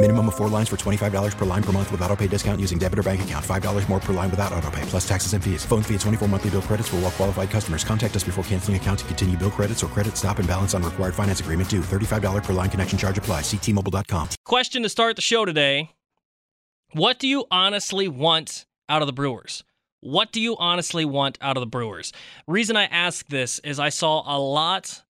Minimum 0.00 0.28
of 0.28 0.36
four 0.36 0.48
lines 0.48 0.68
for 0.68 0.76
$25 0.76 1.36
per 1.36 1.44
line 1.44 1.62
per 1.62 1.72
month 1.72 1.90
with 1.90 2.00
auto 2.02 2.14
pay 2.14 2.28
discount 2.28 2.60
using 2.60 2.78
debit 2.78 3.00
or 3.00 3.02
bank 3.02 3.22
account. 3.22 3.44
$5 3.44 3.88
more 3.88 3.98
per 3.98 4.12
line 4.12 4.30
without 4.30 4.52
auto 4.52 4.70
pay, 4.70 4.82
plus 4.82 5.06
taxes 5.06 5.32
and 5.32 5.42
fees. 5.42 5.64
Phone 5.64 5.82
fee 5.82 5.94
at 5.94 6.00
24 6.02 6.28
monthly 6.28 6.50
bill 6.50 6.62
credits 6.62 6.88
for 6.88 6.96
all 6.96 7.02
well 7.02 7.10
qualified 7.10 7.50
customers. 7.50 7.82
Contact 7.82 8.14
us 8.14 8.22
before 8.22 8.44
canceling 8.44 8.76
account 8.76 9.00
to 9.00 9.04
continue 9.06 9.36
bill 9.36 9.50
credits 9.50 9.82
or 9.82 9.88
credit 9.88 10.16
stop 10.16 10.38
and 10.38 10.46
balance 10.46 10.72
on 10.72 10.84
required 10.84 11.16
finance 11.16 11.40
agreement 11.40 11.68
due. 11.68 11.80
$35 11.80 12.44
per 12.44 12.52
line 12.52 12.70
connection 12.70 12.96
charge 12.96 13.18
apply. 13.18 13.40
Ctmobile.com. 13.40 14.28
Question 14.44 14.84
to 14.84 14.88
start 14.88 15.16
the 15.16 15.22
show 15.22 15.44
today. 15.44 15.90
What 16.92 17.18
do 17.18 17.26
you 17.26 17.46
honestly 17.50 18.06
want 18.06 18.66
out 18.88 19.02
of 19.02 19.06
the 19.06 19.12
Brewers? 19.12 19.64
What 20.00 20.30
do 20.30 20.40
you 20.40 20.56
honestly 20.58 21.06
want 21.06 21.38
out 21.40 21.56
of 21.56 21.60
the 21.60 21.66
Brewers? 21.66 22.12
Reason 22.46 22.76
I 22.76 22.84
ask 22.84 23.26
this 23.26 23.58
is 23.64 23.80
I 23.80 23.88
saw 23.88 24.22
a 24.24 24.38
lot 24.38 25.02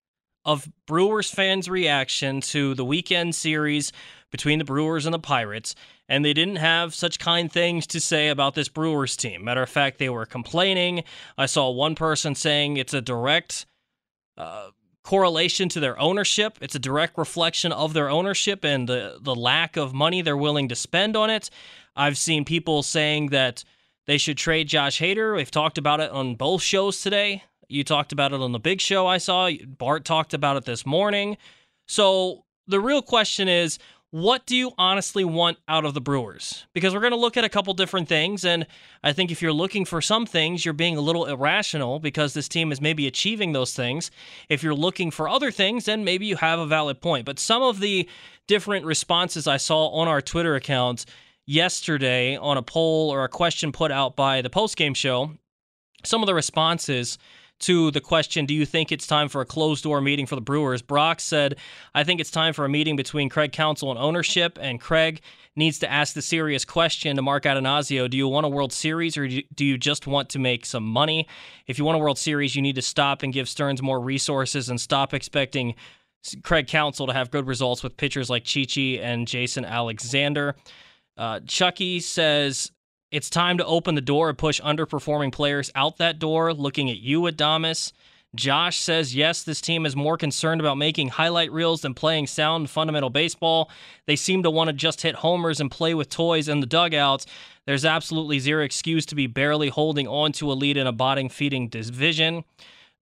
of 0.46 0.66
Brewers 0.86 1.30
fans' 1.30 1.68
reaction 1.68 2.41
to 2.41 2.74
the 2.74 2.86
weekend 2.86 3.34
series 3.34 3.92
between 4.30 4.58
the 4.58 4.64
Brewers 4.64 5.06
and 5.06 5.14
the 5.14 5.18
Pirates, 5.18 5.74
and 6.08 6.24
they 6.24 6.32
didn't 6.32 6.56
have 6.56 6.94
such 6.94 7.18
kind 7.18 7.50
things 7.50 7.86
to 7.88 8.00
say 8.00 8.28
about 8.28 8.54
this 8.54 8.68
Brewers 8.68 9.16
team. 9.16 9.44
Matter 9.44 9.62
of 9.62 9.70
fact, 9.70 9.98
they 9.98 10.08
were 10.08 10.26
complaining. 10.26 11.04
I 11.36 11.46
saw 11.46 11.70
one 11.70 11.94
person 11.94 12.34
saying 12.34 12.76
it's 12.76 12.94
a 12.94 13.00
direct 13.00 13.66
uh, 14.36 14.70
correlation 15.02 15.68
to 15.70 15.80
their 15.80 15.98
ownership. 15.98 16.58
It's 16.60 16.74
a 16.74 16.78
direct 16.78 17.16
reflection 17.16 17.72
of 17.72 17.94
their 17.94 18.10
ownership 18.10 18.64
and 18.64 18.88
the, 18.88 19.18
the 19.20 19.34
lack 19.34 19.76
of 19.76 19.94
money 19.94 20.20
they're 20.20 20.36
willing 20.36 20.68
to 20.68 20.74
spend 20.74 21.16
on 21.16 21.30
it. 21.30 21.48
I've 21.96 22.18
seen 22.18 22.44
people 22.44 22.82
saying 22.82 23.28
that 23.28 23.64
they 24.06 24.18
should 24.18 24.36
trade 24.36 24.68
Josh 24.68 25.00
Hader. 25.00 25.34
We've 25.34 25.50
talked 25.50 25.78
about 25.78 26.00
it 26.00 26.10
on 26.10 26.34
both 26.34 26.62
shows 26.62 27.00
today. 27.00 27.42
You 27.68 27.84
talked 27.84 28.12
about 28.12 28.32
it 28.32 28.40
on 28.40 28.52
the 28.52 28.58
big 28.58 28.80
show 28.80 29.06
I 29.06 29.18
saw. 29.18 29.50
Bart 29.66 30.04
talked 30.04 30.34
about 30.34 30.56
it 30.56 30.64
this 30.64 30.86
morning. 30.86 31.36
So 31.86 32.44
the 32.66 32.80
real 32.80 33.02
question 33.02 33.48
is 33.48 33.78
what 34.10 34.46
do 34.46 34.56
you 34.56 34.72
honestly 34.78 35.24
want 35.24 35.58
out 35.68 35.84
of 35.84 35.92
the 35.92 36.00
Brewers? 36.00 36.66
Because 36.72 36.94
we're 36.94 37.00
going 37.00 37.12
to 37.12 37.18
look 37.18 37.36
at 37.36 37.44
a 37.44 37.48
couple 37.48 37.74
different 37.74 38.08
things. 38.08 38.44
And 38.44 38.66
I 39.04 39.12
think 39.12 39.30
if 39.30 39.42
you're 39.42 39.52
looking 39.52 39.84
for 39.84 40.00
some 40.00 40.24
things, 40.24 40.64
you're 40.64 40.72
being 40.72 40.96
a 40.96 41.02
little 41.02 41.26
irrational 41.26 41.98
because 41.98 42.32
this 42.32 42.48
team 42.48 42.72
is 42.72 42.80
maybe 42.80 43.06
achieving 43.06 43.52
those 43.52 43.74
things. 43.74 44.10
If 44.48 44.62
you're 44.62 44.74
looking 44.74 45.10
for 45.10 45.28
other 45.28 45.50
things, 45.50 45.84
then 45.84 46.04
maybe 46.04 46.24
you 46.24 46.36
have 46.36 46.58
a 46.58 46.66
valid 46.66 47.02
point. 47.02 47.26
But 47.26 47.38
some 47.38 47.62
of 47.62 47.80
the 47.80 48.08
different 48.46 48.86
responses 48.86 49.46
I 49.46 49.58
saw 49.58 49.88
on 49.88 50.08
our 50.08 50.22
Twitter 50.22 50.54
account 50.54 51.04
yesterday 51.44 52.36
on 52.36 52.56
a 52.56 52.62
poll 52.62 53.10
or 53.10 53.24
a 53.24 53.28
question 53.28 53.72
put 53.72 53.91
out 53.91 54.16
by 54.16 54.41
the 54.41 54.50
postgame 54.50 54.97
show, 54.97 55.32
some 56.04 56.22
of 56.22 56.26
the 56.26 56.34
responses 56.34 57.18
to 57.60 57.91
the 57.91 58.00
question, 58.00 58.46
do 58.46 58.54
you 58.54 58.64
think 58.64 58.92
it's 58.92 59.06
time 59.06 59.28
for 59.28 59.41
a 59.41 59.46
closed 59.46 59.82
door 59.82 60.00
meeting 60.00 60.26
for 60.26 60.34
the 60.34 60.41
Brewers? 60.41 60.82
Brock 60.82 61.20
said, 61.20 61.56
I 61.94 62.04
think 62.04 62.20
it's 62.20 62.30
time 62.30 62.52
for 62.52 62.64
a 62.64 62.69
meeting 62.69 62.96
between 62.96 63.28
Craig 63.28 63.52
Counsell 63.52 63.91
and 63.91 63.98
ownership, 63.98 64.58
and 64.60 64.80
Craig 64.80 65.20
needs 65.56 65.78
to 65.80 65.91
ask 65.91 66.14
the 66.14 66.22
serious 66.22 66.64
question 66.64 67.16
to 67.16 67.22
Mark 67.22 67.42
Attanasio 67.44 68.08
Do 68.08 68.16
you 68.16 68.28
want 68.28 68.47
a 68.47 68.48
World 68.48 68.72
Series 68.72 69.16
or 69.16 69.26
do 69.26 69.64
you 69.64 69.76
just 69.76 70.06
want 70.06 70.28
to 70.30 70.38
make 70.38 70.64
some 70.64 70.84
money? 70.84 71.26
If 71.66 71.78
you 71.78 71.84
want 71.84 71.97
a 71.97 71.98
World 71.98 72.18
Series, 72.18 72.54
you 72.54 72.62
need 72.62 72.76
to 72.76 72.82
stop 72.82 73.22
and 73.22 73.32
give 73.32 73.48
Stearns 73.48 73.82
more 73.82 74.00
resources 74.00 74.68
and 74.68 74.80
stop 74.80 75.12
expecting 75.12 75.74
Craig 76.42 76.68
Counsell 76.68 77.06
to 77.08 77.12
have 77.12 77.30
good 77.30 77.47
results 77.47 77.82
with 77.82 77.97
pitchers 77.97 78.30
like 78.30 78.44
Chichi 78.44 79.00
and 79.00 79.26
Jason 79.26 79.64
Alexander. 79.64 80.56
Uh, 81.16 81.41
Chucky 81.47 81.98
says, 81.98 82.70
it's 83.10 83.30
time 83.30 83.58
to 83.58 83.66
open 83.66 83.94
the 83.94 84.00
door 84.00 84.28
and 84.28 84.36
push 84.36 84.60
underperforming 84.60 85.32
players 85.32 85.70
out 85.74 85.96
that 85.98 86.19
door. 86.19 86.52
Looking 86.52 86.91
at 86.91 86.98
you, 86.98 87.22
Adames. 87.22 87.92
Josh 88.34 88.78
says, 88.78 89.14
yes, 89.14 89.42
this 89.42 89.62
team 89.62 89.86
is 89.86 89.96
more 89.96 90.19
concerned 90.19 90.60
about 90.60 90.76
making 90.76 91.08
highlight 91.08 91.50
reels 91.50 91.80
than 91.80 91.94
playing 91.94 92.26
sound 92.26 92.68
fundamental 92.68 93.08
baseball. 93.08 93.70
They 94.06 94.16
seem 94.16 94.42
to 94.42 94.50
want 94.50 94.68
to 94.68 94.74
just 94.74 95.00
hit 95.00 95.14
homers 95.14 95.60
and 95.60 95.70
play 95.70 95.94
with 95.94 96.10
toys 96.10 96.47
in 96.47 96.60
the 96.60 96.66
dugouts. 96.66 97.24
There's 97.64 97.86
absolutely 97.86 98.38
zero 98.38 98.62
excuse 98.64 99.06
to 99.06 99.14
be 99.14 99.26
barely 99.26 99.70
holding 99.70 100.06
on 100.06 100.32
to 100.32 100.52
a 100.52 100.54
lead 100.54 100.76
in 100.76 100.86
a 100.86 100.92
bottom 100.92 101.30
feeding 101.30 101.68
division. 101.68 102.44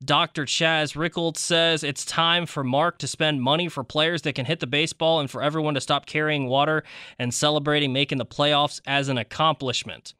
Dr. 0.04 0.44
Chaz 0.44 0.94
Rickles 0.94 1.38
says 1.38 1.82
it's 1.82 2.04
time 2.04 2.44
for 2.44 2.62
Mark 2.62 2.98
to 2.98 3.06
spend 3.06 3.40
money 3.40 3.68
for 3.68 3.82
players 3.82 4.22
that 4.22 4.34
can 4.34 4.44
hit 4.44 4.60
the 4.60 4.66
baseball 4.66 5.20
and 5.20 5.30
for 5.30 5.42
everyone 5.42 5.74
to 5.74 5.80
stop 5.80 6.04
carrying 6.04 6.48
water 6.48 6.82
and 7.18 7.32
celebrating 7.32 7.92
making 7.92 8.18
the 8.18 8.26
playoffs 8.26 8.80
as 8.86 9.08
an 9.08 9.16
accomplishment. 9.16 10.12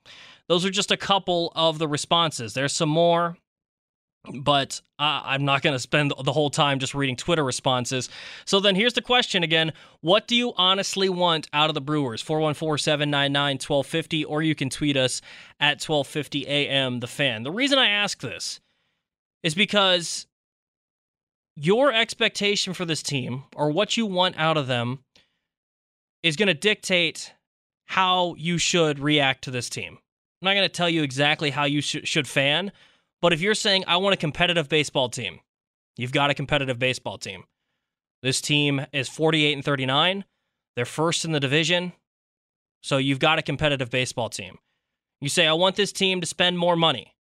Those 0.48 0.64
are 0.64 0.70
just 0.70 0.91
a 0.91 0.97
couple 0.97 1.53
of 1.54 1.78
the 1.78 1.88
responses. 1.88 2.54
There's 2.54 2.72
some 2.72 2.88
more, 2.88 3.37
but 4.41 4.81
I'm 4.98 5.44
not 5.44 5.60
going 5.60 5.75
to 5.75 5.78
spend 5.78 6.12
the 6.25 6.32
whole 6.32 6.50
time 6.50 6.78
just 6.78 6.94
reading 6.94 7.16
Twitter 7.16 7.44
responses. 7.44 8.08
So 8.47 8.60
then 8.60 8.76
here's 8.76 8.94
the 8.94 9.03
question 9.03 9.43
again 9.43 9.72
What 10.00 10.26
do 10.26 10.37
you 10.37 10.54
honestly 10.56 11.10
want 11.10 11.48
out 11.53 11.69
of 11.69 11.75
the 11.75 11.82
Brewers? 11.82 12.22
414 12.22 12.82
799 12.82 13.56
1250, 13.56 14.25
or 14.25 14.41
you 14.41 14.54
can 14.54 14.70
tweet 14.70 14.97
us 14.97 15.20
at 15.60 15.82
1250 15.82 16.47
AM 16.47 17.00
The 17.00 17.06
Fan. 17.06 17.43
The 17.43 17.53
reason 17.53 17.78
I 17.78 17.88
ask 17.88 18.20
this 18.22 18.60
is 19.42 19.54
because 19.54 20.26
your 21.54 21.92
expectation 21.92 22.74
for 22.74 22.84
this 22.84 23.02
team 23.02 23.44
or 23.54 23.70
what 23.70 23.97
you 23.97 24.06
want 24.06 24.38
out 24.38 24.56
of 24.56 24.66
them 24.66 25.00
is 26.22 26.36
going 26.36 26.48
to 26.48 26.54
dictate 26.54 27.32
how 27.86 28.34
you 28.34 28.58
should 28.58 28.98
react 28.98 29.44
to 29.44 29.50
this 29.50 29.69
team. 29.69 29.98
I'm 30.42 30.46
not 30.46 30.54
going 30.54 30.69
to 30.69 30.69
tell 30.69 30.91
you 30.91 31.02
exactly 31.02 31.50
how 31.50 31.64
you 31.64 31.80
sh- 31.80 32.04
should 32.04 32.28
fan, 32.28 32.72
but 33.22 33.32
if 33.32 33.41
you're 33.41 33.54
saying, 33.54 33.84
I 33.86 33.96
want 33.96 34.14
a 34.14 34.19
competitive 34.19 34.69
baseball 34.69 35.08
team, 35.08 35.41
you've 35.96 36.12
got 36.12 36.30
a 36.30 36.34
competitive 36.34 36.78
baseball 36.78 37.16
team. 37.16 37.44
This 38.22 38.41
team 38.41 38.84
is 38.92 39.08
48 39.08 39.54
and 39.54 39.64
39. 39.64 40.25
They're 40.75 40.84
first 40.84 41.25
in 41.25 41.32
the 41.32 41.41
division. 41.41 41.92
So 42.82 42.98
you've 42.98 43.19
got 43.19 43.38
a 43.38 43.42
competitive 43.42 43.91
baseball 43.91 44.28
team. 44.28 44.58
You 45.20 45.28
say, 45.28 45.46
I 45.46 45.54
want 45.54 45.76
this 45.76 45.92
team 45.92 46.20
to 46.20 46.26
spend 46.26 46.58
more 46.58 46.76
money. 46.76 47.16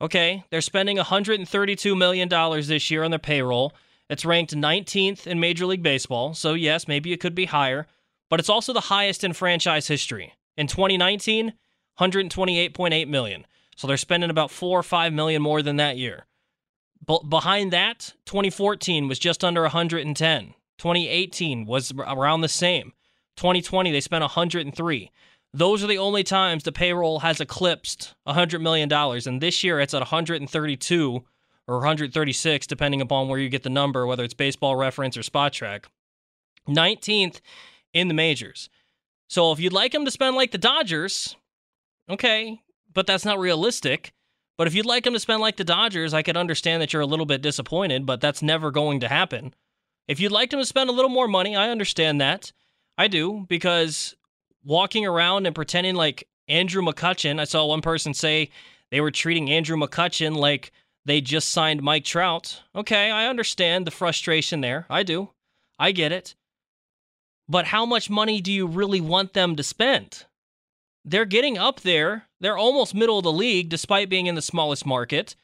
Okay, 0.00 0.44
they're 0.50 0.60
spending 0.60 0.96
$132 0.96 1.98
million 1.98 2.28
this 2.66 2.90
year 2.90 3.02
on 3.02 3.10
their 3.10 3.18
payroll. 3.18 3.72
It's 4.08 4.24
ranked 4.24 4.54
19th 4.54 5.26
in 5.26 5.40
Major 5.40 5.66
League 5.66 5.82
Baseball, 5.82 6.34
so 6.34 6.54
yes, 6.54 6.86
maybe 6.86 7.12
it 7.12 7.20
could 7.20 7.34
be 7.34 7.46
higher, 7.46 7.86
but 8.30 8.38
it's 8.38 8.48
also 8.48 8.72
the 8.72 8.80
highest 8.80 9.24
in 9.24 9.32
franchise 9.32 9.88
history. 9.88 10.34
In 10.56 10.66
2019, 10.66 11.52
128.8 11.98 13.08
million. 13.08 13.46
So 13.76 13.86
they're 13.86 13.96
spending 13.96 14.30
about 14.30 14.50
4 14.50 14.80
or 14.80 14.82
5 14.82 15.12
million 15.12 15.42
more 15.42 15.62
than 15.62 15.76
that 15.76 15.96
year. 15.96 16.26
But 17.04 17.28
behind 17.28 17.72
that, 17.72 18.14
2014 18.26 19.08
was 19.08 19.18
just 19.18 19.44
under 19.44 19.62
110. 19.62 20.54
2018 20.78 21.64
was 21.64 21.92
around 21.92 22.40
the 22.40 22.48
same. 22.48 22.92
2020 23.36 23.90
they 23.92 24.00
spent 24.00 24.22
103. 24.22 25.10
Those 25.54 25.82
are 25.82 25.86
the 25.86 25.98
only 25.98 26.24
times 26.24 26.62
the 26.62 26.72
payroll 26.72 27.20
has 27.20 27.40
eclipsed 27.40 28.14
$100 28.26 28.60
million. 28.60 28.92
And 28.92 29.40
this 29.40 29.64
year 29.64 29.80
it's 29.80 29.94
at 29.94 30.00
132 30.00 31.24
or 31.66 31.76
136, 31.76 32.66
depending 32.66 33.00
upon 33.00 33.28
where 33.28 33.38
you 33.38 33.48
get 33.48 33.62
the 33.62 33.70
number, 33.70 34.06
whether 34.06 34.24
it's 34.24 34.34
baseball 34.34 34.76
reference 34.76 35.16
or 35.16 35.22
Spotrac. 35.22 35.84
19th 36.68 37.40
in 37.94 38.08
the 38.08 38.14
majors. 38.14 38.68
So 39.28 39.52
if 39.52 39.60
you'd 39.60 39.72
like 39.72 39.92
them 39.92 40.04
to 40.04 40.10
spend 40.10 40.36
like 40.36 40.50
the 40.50 40.58
Dodgers, 40.58 41.36
okay, 42.08 42.60
but 42.92 43.06
that's 43.06 43.24
not 43.24 43.38
realistic. 43.38 44.12
But 44.56 44.66
if 44.66 44.74
you'd 44.74 44.86
like 44.86 45.04
them 45.04 45.12
to 45.14 45.20
spend 45.20 45.40
like 45.40 45.56
the 45.56 45.64
Dodgers, 45.64 46.12
I 46.12 46.22
could 46.22 46.36
understand 46.36 46.82
that 46.82 46.92
you're 46.92 47.02
a 47.02 47.06
little 47.06 47.26
bit 47.26 47.42
disappointed, 47.42 48.04
but 48.06 48.20
that's 48.20 48.42
never 48.42 48.70
going 48.70 49.00
to 49.00 49.08
happen. 49.08 49.54
If 50.08 50.20
you'd 50.20 50.32
like 50.32 50.50
them 50.50 50.60
to 50.60 50.66
spend 50.66 50.90
a 50.90 50.92
little 50.92 51.10
more 51.10 51.28
money, 51.28 51.54
I 51.54 51.70
understand 51.70 52.20
that. 52.20 52.52
I 52.96 53.08
do, 53.08 53.46
because 53.48 54.16
walking 54.64 55.06
around 55.06 55.46
and 55.46 55.54
pretending 55.54 55.94
like 55.94 56.28
Andrew 56.48 56.82
McCutchen. 56.82 57.40
I 57.40 57.44
saw 57.44 57.66
one 57.66 57.82
person 57.82 58.14
say 58.14 58.50
they 58.90 59.00
were 59.00 59.10
treating 59.10 59.50
Andrew 59.50 59.76
McCutchen 59.76 60.36
like 60.36 60.72
They 61.08 61.22
just 61.22 61.48
signed 61.48 61.82
Mike 61.82 62.04
Trout. 62.04 62.60
Okay, 62.76 63.10
I 63.10 63.28
understand 63.28 63.86
the 63.86 63.90
frustration 63.90 64.60
there. 64.60 64.84
I 64.90 65.02
do. 65.04 65.30
I 65.78 65.90
get 65.90 66.12
it. 66.12 66.34
But 67.48 67.64
how 67.64 67.86
much 67.86 68.10
money 68.10 68.42
do 68.42 68.52
you 68.52 68.66
really 68.66 69.00
want 69.00 69.32
them 69.32 69.56
to 69.56 69.62
spend? 69.62 70.26
They're 71.06 71.24
getting 71.24 71.56
up 71.56 71.80
there. 71.80 72.24
They're 72.40 72.58
almost 72.58 72.94
middle 72.94 73.16
of 73.16 73.24
the 73.24 73.32
league 73.32 73.70
despite 73.70 74.10
being 74.10 74.26
in 74.26 74.34
the 74.34 74.42
smallest 74.42 74.84
market. 74.84 75.34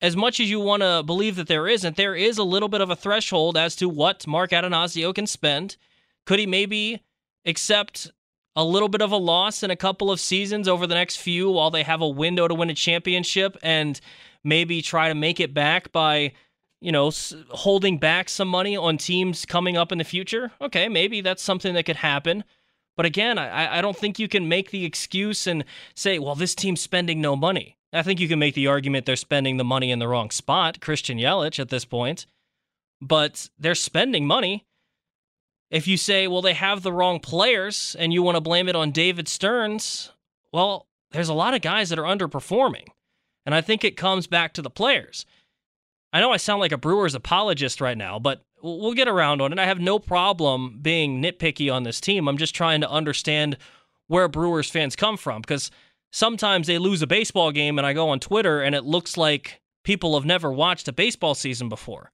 As 0.00 0.14
much 0.14 0.38
as 0.38 0.48
you 0.48 0.60
want 0.60 0.84
to 0.84 1.02
believe 1.04 1.34
that 1.34 1.48
there 1.48 1.66
isn't, 1.66 1.96
there 1.96 2.14
is 2.14 2.38
a 2.38 2.44
little 2.44 2.68
bit 2.68 2.80
of 2.80 2.88
a 2.88 2.94
threshold 2.94 3.56
as 3.56 3.74
to 3.76 3.88
what 3.88 4.28
Mark 4.28 4.50
Attanasio 4.50 5.12
can 5.12 5.26
spend. 5.26 5.76
Could 6.24 6.38
he 6.38 6.46
maybe 6.46 7.02
accept 7.44 8.12
a 8.58 8.64
little 8.64 8.88
bit 8.88 9.00
of 9.00 9.12
a 9.12 9.16
loss 9.16 9.62
in 9.62 9.70
a 9.70 9.76
couple 9.76 10.10
of 10.10 10.18
seasons 10.18 10.66
over 10.66 10.86
the 10.86 10.94
next 10.94 11.16
few 11.16 11.48
while 11.50 11.70
they 11.70 11.84
have 11.84 12.00
a 12.00 12.08
window 12.08 12.48
to 12.48 12.54
win 12.54 12.70
a 12.70 12.74
championship 12.74 13.56
and 13.62 14.00
maybe 14.42 14.82
try 14.82 15.08
to 15.08 15.14
make 15.14 15.38
it 15.38 15.54
back 15.54 15.92
by 15.92 16.32
you 16.80 16.92
know, 16.92 17.10
holding 17.50 17.98
back 17.98 18.28
some 18.28 18.48
money 18.48 18.76
on 18.76 18.98
teams 18.98 19.44
coming 19.44 19.76
up 19.76 19.90
in 19.90 19.98
the 19.98 20.04
future. 20.04 20.52
Okay, 20.60 20.88
maybe 20.88 21.20
that's 21.20 21.42
something 21.42 21.74
that 21.74 21.84
could 21.84 21.96
happen. 21.96 22.44
But 22.96 23.06
again, 23.06 23.38
I, 23.38 23.78
I 23.78 23.80
don't 23.80 23.96
think 23.96 24.18
you 24.18 24.28
can 24.28 24.48
make 24.48 24.70
the 24.70 24.84
excuse 24.84 25.46
and 25.46 25.64
say, 25.94 26.18
well, 26.18 26.34
this 26.34 26.54
team's 26.54 26.80
spending 26.80 27.20
no 27.20 27.36
money. 27.36 27.76
I 27.92 28.02
think 28.02 28.20
you 28.20 28.28
can 28.28 28.38
make 28.38 28.54
the 28.54 28.66
argument 28.66 29.06
they're 29.06 29.16
spending 29.16 29.56
the 29.56 29.64
money 29.64 29.90
in 29.90 29.98
the 29.98 30.08
wrong 30.08 30.30
spot, 30.30 30.80
Christian 30.80 31.18
Yelich 31.18 31.58
at 31.58 31.68
this 31.68 31.84
point. 31.84 32.26
But 33.00 33.48
they're 33.58 33.74
spending 33.74 34.26
money. 34.26 34.66
If 35.70 35.86
you 35.86 35.96
say, 35.96 36.26
well, 36.26 36.42
they 36.42 36.54
have 36.54 36.82
the 36.82 36.92
wrong 36.92 37.20
players 37.20 37.94
and 37.98 38.12
you 38.12 38.22
want 38.22 38.36
to 38.36 38.40
blame 38.40 38.68
it 38.68 38.76
on 38.76 38.90
David 38.90 39.28
Stearns, 39.28 40.12
well, 40.52 40.86
there's 41.10 41.28
a 41.28 41.34
lot 41.34 41.54
of 41.54 41.60
guys 41.60 41.90
that 41.90 41.98
are 41.98 42.02
underperforming. 42.02 42.86
And 43.44 43.54
I 43.54 43.60
think 43.60 43.84
it 43.84 43.96
comes 43.96 44.26
back 44.26 44.52
to 44.54 44.62
the 44.62 44.70
players. 44.70 45.26
I 46.12 46.20
know 46.20 46.32
I 46.32 46.38
sound 46.38 46.60
like 46.60 46.72
a 46.72 46.78
Brewers 46.78 47.14
apologist 47.14 47.80
right 47.80 47.96
now, 47.96 48.18
but 48.18 48.42
we'll 48.62 48.94
get 48.94 49.08
around 49.08 49.42
on 49.42 49.52
it. 49.52 49.58
I 49.58 49.66
have 49.66 49.80
no 49.80 49.98
problem 49.98 50.78
being 50.80 51.22
nitpicky 51.22 51.72
on 51.72 51.82
this 51.82 52.00
team. 52.00 52.28
I'm 52.28 52.38
just 52.38 52.54
trying 52.54 52.80
to 52.80 52.90
understand 52.90 53.58
where 54.06 54.28
Brewers 54.28 54.70
fans 54.70 54.96
come 54.96 55.16
from 55.16 55.42
because 55.42 55.70
sometimes 56.10 56.66
they 56.66 56.78
lose 56.78 57.02
a 57.02 57.06
baseball 57.06 57.52
game 57.52 57.78
and 57.78 57.86
I 57.86 57.92
go 57.92 58.08
on 58.08 58.20
Twitter 58.20 58.62
and 58.62 58.74
it 58.74 58.84
looks 58.84 59.16
like 59.16 59.60
people 59.84 60.14
have 60.14 60.26
never 60.26 60.50
watched 60.50 60.88
a 60.88 60.92
baseball 60.92 61.34
season 61.34 61.68
before. 61.68 62.10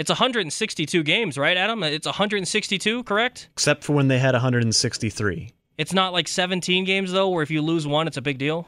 It's 0.00 0.08
162 0.08 1.02
games, 1.02 1.36
right, 1.36 1.58
Adam? 1.58 1.82
It's 1.82 2.06
162, 2.06 3.04
correct? 3.04 3.50
Except 3.52 3.84
for 3.84 3.92
when 3.92 4.08
they 4.08 4.18
had 4.18 4.32
163. 4.32 5.52
It's 5.76 5.92
not 5.92 6.14
like 6.14 6.26
17 6.26 6.86
games 6.86 7.12
though, 7.12 7.28
where 7.28 7.42
if 7.42 7.50
you 7.50 7.60
lose 7.60 7.86
one, 7.86 8.06
it's 8.06 8.16
a 8.16 8.22
big 8.22 8.38
deal. 8.38 8.66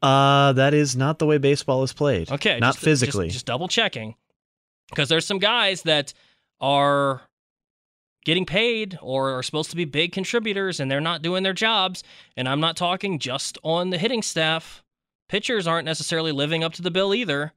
Uh, 0.00 0.54
that 0.54 0.72
is 0.72 0.96
not 0.96 1.18
the 1.18 1.26
way 1.26 1.36
baseball 1.36 1.82
is 1.82 1.92
played. 1.92 2.32
Okay, 2.32 2.58
not 2.58 2.72
just, 2.72 2.84
physically. 2.84 3.26
Just, 3.26 3.34
just 3.34 3.46
double 3.46 3.68
checking, 3.68 4.14
because 4.88 5.10
there's 5.10 5.26
some 5.26 5.38
guys 5.38 5.82
that 5.82 6.14
are 6.58 7.20
getting 8.24 8.46
paid 8.46 8.98
or 9.02 9.36
are 9.38 9.42
supposed 9.42 9.68
to 9.68 9.76
be 9.76 9.84
big 9.84 10.12
contributors 10.12 10.80
and 10.80 10.90
they're 10.90 11.02
not 11.02 11.20
doing 11.20 11.42
their 11.42 11.52
jobs. 11.52 12.02
And 12.34 12.48
I'm 12.48 12.60
not 12.60 12.78
talking 12.78 13.18
just 13.18 13.58
on 13.62 13.90
the 13.90 13.98
hitting 13.98 14.22
staff. 14.22 14.82
Pitchers 15.28 15.66
aren't 15.66 15.84
necessarily 15.84 16.32
living 16.32 16.64
up 16.64 16.72
to 16.74 16.82
the 16.82 16.90
bill 16.90 17.14
either. 17.14 17.52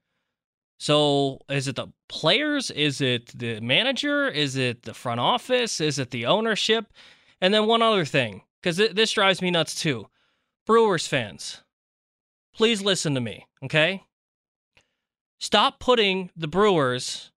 So 0.77 1.39
is 1.49 1.67
it 1.67 1.75
the 1.75 1.87
players? 2.09 2.71
Is 2.71 3.01
it 3.01 3.27
the 3.37 3.59
manager? 3.61 4.27
Is 4.27 4.55
it 4.55 4.83
the 4.83 4.93
front 4.93 5.19
office? 5.19 5.79
Is 5.79 5.99
it 5.99 6.11
the 6.11 6.25
ownership? 6.25 6.87
And 7.41 7.53
then 7.53 7.65
one 7.65 7.81
other 7.81 8.05
thing, 8.05 8.41
because 8.61 8.77
this 8.77 9.11
drives 9.11 9.41
me 9.41 9.51
nuts 9.51 9.75
too. 9.75 10.07
Brewers 10.65 11.07
fans, 11.07 11.61
please 12.53 12.81
listen 12.81 13.13
to 13.13 13.21
me, 13.21 13.47
okay? 13.63 14.03
Stop 15.39 15.79
putting 15.79 16.31
the 16.35 16.47
Brewers 16.47 17.31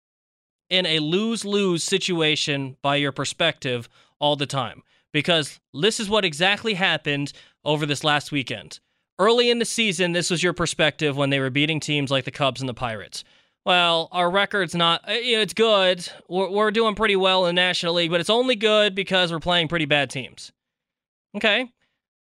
in 0.69 0.85
a 0.85 0.99
lose 0.99 1.45
lose 1.45 1.83
situation 1.83 2.77
by 2.81 2.95
your 2.95 3.11
perspective 3.11 3.89
all 4.19 4.35
the 4.35 4.45
time 4.45 4.83
because 5.11 5.59
this 5.73 5.99
is 5.99 6.09
what 6.09 6.25
exactly 6.25 6.75
happened 6.75 7.33
over 7.63 7.85
this 7.85 8.03
last 8.03 8.31
weekend. 8.31 8.79
Early 9.19 9.49
in 9.49 9.59
the 9.59 9.65
season, 9.65 10.11
this 10.11 10.29
was 10.29 10.43
your 10.43 10.53
perspective 10.53 11.17
when 11.17 11.29
they 11.29 11.39
were 11.39 11.49
beating 11.49 11.79
teams 11.79 12.11
like 12.11 12.25
the 12.25 12.31
Cubs 12.31 12.61
and 12.61 12.69
the 12.69 12.73
Pirates. 12.73 13.23
Well, 13.65 14.09
our 14.11 14.29
record's 14.29 14.75
not, 14.75 15.07
uh, 15.09 15.13
you 15.13 15.35
know, 15.35 15.41
it's 15.41 15.53
good. 15.53 16.07
We're, 16.29 16.49
we're 16.49 16.71
doing 16.71 16.95
pretty 16.95 17.15
well 17.15 17.45
in 17.45 17.55
the 17.55 17.61
National 17.61 17.95
League, 17.95 18.11
but 18.11 18.21
it's 18.21 18.29
only 18.29 18.55
good 18.55 18.95
because 18.95 19.31
we're 19.31 19.39
playing 19.39 19.67
pretty 19.67 19.85
bad 19.85 20.09
teams. 20.09 20.51
Okay, 21.35 21.71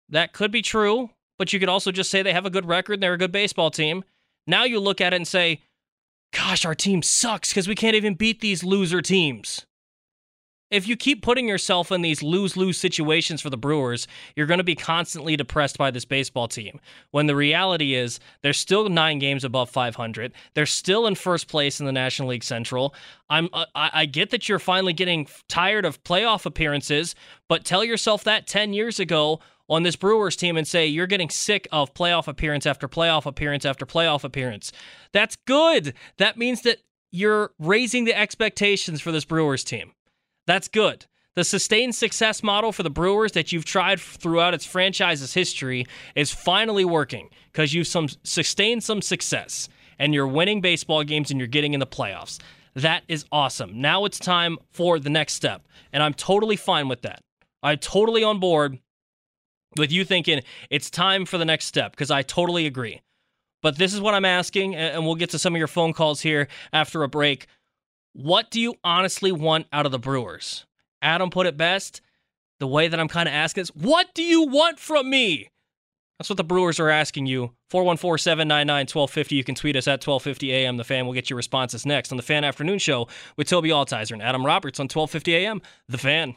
that 0.09 0.33
could 0.33 0.51
be 0.51 0.63
true 0.63 1.11
but 1.39 1.53
you 1.53 1.61
could 1.61 1.69
also 1.69 1.93
just 1.93 2.11
say 2.11 2.23
they 2.23 2.33
have 2.33 2.45
a 2.45 2.51
good 2.51 2.67
record 2.67 2.95
and 2.95 3.03
they're 3.03 3.15
a 3.15 3.19
good 3.19 3.33
baseball 3.33 3.71
team. 3.71 4.05
Now 4.47 4.65
you 4.65 4.81
look 4.81 5.01
at 5.01 5.13
it 5.13 5.17
and 5.17 5.29
say, 5.29 5.63
gosh, 6.33 6.67
our 6.67 6.75
team 6.75 7.03
sucks 7.03 7.51
because 7.51 7.69
we 7.69 7.75
can't 7.75 7.97
even 7.97 8.15
beat 8.15 8.41
these 8.41 8.65
loser 8.65 9.01
teams. 9.01 9.65
If 10.71 10.87
you 10.87 10.97
keep 10.97 11.23
putting 11.23 11.49
yourself 11.49 11.91
in 11.91 12.03
these 12.03 12.23
lose 12.23 12.57
lose 12.57 12.77
situations 12.77 13.41
for 13.41 13.49
the 13.49 13.57
Brewers, 13.57 14.07
you're 14.37 14.47
going 14.47 14.59
to 14.59 14.65
be 14.65 14.75
constantly 14.75 15.35
depressed 15.37 15.79
by 15.79 15.91
this 15.91 16.05
baseball 16.05 16.47
team. 16.47 16.79
When 17.11 17.27
the 17.27 17.35
reality 17.35 17.95
is, 17.95 18.21
they're 18.43 18.53
still 18.53 18.89
nine 18.89 19.19
games 19.19 19.45
above 19.45 19.71
500. 19.71 20.33
They're 20.55 20.67
still 20.67 21.07
in 21.07 21.15
first 21.15 21.49
place 21.49 21.81
in 21.81 21.87
the 21.87 21.93
National 21.93 22.29
League 22.29 22.45
Central. 22.45 22.95
I'm 23.31 23.49
uh, 23.53 23.65
I, 23.75 23.91
I 23.93 24.07
get 24.07 24.31
that 24.31 24.49
you're 24.49 24.59
finally 24.59 24.93
getting 24.93 25.27
tired 25.49 25.85
of 25.85 26.03
playoff 26.05 26.45
appearances, 26.45 27.15
but 27.49 27.65
tell 27.65 27.83
yourself 27.83 28.25
that 28.25 28.47
10 28.47 28.75
years 28.75 29.01
ago 29.01 29.41
on 29.71 29.83
this 29.83 29.97
Brewers 29.97 30.37
team 30.37 30.57
and 30.57 30.67
say 30.67 30.87
you're 30.87 31.07
getting 31.07 31.31
sick 31.31 31.69
of 31.73 31.95
playoff 31.95 32.29
appearance 32.29 32.67
after 32.67 32.89
playoff 32.89 33.27
appearance 33.27 33.65
after 33.65 33.87
playoff 33.87 34.25
appearance. 34.25 34.73
That's 35.13 35.37
good. 35.37 35.95
That 36.19 36.37
means 36.37 36.63
that 36.63 36.79
you're 37.11 37.53
raising 37.59 38.05
the 38.05 38.17
expectations 38.17 39.01
for 39.01 39.13
this 39.13 39.25
Brewers 39.25 39.65
team. 39.65 39.93
That's 40.49 40.67
good. 40.67 41.05
The 41.37 41.45
sustained 41.45 41.95
success 41.95 42.43
model 42.43 42.73
for 42.73 42.83
the 42.83 42.91
Brewers 42.91 43.33
that 43.33 43.53
you've 43.53 43.67
tried 43.67 44.01
throughout 44.01 44.55
its 44.55 44.65
franchise's 44.65 45.35
history 45.35 45.85
is 46.17 46.33
finally 46.33 46.87
working 46.87 47.29
because 47.53 47.75
you've 47.75 47.87
some 47.87 48.09
sustained 48.25 48.83
some 48.83 49.03
success 49.03 49.69
and 49.99 50.15
you're 50.15 50.27
winning 50.27 50.63
baseball 50.63 51.05
games 51.05 51.31
and 51.31 51.39
you're 51.39 51.47
getting 51.47 51.75
in 51.75 51.81
the 51.81 51.87
playoffs. 51.87 52.41
That 52.75 53.03
is 53.09 53.27
awesome. 53.31 53.79
Now 53.79 54.07
it's 54.07 54.19
time 54.19 54.57
for 54.73 54.99
the 54.99 55.11
next 55.11 55.35
step, 55.35 55.69
and 55.93 56.03
I'm 56.03 56.15
totally 56.15 56.57
fine 56.57 56.89
with 56.89 57.03
that. 57.03 57.21
I'm 57.63 57.77
totally 57.77 58.25
on 58.25 58.41
board 58.41 58.79
with 59.77 59.93
you 59.93 60.05
thinking 60.07 60.41
it's 60.71 60.89
time 60.89 61.27
for 61.27 61.37
the 61.37 61.45
next 61.45 61.67
step 61.67 61.93
because 61.93 62.11
I 62.11 62.23
totally 62.23 62.65
agree. 62.65 63.03
But 63.61 63.77
this 63.77 63.93
is 63.93 64.01
what 64.01 64.15
I'm 64.15 64.25
asking, 64.25 64.77
and 64.77 65.05
we'll 65.05 65.17
get 65.17 65.31
to 65.31 65.39
some 65.39 65.55
of 65.55 65.59
your 65.59 65.67
phone 65.67 65.93
calls 65.93 66.21
here 66.23 66.49
after 66.73 67.03
a 67.03 67.09
break. 67.09 67.49
What 68.21 68.51
do 68.51 68.61
you 68.61 68.75
honestly 68.83 69.31
want 69.31 69.69
out 69.73 69.87
of 69.87 69.93
the 69.93 69.99
Brewers? 70.01 70.67
Adam 71.01 71.31
put 71.31 71.47
it 71.47 71.57
best. 71.57 72.01
The 72.59 72.67
way 72.67 72.89
that 72.89 72.99
I'm 72.99 73.07
kind 73.07 73.29
of 73.29 73.33
asking 73.33 73.61
is, 73.61 73.69
what 73.69 74.13
do 74.13 74.25
you 74.25 74.43
want 74.43 74.81
from 74.81 75.09
me? 75.09 75.51
That's 76.19 76.29
what 76.29 76.37
the 76.37 76.43
Brewers 76.43 76.81
are 76.81 76.91
asking 76.91 77.27
you. 77.27 77.53
414 77.71 78.21
799 78.21 78.87
1250. 78.87 79.37
You 79.37 79.45
can 79.45 79.55
tweet 79.55 79.77
us 79.77 79.87
at 79.87 80.05
1250 80.05 80.53
AM. 80.53 80.79
The 80.79 80.83
fan 80.83 81.07
will 81.07 81.13
get 81.13 81.31
your 81.31 81.37
responses 81.37 81.87
next 81.87 82.11
on 82.11 82.17
the 82.17 82.25
Fan 82.25 82.43
Afternoon 82.43 82.81
Show 82.81 83.07
with 83.37 83.49
Tobi 83.49 83.69
Altizer 83.69 84.15
and 84.15 84.23
Adam 84.23 84.45
Roberts 84.45 84.81
on 84.81 84.87
1250 84.87 85.37
AM. 85.37 85.63
The 85.89 85.99
Fan. 85.99 86.35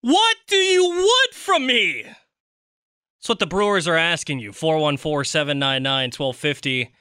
What 0.00 0.36
do 0.48 0.56
you 0.56 0.88
want 0.88 1.34
from 1.34 1.66
me? 1.66 2.04
That's 2.04 3.28
what 3.28 3.40
the 3.40 3.46
Brewers 3.46 3.86
are 3.86 3.96
asking 3.96 4.38
you. 4.38 4.54
414 4.54 5.28
799 5.30 6.06
1250. 6.16 6.92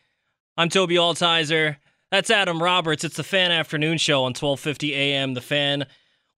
I'm 0.57 0.67
Tobi 0.67 0.95
Altizer. 0.95 1.77
That's 2.15 2.29
Adam 2.29 2.63
Roberts. 2.63 3.03
It's 3.03 3.17
the 3.17 3.25
Fan 3.25 3.51
Afternoon 3.51 3.97
Show 3.97 4.19
on 4.19 4.29
1250 4.29 4.93
AM. 4.95 5.33
The 5.33 5.41
Fan. 5.41 5.79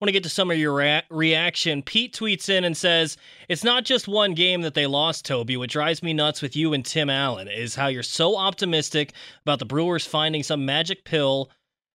Want 0.02 0.08
to 0.08 0.12
get 0.12 0.24
to 0.24 0.30
some 0.30 0.50
of 0.50 0.58
your 0.58 0.74
rea- 0.74 1.04
reaction. 1.12 1.84
Pete 1.84 2.16
tweets 2.16 2.50
in 2.50 2.64
and 2.64 2.76
says, 2.76 3.16
It's 3.48 3.64
not 3.64 3.86
just 3.86 4.08
one 4.08 4.34
game 4.34 4.64
that 4.64 4.74
they 4.74 4.88
lost, 4.88 5.28
Tobi. 5.28 5.56
What 5.56 5.70
drives 5.70 6.02
me 6.02 6.14
nuts 6.14 6.42
with 6.42 6.56
you 6.56 6.74
and 6.74 6.84
Tim 6.84 7.12
Allen 7.12 7.48
is 7.48 7.76
how 7.76 7.90
you're 7.90 8.02
so 8.02 8.38
optimistic 8.38 9.14
about 9.44 9.60
the 9.60 9.66
Brewers 9.66 10.04
finding 10.04 10.42
some 10.42 10.66
magic 10.66 11.06
pill 11.06 11.52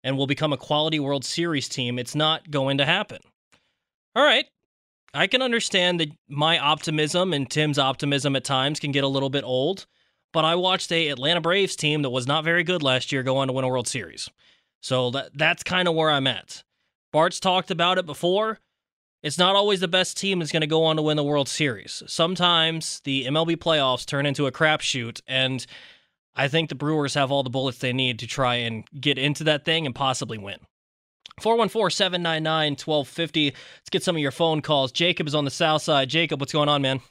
and 0.04 0.18
will 0.18 0.28
become 0.28 0.52
a 0.52 0.58
quality 0.58 1.00
World 1.00 1.24
Series 1.24 1.70
team. 1.70 1.98
It's 1.98 2.16
not 2.16 2.52
going 2.52 2.80
to 2.80 2.86
happen. 2.86 3.20
All 4.14 4.26
right. 4.26 4.44
I 5.14 5.28
can 5.28 5.42
understand 5.42 6.02
that 6.02 6.10
my 6.28 6.60
optimism 6.60 7.32
and 7.32 7.50
Tim's 7.50 7.80
optimism 7.80 8.36
at 8.36 8.44
times 8.44 8.78
can 8.78 8.92
get 8.92 9.06
a 9.06 9.08
little 9.08 9.30
bit 9.30 9.46
old, 9.46 9.86
but 10.32 10.46
I 10.46 10.56
watched 10.56 10.92
a 10.92 11.10
Atlanta 11.10 11.42
Braves 11.42 11.76
team 11.76 12.02
that 12.02 12.10
was 12.10 12.28
not 12.28 12.44
very 12.44 12.64
good 12.64 12.84
last 12.84 13.12
year 13.12 13.24
go 13.24 13.38
on 13.38 13.48
to 13.48 13.54
win 13.54 13.66
a 13.66 13.68
World 13.68 13.88
Series. 13.88 14.30
So 14.82 15.12
that 15.12 15.32
that's 15.36 15.64
kind 15.64 15.88
of 15.88 15.96
where 15.96 16.10
I'm 16.10 16.28
at. 16.28 16.64
Bart's 17.12 17.40
talked 17.40 17.72
about 17.72 17.98
it 17.98 18.06
before. 18.06 18.60
It's 19.22 19.38
not 19.38 19.56
always 19.56 19.82
the 19.82 19.88
best 19.88 20.18
team 20.18 20.40
that's 20.40 20.52
going 20.52 20.62
to 20.62 20.68
go 20.68 20.86
on 20.86 20.96
to 20.96 21.02
win 21.02 21.18
the 21.18 21.24
World 21.24 21.50
Series. 21.50 22.04
Sometimes 22.08 23.02
the 23.04 23.26
MLB 23.26 23.58
playoffs 23.58 24.06
turn 24.06 24.26
into 24.26 24.48
a 24.48 24.52
crapshoot, 24.52 25.22
and 25.28 25.66
I 26.36 26.48
think 26.48 26.70
the 26.70 26.76
Brewers 26.76 27.16
have 27.16 27.30
all 27.30 27.44
the 27.44 27.50
bullets 27.50 27.80
they 27.80 27.92
need 27.92 28.20
to 28.20 28.28
try 28.28 28.56
and 28.56 28.86
get 29.00 29.18
into 29.18 29.44
that 29.44 29.66
thing 29.66 29.86
and 29.86 29.94
possibly 29.94 30.38
win. 30.38 30.60
414 31.42 31.94
799 31.94 32.72
1250. 32.74 33.46
Let's 33.46 33.90
get 33.90 34.04
some 34.04 34.16
of 34.16 34.22
your 34.22 34.32
phone 34.32 34.62
calls. 34.62 34.92
Jacob 34.92 35.28
is 35.28 35.36
on 35.36 35.46
the 35.46 35.52
south 35.52 35.82
side. 35.82 36.10
Jacob, 36.10 36.40
what's 36.40 36.54
going 36.54 36.70
on, 36.70 36.82
man? 36.82 37.02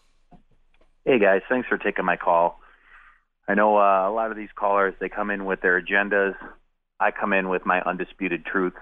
Hey, 1.04 1.18
guys. 1.18 1.42
Thanks 1.48 1.68
for 1.68 1.76
taking 1.76 2.04
my 2.04 2.16
call. 2.16 2.60
I 3.48 3.54
know 3.54 3.78
uh, 3.78 4.08
a 4.08 4.12
lot 4.12 4.30
of 4.30 4.36
these 4.36 4.50
callers, 4.54 4.94
they 5.00 5.08
come 5.08 5.30
in 5.30 5.46
with 5.46 5.62
their 5.62 5.80
agendas. 5.80 6.34
I 7.00 7.10
come 7.10 7.32
in 7.32 7.48
with 7.48 7.64
my 7.64 7.80
undisputed 7.80 8.44
truth. 8.44 8.74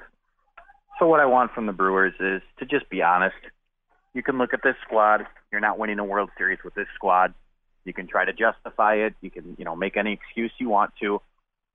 So 0.99 1.07
what 1.07 1.21
I 1.21 1.27
want 1.27 1.53
from 1.53 1.67
the 1.67 1.73
Brewers 1.73 2.15
is 2.19 2.43
to 2.59 2.67
just 2.67 2.91
be 2.91 3.03
honest. 3.03 3.37
You 4.13 4.23
can 4.23 4.39
look 4.39 4.55
at 4.55 4.61
this 4.65 4.75
squad. 4.85 5.27
You're 5.53 5.61
not 5.61 5.79
winning 5.79 5.99
a 5.99 6.05
World 6.05 6.31
Series 6.37 6.59
with 6.65 6.75
this 6.75 6.87
squad. 6.95 7.35
You 7.85 7.93
can 7.93 8.09
try 8.09 8.25
to 8.25 8.33
justify 8.33 8.95
it. 8.95 9.15
You 9.21 9.31
can, 9.31 9.55
you 9.59 9.65
know, 9.65 9.77
make 9.77 9.97
any 9.97 10.13
excuse 10.13 10.51
you 10.59 10.69
want 10.69 10.93
to. 11.01 11.21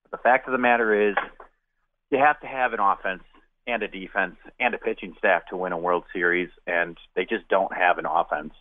But 0.03 0.11
the 0.11 0.23
fact 0.23 0.47
of 0.47 0.51
the 0.51 0.57
matter 0.57 1.09
is, 1.09 1.15
you 2.09 2.17
have 2.17 2.39
to 2.41 2.47
have 2.47 2.73
an 2.73 2.79
offense 2.79 3.23
and 3.67 3.83
a 3.83 3.87
defense 3.87 4.35
and 4.59 4.73
a 4.73 4.77
pitching 4.77 5.15
staff 5.17 5.43
to 5.49 5.55
win 5.55 5.71
a 5.71 5.77
World 5.77 6.03
Series, 6.11 6.49
and 6.67 6.97
they 7.15 7.23
just 7.23 7.47
don't 7.47 7.73
have 7.73 7.99
an 7.99 8.05
offense. 8.05 8.53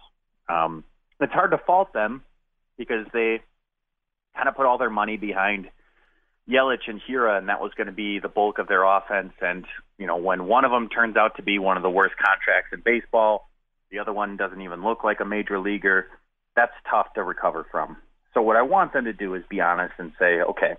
Um, 0.49 0.85
it's 1.19 1.33
hard 1.33 1.51
to 1.51 1.59
fault 1.59 1.93
them 1.93 2.23
because 2.79 3.07
they 3.13 3.41
kind 4.35 4.49
of 4.49 4.57
put 4.57 4.67
all 4.67 4.79
their 4.79 4.91
money 4.91 5.17
behind 5.17 5.69
Yelich 6.49 6.89
and 6.89 7.01
Hiura, 7.09 7.39
and 7.39 7.49
that 7.49 7.61
was 7.61 7.73
going 7.77 7.87
to 7.87 7.93
be 7.93 8.19
the 8.19 8.29
bulk 8.29 8.59
of 8.59 8.69
their 8.69 8.85
offense. 8.85 9.33
And 9.41 9.65
you 9.99 10.07
know, 10.07 10.17
when 10.17 10.47
one 10.47 10.65
of 10.65 10.71
them 10.71 10.89
turns 10.89 11.17
out 11.17 11.37
to 11.37 11.43
be 11.43 11.59
one 11.59 11.77
of 11.77 11.83
the 11.83 11.91
worst 11.91 12.15
contracts 12.17 12.71
in 12.73 12.81
baseball, 12.85 13.49
the 13.91 13.99
other 13.99 14.13
one 14.13 14.37
doesn't 14.37 14.61
even 14.61 14.83
look 14.83 15.05
like 15.05 15.21
a 15.21 15.25
major 15.25 15.59
leaguer. 15.59 16.07
That's 16.57 16.73
tough 16.89 17.13
to 17.15 17.23
recover 17.23 17.67
from. 17.71 17.97
So 18.35 18.43
what 18.43 18.57
I 18.57 18.63
want 18.63 18.93
them 18.93 19.05
to 19.05 19.13
do 19.13 19.35
is 19.35 19.43
be 19.49 19.61
honest 19.61 19.95
and 19.99 20.13
say, 20.19 20.41
okay, 20.41 20.75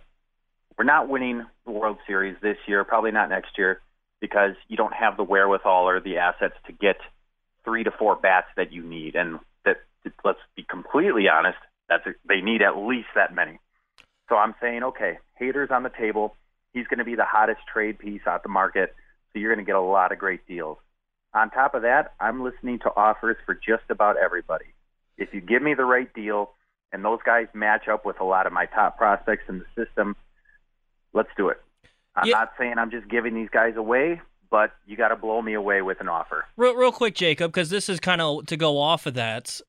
we're 0.77 0.86
not 0.86 1.10
winning 1.10 1.46
the 1.65 1.72
World 1.72 1.98
Series 2.08 2.38
this 2.41 2.58
year, 2.67 2.84
probably 2.84 3.12
not 3.12 3.29
next 3.29 3.58
year, 3.58 3.81
because 4.20 4.55
you 4.67 4.77
don't 4.77 4.93
have 4.93 5.17
the 5.17 5.24
wherewithal 5.24 5.88
or 5.88 6.00
the 6.00 6.17
assets 6.17 6.55
to 6.67 6.74
get 6.74 6.96
three 7.65 7.84
to 7.84 7.91
four 7.91 8.15
bats 8.15 8.48
that 8.55 8.72
you 8.72 8.84
need. 8.84 9.15
And 9.15 9.39
that, 9.65 9.77
let's 10.24 10.39
be 10.55 10.63
completely 10.63 11.27
honest, 11.27 11.58
that's 11.91 12.07
a, 12.07 12.12
they 12.25 12.39
need 12.39 12.62
at 12.62 12.77
least 12.77 13.10
that 13.15 13.36
many. 13.36 13.60
So 14.29 14.38
I'm 14.38 14.55
saying, 14.62 14.81
okay, 14.83 15.19
Hader's 15.39 15.71
on 15.71 15.83
the 15.83 15.89
table. 15.89 16.36
He's 16.74 16.88
going 16.88 17.00
to 17.00 17.03
be 17.05 17.15
the 17.15 17.25
hottest 17.25 17.60
trade 17.71 18.00
piece 18.00 18.21
out 18.25 18.43
the 18.43 18.50
market, 18.50 18.95
so 19.33 19.39
you're 19.39 19.53
going 19.53 19.63
to 19.63 19.69
get 19.69 19.75
a 19.75 19.81
lot 19.81 20.13
of 20.13 20.17
great 20.19 20.48
deals. 20.48 20.77
On 21.33 21.50
top 21.50 21.75
of 21.75 21.81
that, 21.81 22.13
I'm 22.19 22.41
listening 22.41 22.79
to 22.79 22.91
offers 22.95 23.36
for 23.45 23.53
just 23.53 23.83
about 23.89 24.15
everybody. 24.17 24.67
If 25.17 25.33
you 25.33 25.41
give 25.41 25.62
me 25.62 25.74
the 25.74 25.83
right 25.83 26.12
deal 26.13 26.51
and 26.93 27.03
those 27.03 27.19
guys 27.25 27.48
match 27.53 27.89
up 27.89 28.05
with 28.05 28.21
a 28.21 28.24
lot 28.24 28.48
of 28.48 28.53
my 28.53 28.67
top 28.67 28.98
prospects 28.98 29.43
in 29.50 29.60
the 29.60 29.65
system, 29.86 30.15
let's 31.13 31.29
do 31.36 31.50
it. 31.50 31.62
I'm 32.15 32.27
Yeah. 32.27 32.39
not 32.39 32.53
saying 32.57 32.75
I'm 32.77 32.91
just 32.91 33.07
giving 33.10 33.33
these 33.33 33.50
guys 33.50 33.75
away, 33.75 34.21
but 34.50 34.71
you 34.86 34.95
got 34.95 35.10
to 35.10 35.15
blow 35.17 35.41
me 35.41 35.53
away 35.55 35.81
with 35.81 36.00
an 36.01 36.07
offer. 36.10 36.45
Real, 36.55 36.75
real 36.75 36.91
quick, 36.91 37.15
Jacob, 37.15 37.51
because 37.51 37.69
this 37.69 37.89
is 37.89 38.00
kind 38.00 38.21
of 38.21 38.45
to 38.48 38.55
go 38.57 38.77
off 38.77 39.05
of 39.05 39.13
that. 39.15 39.60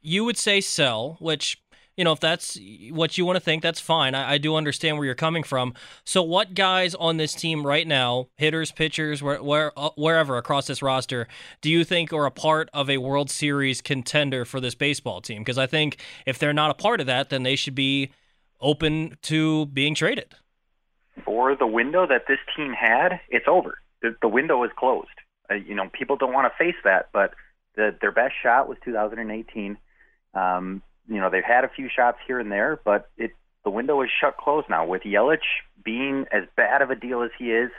You 0.00 0.24
would 0.24 0.36
say 0.36 0.60
sell, 0.60 1.16
which 1.20 1.58
you 1.96 2.04
know 2.04 2.12
if 2.12 2.20
that's 2.20 2.58
what 2.90 3.16
you 3.16 3.24
want 3.24 3.36
to 3.36 3.40
think, 3.40 3.62
that's 3.62 3.80
fine. 3.80 4.14
I, 4.14 4.32
I 4.32 4.38
do 4.38 4.56
understand 4.56 4.96
where 4.96 5.06
you're 5.06 5.14
coming 5.14 5.42
from. 5.42 5.74
So, 6.04 6.22
what 6.22 6.54
guys 6.54 6.94
on 6.94 7.16
this 7.16 7.34
team 7.34 7.66
right 7.66 7.86
now, 7.86 8.28
hitters, 8.36 8.72
pitchers, 8.72 9.22
where, 9.22 9.42
where 9.42 9.72
uh, 9.76 9.90
wherever 9.96 10.36
across 10.36 10.66
this 10.66 10.82
roster, 10.82 11.28
do 11.60 11.70
you 11.70 11.84
think 11.84 12.12
are 12.12 12.26
a 12.26 12.30
part 12.30 12.68
of 12.72 12.90
a 12.90 12.98
World 12.98 13.30
Series 13.30 13.80
contender 13.80 14.44
for 14.44 14.60
this 14.60 14.74
baseball 14.74 15.20
team? 15.20 15.42
Because 15.42 15.58
I 15.58 15.66
think 15.66 15.98
if 16.26 16.38
they're 16.38 16.52
not 16.52 16.70
a 16.70 16.74
part 16.74 17.00
of 17.00 17.06
that, 17.06 17.30
then 17.30 17.42
they 17.42 17.56
should 17.56 17.74
be 17.74 18.10
open 18.60 19.16
to 19.22 19.66
being 19.66 19.94
traded. 19.94 20.34
for 21.24 21.54
the 21.54 21.66
window 21.66 22.06
that 22.06 22.24
this 22.26 22.38
team 22.56 22.72
had, 22.72 23.20
it's 23.28 23.46
over. 23.46 23.78
The, 24.02 24.16
the 24.20 24.28
window 24.28 24.64
is 24.64 24.70
closed. 24.76 25.08
Uh, 25.50 25.54
you 25.54 25.74
know, 25.74 25.88
people 25.92 26.16
don't 26.16 26.32
want 26.32 26.50
to 26.50 26.56
face 26.56 26.76
that, 26.84 27.10
but 27.12 27.34
the, 27.76 27.94
their 28.00 28.12
best 28.12 28.34
shot 28.42 28.68
was 28.68 28.78
2018. 28.84 29.76
Um, 30.34 30.82
you 31.08 31.20
know, 31.20 31.30
they've 31.30 31.44
had 31.44 31.64
a 31.64 31.68
few 31.68 31.88
shots 31.94 32.18
here 32.26 32.38
and 32.40 32.50
there, 32.50 32.80
but 32.84 33.10
it 33.16 33.32
the 33.64 33.70
window 33.70 34.02
is 34.02 34.10
shut 34.20 34.36
closed 34.36 34.68
now. 34.68 34.86
With 34.86 35.02
Yelich 35.02 35.38
being 35.82 36.26
as 36.30 36.44
bad 36.56 36.82
of 36.82 36.90
a 36.90 36.94
deal 36.94 37.22
as 37.22 37.30
he 37.38 37.52
is, 37.52 37.70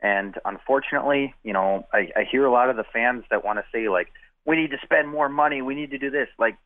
and 0.00 0.36
unfortunately, 0.44 1.34
you 1.44 1.52
know, 1.52 1.86
I, 1.92 2.10
I 2.16 2.24
hear 2.30 2.44
a 2.44 2.50
lot 2.50 2.70
of 2.70 2.76
the 2.76 2.84
fans 2.84 3.24
that 3.30 3.44
want 3.44 3.58
to 3.58 3.64
say 3.72 3.88
like, 3.88 4.08
we 4.44 4.56
need 4.56 4.70
to 4.70 4.78
spend 4.82 5.08
more 5.08 5.28
money, 5.28 5.62
we 5.62 5.74
need 5.74 5.90
to 5.90 5.98
do 5.98 6.10
this. 6.10 6.28
Like, 6.38 6.56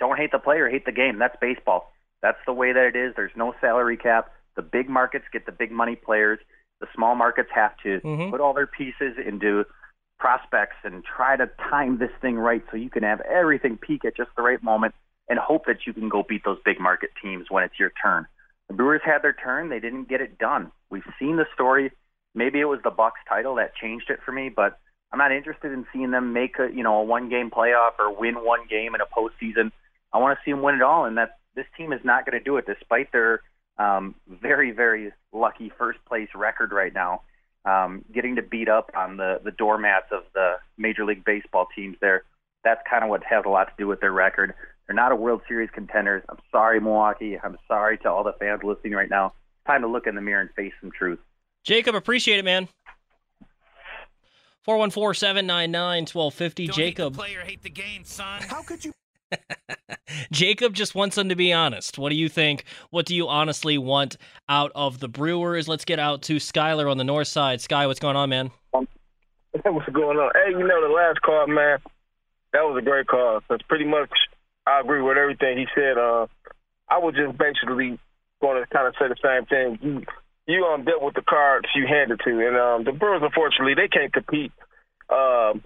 don't 0.00 0.16
hate 0.16 0.32
the 0.32 0.38
player, 0.38 0.68
hate 0.68 0.86
the 0.86 0.92
game. 0.92 1.18
That's 1.18 1.36
baseball. 1.40 1.92
That's 2.22 2.38
the 2.46 2.52
way 2.52 2.72
that 2.72 2.84
it 2.84 2.96
is. 2.96 3.14
There's 3.14 3.36
no 3.36 3.54
salary 3.60 3.96
cap. 3.96 4.32
The 4.56 4.62
big 4.62 4.88
markets 4.88 5.26
get 5.32 5.46
the 5.46 5.52
big 5.52 5.70
money 5.70 5.94
players. 5.94 6.40
The 6.80 6.88
small 6.94 7.14
markets 7.14 7.50
have 7.54 7.76
to 7.84 8.00
Mhm. 8.00 8.30
put 8.30 8.40
all 8.40 8.54
their 8.54 8.66
pieces 8.66 9.18
into 9.18 9.64
prospects 10.18 10.76
and 10.82 11.04
try 11.04 11.36
to 11.36 11.46
time 11.70 11.98
this 11.98 12.10
thing 12.20 12.36
right 12.36 12.64
so 12.70 12.76
you 12.76 12.90
can 12.90 13.04
have 13.04 13.20
everything 13.20 13.76
peak 13.76 14.04
at 14.04 14.16
just 14.16 14.34
the 14.34 14.42
right 14.42 14.62
moment 14.62 14.94
and 15.28 15.38
hope 15.38 15.66
that 15.66 15.86
you 15.86 15.92
can 15.92 16.08
go 16.08 16.24
beat 16.26 16.42
those 16.44 16.58
big 16.64 16.80
market 16.80 17.10
teams 17.22 17.46
when 17.50 17.64
it's 17.64 17.78
your 17.78 17.92
turn. 18.02 18.26
The 18.68 18.74
Brewers 18.74 19.00
had 19.04 19.22
their 19.22 19.32
turn, 19.32 19.68
they 19.68 19.80
didn't 19.80 20.08
get 20.08 20.20
it 20.20 20.38
done. 20.38 20.72
We've 20.90 21.02
seen 21.18 21.36
the 21.36 21.46
story. 21.54 21.92
Maybe 22.34 22.60
it 22.60 22.66
was 22.66 22.80
the 22.84 22.90
Bucks 22.90 23.20
title 23.28 23.56
that 23.56 23.74
changed 23.74 24.10
it 24.10 24.20
for 24.24 24.32
me, 24.32 24.48
but 24.48 24.78
I'm 25.12 25.18
not 25.18 25.32
interested 25.32 25.72
in 25.72 25.86
seeing 25.92 26.10
them 26.10 26.32
make 26.32 26.58
a 26.58 26.68
you 26.72 26.82
know 26.82 26.98
a 26.98 27.02
one 27.02 27.28
game 27.28 27.50
playoff 27.50 27.92
or 27.98 28.14
win 28.14 28.34
one 28.44 28.66
game 28.68 28.94
in 28.94 29.00
a 29.00 29.06
postseason. 29.06 29.72
I 30.12 30.18
want 30.18 30.38
to 30.38 30.44
see 30.44 30.50
them 30.50 30.62
win 30.62 30.74
it 30.74 30.82
all, 30.82 31.04
and 31.04 31.16
that 31.18 31.38
this 31.54 31.66
team 31.76 31.92
is 31.92 32.00
not 32.04 32.26
going 32.26 32.38
to 32.38 32.44
do 32.44 32.56
it 32.56 32.66
despite 32.66 33.10
their 33.12 33.42
um, 33.78 34.14
very 34.28 34.70
very 34.70 35.12
lucky 35.32 35.72
first 35.78 35.98
place 36.06 36.28
record 36.34 36.72
right 36.72 36.92
now. 36.92 37.22
Um, 37.64 38.04
getting 38.14 38.36
to 38.36 38.42
beat 38.42 38.68
up 38.68 38.90
on 38.94 39.16
the 39.16 39.40
the 39.42 39.50
doormats 39.50 40.08
of 40.12 40.24
the 40.34 40.56
Major 40.76 41.04
League 41.04 41.24
Baseball 41.24 41.66
teams 41.74 41.96
there. 42.00 42.24
That's 42.64 42.80
kind 42.88 43.02
of 43.02 43.10
what 43.10 43.22
has 43.24 43.44
a 43.46 43.48
lot 43.48 43.68
to 43.68 43.74
do 43.78 43.86
with 43.86 44.00
their 44.00 44.12
record. 44.12 44.54
They're 44.88 44.96
not 44.96 45.12
a 45.12 45.16
World 45.16 45.42
Series 45.46 45.68
contenders. 45.70 46.24
I'm 46.30 46.38
sorry, 46.50 46.80
Milwaukee. 46.80 47.38
I'm 47.42 47.58
sorry 47.68 47.98
to 47.98 48.10
all 48.10 48.24
the 48.24 48.32
fans 48.32 48.62
listening 48.64 48.94
right 48.94 49.10
now. 49.10 49.34
Time 49.66 49.82
to 49.82 49.86
look 49.86 50.06
in 50.06 50.14
the 50.14 50.22
mirror 50.22 50.40
and 50.40 50.50
face 50.56 50.72
some 50.80 50.90
truth. 50.90 51.18
Jacob, 51.62 51.94
appreciate 51.94 52.38
it, 52.38 52.44
man. 52.44 52.68
414 54.64 55.18
799 55.18 56.06
1250. 56.12 56.68
Jacob. 56.68 57.14
player, 57.14 57.40
hate 57.40 57.62
the 57.62 57.70
game, 57.70 58.02
son. 58.04 58.40
How 58.42 58.62
could 58.62 58.82
you? 58.82 58.92
Jacob 60.32 60.72
just 60.72 60.94
wants 60.94 61.16
them 61.16 61.28
to 61.28 61.36
be 61.36 61.52
honest. 61.52 61.98
What 61.98 62.08
do 62.08 62.16
you 62.16 62.30
think? 62.30 62.64
What 62.88 63.04
do 63.04 63.14
you 63.14 63.28
honestly 63.28 63.76
want 63.76 64.16
out 64.48 64.72
of 64.74 65.00
the 65.00 65.08
Brewers? 65.08 65.68
Let's 65.68 65.84
get 65.84 65.98
out 65.98 66.22
to 66.22 66.36
Skyler 66.36 66.90
on 66.90 66.96
the 66.96 67.04
north 67.04 67.28
side. 67.28 67.60
Sky, 67.60 67.86
what's 67.86 68.00
going 68.00 68.16
on, 68.16 68.30
man? 68.30 68.50
What's 69.64 69.88
going 69.88 70.18
on? 70.18 70.30
Hey, 70.34 70.52
you 70.52 70.66
know 70.66 70.86
the 70.86 70.94
last 70.94 71.20
call, 71.22 71.46
man. 71.46 71.78
That 72.52 72.62
was 72.62 72.78
a 72.78 72.84
great 72.84 73.06
call. 73.06 73.40
That's 73.50 73.62
pretty 73.62 73.84
much. 73.84 74.10
I 74.68 74.80
agree 74.80 75.00
with 75.00 75.16
everything 75.16 75.56
he 75.58 75.66
said. 75.74 75.96
Uh, 75.96 76.26
I 76.88 76.98
was 76.98 77.14
just 77.14 77.36
basically 77.38 77.98
going 78.40 78.62
to 78.62 78.66
kind 78.68 78.86
of 78.86 78.94
say 79.00 79.08
the 79.08 79.16
same 79.22 79.46
thing. 79.46 79.78
You 79.82 80.04
you 80.46 80.64
um 80.64 80.84
dealt 80.84 81.02
with 81.02 81.14
the 81.14 81.22
cards 81.22 81.68
you 81.74 81.86
handed 81.86 82.20
to, 82.24 82.30
and 82.30 82.56
um 82.56 82.84
the 82.84 82.92
Brewers 82.92 83.22
unfortunately 83.22 83.74
they 83.74 83.88
can't 83.88 84.12
compete. 84.12 84.52
Um, 85.08 85.62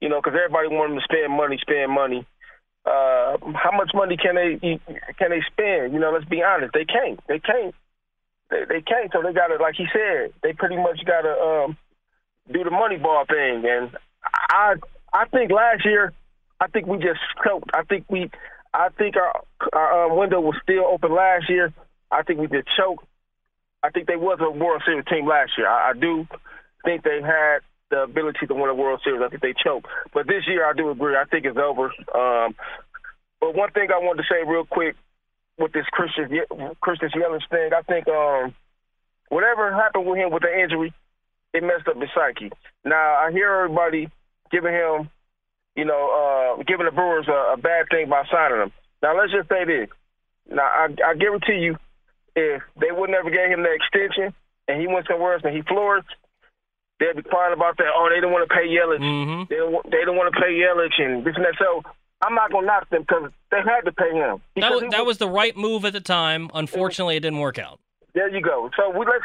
you 0.00 0.08
know, 0.08 0.20
because 0.20 0.36
everybody 0.36 0.68
wants 0.68 0.92
them 0.92 1.00
to 1.00 1.08
spend 1.08 1.32
money, 1.32 1.58
spend 1.60 1.90
money. 1.90 2.26
Uh, 2.84 3.40
how 3.56 3.72
much 3.72 3.90
money 3.94 4.16
can 4.16 4.34
they 4.36 4.60
can 5.16 5.30
they 5.30 5.40
spend? 5.50 5.94
You 5.94 5.98
know, 6.00 6.12
let's 6.12 6.28
be 6.28 6.42
honest, 6.42 6.74
they 6.74 6.84
can't. 6.84 7.18
They 7.26 7.38
can't. 7.38 7.74
They, 8.50 8.64
they 8.68 8.82
can't. 8.82 9.10
So 9.12 9.22
they 9.22 9.32
got 9.32 9.48
to, 9.48 9.56
like 9.56 9.74
he 9.76 9.86
said, 9.92 10.34
they 10.42 10.52
pretty 10.52 10.76
much 10.76 11.00
got 11.06 11.22
to 11.22 11.32
um, 11.32 11.78
do 12.52 12.62
the 12.62 12.70
money 12.70 12.98
ball 12.98 13.24
thing. 13.24 13.64
And 13.64 13.96
I 14.50 14.74
I 15.12 15.24
think 15.28 15.50
last 15.50 15.84
year, 15.86 16.12
I 16.64 16.68
think 16.68 16.86
we 16.86 16.96
just 16.96 17.20
choked. 17.44 17.70
I 17.74 17.82
think 17.82 18.06
we, 18.08 18.30
I 18.72 18.88
think 18.96 19.16
our 19.16 19.44
our 19.74 20.06
um, 20.06 20.16
window 20.16 20.40
was 20.40 20.56
still 20.62 20.86
open 20.86 21.14
last 21.14 21.50
year. 21.50 21.74
I 22.10 22.22
think 22.22 22.40
we 22.40 22.46
just 22.46 22.68
choked. 22.74 23.04
I 23.82 23.90
think 23.90 24.06
they 24.06 24.16
was 24.16 24.38
a 24.40 24.50
World 24.50 24.82
Series 24.86 25.04
team 25.04 25.26
last 25.26 25.52
year. 25.58 25.68
I, 25.68 25.90
I 25.90 25.92
do 25.92 26.26
think 26.86 27.02
they 27.04 27.20
had 27.20 27.58
the 27.90 28.04
ability 28.04 28.46
to 28.46 28.54
win 28.54 28.70
a 28.70 28.74
World 28.74 29.02
Series. 29.04 29.20
I 29.22 29.28
think 29.28 29.42
they 29.42 29.52
choked. 29.52 29.86
But 30.14 30.26
this 30.26 30.44
year, 30.46 30.64
I 30.64 30.72
do 30.72 30.88
agree. 30.88 31.16
I 31.16 31.24
think 31.24 31.44
it's 31.44 31.58
over. 31.58 31.92
Um, 32.14 32.54
but 33.40 33.54
one 33.54 33.70
thing 33.72 33.88
I 33.92 33.98
wanted 33.98 34.22
to 34.22 34.28
say 34.30 34.48
real 34.48 34.64
quick 34.64 34.96
with 35.58 35.72
this 35.72 35.84
Christian 35.92 36.30
Christian 36.80 37.10
Yelich 37.10 37.46
thing, 37.50 37.70
I 37.76 37.82
think 37.82 38.08
um, 38.08 38.54
whatever 39.28 39.70
happened 39.74 40.06
with 40.06 40.16
him 40.16 40.32
with 40.32 40.42
the 40.42 40.62
injury, 40.62 40.94
it 41.52 41.62
messed 41.62 41.88
up 41.88 42.00
his 42.00 42.08
psyche. 42.14 42.50
Now 42.86 43.20
I 43.20 43.32
hear 43.32 43.52
everybody 43.52 44.08
giving 44.50 44.72
him, 44.72 45.10
you 45.76 45.84
know, 45.84 46.56
uh, 46.58 46.62
giving 46.62 46.86
the 46.86 46.92
Brewers 46.92 47.26
a, 47.28 47.54
a 47.54 47.56
bad 47.56 47.86
thing 47.90 48.08
by 48.08 48.24
signing 48.30 48.62
him. 48.62 48.72
Now 49.02 49.16
let's 49.18 49.32
just 49.32 49.48
say 49.48 49.64
this. 49.64 49.88
Now 50.48 50.62
I, 50.64 50.88
I 51.04 51.14
guarantee 51.14 51.58
you, 51.58 51.76
if 52.36 52.62
they 52.80 52.90
would 52.90 53.10
never 53.10 53.30
gave 53.30 53.48
him 53.50 53.62
the 53.62 53.72
extension 53.72 54.34
and 54.66 54.80
he 54.80 54.86
went 54.86 55.06
somewhere 55.06 55.34
else 55.34 55.42
and 55.44 55.54
he 55.54 55.62
flourished, 55.62 56.08
they'd 56.98 57.16
be 57.16 57.22
crying 57.22 57.52
about 57.52 57.76
that. 57.78 57.86
Oh, 57.94 58.08
they 58.12 58.20
don't 58.20 58.32
want 58.32 58.48
to 58.48 58.54
pay 58.54 58.66
Yelich. 58.66 59.00
Mm-hmm. 59.00 59.42
They 59.50 59.56
don't. 59.56 59.90
They 59.90 60.04
don't 60.04 60.16
want 60.16 60.34
to 60.34 60.40
pay 60.40 60.52
Yelich 60.52 61.00
and 61.00 61.24
this 61.24 61.34
and 61.36 61.44
that. 61.44 61.54
So 61.58 61.82
I'm 62.22 62.34
not 62.34 62.50
gonna 62.50 62.66
knock 62.66 62.88
them 62.90 63.02
because 63.02 63.30
they 63.50 63.58
had 63.58 63.82
to 63.82 63.92
pay 63.92 64.10
him. 64.12 64.38
That, 64.38 64.54
Because 64.54 64.82
was, 64.82 64.90
that 64.90 65.06
was 65.06 65.18
the 65.18 65.28
right 65.28 65.56
move 65.56 65.84
at 65.84 65.92
the 65.92 66.00
time. 66.00 66.50
Unfortunately, 66.54 67.16
it 67.16 67.20
didn't 67.20 67.40
work 67.40 67.58
out. 67.58 67.80
There 68.14 68.28
you 68.28 68.40
go. 68.40 68.70
So 68.76 68.90
we 68.90 69.04
let's 69.04 69.24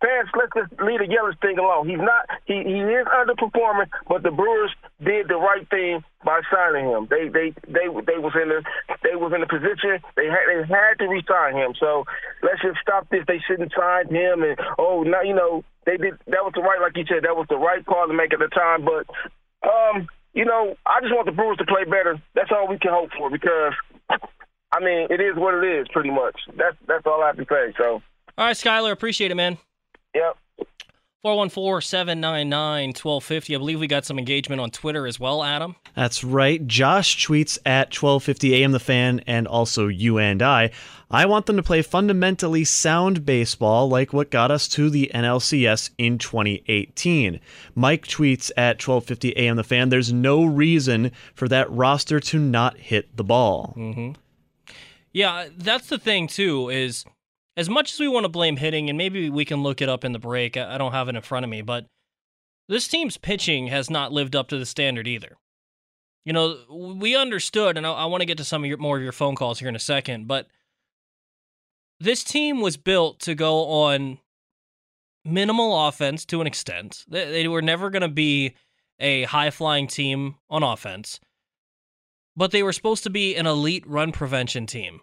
fans, 0.00 0.28
let's 0.34 0.52
just 0.56 0.72
leave 0.80 1.00
the 1.00 1.08
Yelich 1.08 1.38
thing 1.40 1.58
alone. 1.58 1.88
He's 1.88 2.00
not. 2.00 2.26
He 2.46 2.64
he 2.64 2.80
is 2.80 3.06
underperforming, 3.06 3.88
but 4.08 4.22
the 4.22 4.30
Brewers 4.30 4.72
did 5.04 5.28
the 5.28 5.36
right 5.36 5.68
thing 5.68 6.02
by 6.24 6.40
signing 6.52 6.88
him. 6.88 7.06
They 7.08 7.28
they 7.28 7.52
they 7.68 7.86
they 7.88 8.18
was 8.18 8.34
in 8.34 8.48
the 8.48 8.64
they 9.04 9.14
was 9.14 9.32
in 9.32 9.40
the 9.40 9.46
position 9.46 10.00
they 10.16 10.26
had 10.26 10.44
they 10.48 10.60
had 10.66 10.98
to 10.98 11.06
resign 11.06 11.54
him. 11.56 11.74
So 11.78 12.04
let's 12.42 12.60
just 12.62 12.80
stop 12.80 13.08
this. 13.10 13.24
They 13.28 13.40
shouldn't 13.46 13.72
sign 13.76 14.08
him. 14.08 14.42
And 14.42 14.58
oh, 14.78 15.02
now 15.02 15.22
you 15.22 15.34
know 15.34 15.64
they 15.86 15.96
did. 15.96 16.18
That 16.26 16.42
was 16.42 16.52
the 16.54 16.62
right, 16.62 16.80
like 16.80 16.96
you 16.96 17.04
said, 17.06 17.24
that 17.24 17.36
was 17.36 17.46
the 17.48 17.60
right 17.60 17.84
call 17.84 18.08
to 18.08 18.14
make 18.14 18.32
at 18.32 18.40
the 18.40 18.48
time. 18.48 18.84
But 18.84 19.06
um, 19.68 20.08
you 20.34 20.44
know, 20.44 20.76
I 20.86 21.00
just 21.00 21.14
want 21.14 21.26
the 21.26 21.36
Brewers 21.36 21.58
to 21.58 21.66
play 21.66 21.84
better. 21.84 22.20
That's 22.34 22.50
all 22.50 22.68
we 22.68 22.78
can 22.78 22.92
hope 22.92 23.10
for 23.16 23.30
because. 23.30 23.74
I 24.72 24.78
mean, 24.78 25.08
it 25.10 25.20
is 25.20 25.34
what 25.34 25.54
it 25.54 25.66
is, 25.66 25.88
pretty 25.92 26.10
much. 26.10 26.38
That's 26.56 26.76
that's 26.86 27.04
all 27.04 27.20
I 27.24 27.26
have 27.26 27.36
to 27.38 27.44
say. 27.50 27.74
So, 27.76 28.00
all 28.38 28.46
right, 28.46 28.54
Skyler, 28.54 28.92
appreciate 28.92 29.32
it, 29.32 29.34
man. 29.34 29.58
Yep. 30.14 30.36
414 31.22 31.86
799 31.86 32.88
1250. 32.88 33.54
I 33.54 33.58
believe 33.58 33.78
we 33.78 33.86
got 33.86 34.06
some 34.06 34.18
engagement 34.18 34.60
on 34.60 34.70
Twitter 34.70 35.06
as 35.06 35.20
well, 35.20 35.44
Adam. 35.44 35.76
That's 35.94 36.24
right. 36.24 36.66
Josh 36.66 37.26
tweets 37.26 37.58
at 37.66 37.94
1250 37.94 38.54
AM 38.54 38.72
The 38.72 38.80
Fan 38.80 39.20
and 39.26 39.46
also 39.46 39.86
you 39.86 40.18
and 40.18 40.40
I. 40.40 40.70
I 41.10 41.26
want 41.26 41.44
them 41.44 41.56
to 41.56 41.62
play 41.62 41.82
fundamentally 41.82 42.64
sound 42.64 43.26
baseball 43.26 43.88
like 43.88 44.14
what 44.14 44.30
got 44.30 44.50
us 44.50 44.66
to 44.68 44.88
the 44.88 45.10
NLCS 45.14 45.90
in 45.98 46.16
2018. 46.16 47.38
Mike 47.74 48.06
tweets 48.06 48.50
at 48.56 48.80
1250 48.80 49.36
AM 49.36 49.56
The 49.56 49.64
Fan. 49.64 49.90
There's 49.90 50.12
no 50.12 50.44
reason 50.44 51.12
for 51.34 51.48
that 51.48 51.70
roster 51.70 52.18
to 52.20 52.38
not 52.38 52.78
hit 52.78 53.14
the 53.16 53.24
ball. 53.24 53.74
Mm-hmm. 53.76 54.12
Yeah, 55.12 55.48
that's 55.54 55.88
the 55.88 55.98
thing, 55.98 56.28
too, 56.28 56.70
is 56.70 57.04
as 57.56 57.68
much 57.68 57.92
as 57.92 58.00
we 58.00 58.08
want 58.08 58.24
to 58.24 58.28
blame 58.28 58.56
hitting, 58.56 58.88
and 58.88 58.96
maybe 58.96 59.28
we 59.28 59.44
can 59.44 59.62
look 59.62 59.80
it 59.80 59.88
up 59.88 60.04
in 60.04 60.12
the 60.12 60.18
break, 60.18 60.56
I 60.56 60.78
don't 60.78 60.92
have 60.92 61.08
it 61.08 61.16
in 61.16 61.22
front 61.22 61.44
of 61.44 61.50
me, 61.50 61.62
but 61.62 61.86
this 62.68 62.86
team's 62.86 63.16
pitching 63.16 63.66
has 63.66 63.90
not 63.90 64.12
lived 64.12 64.36
up 64.36 64.48
to 64.48 64.58
the 64.58 64.66
standard 64.66 65.08
either. 65.08 65.36
You 66.24 66.32
know, 66.32 66.58
we 66.70 67.16
understood, 67.16 67.76
and 67.76 67.86
I, 67.86 67.92
I 67.92 68.04
want 68.04 68.20
to 68.20 68.26
get 68.26 68.38
to 68.38 68.44
some 68.44 68.62
of 68.62 68.68
your, 68.68 68.78
more 68.78 68.96
of 68.96 69.02
your 69.02 69.12
phone 69.12 69.34
calls 69.34 69.58
here 69.58 69.68
in 69.68 69.76
a 69.76 69.80
second, 69.80 70.28
but 70.28 70.46
this 71.98 72.22
team 72.22 72.60
was 72.60 72.76
built 72.76 73.20
to 73.20 73.34
go 73.34 73.66
on 73.66 74.18
minimal 75.24 75.88
offense 75.88 76.24
to 76.26 76.40
an 76.40 76.46
extent. 76.46 77.04
They, 77.08 77.30
they 77.30 77.48
were 77.48 77.62
never 77.62 77.90
going 77.90 78.02
to 78.02 78.08
be 78.08 78.54
a 78.98 79.24
high 79.24 79.50
flying 79.50 79.86
team 79.86 80.36
on 80.48 80.62
offense, 80.62 81.20
but 82.36 82.52
they 82.52 82.62
were 82.62 82.72
supposed 82.72 83.02
to 83.04 83.10
be 83.10 83.34
an 83.34 83.46
elite 83.46 83.86
run 83.86 84.12
prevention 84.12 84.66
team 84.66 85.00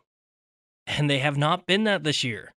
and 0.88 1.10
they 1.10 1.20
have 1.20 1.38
not 1.38 1.68
been 1.68 1.84
that 1.84 2.04
this 2.04 2.24
year. 2.24 2.54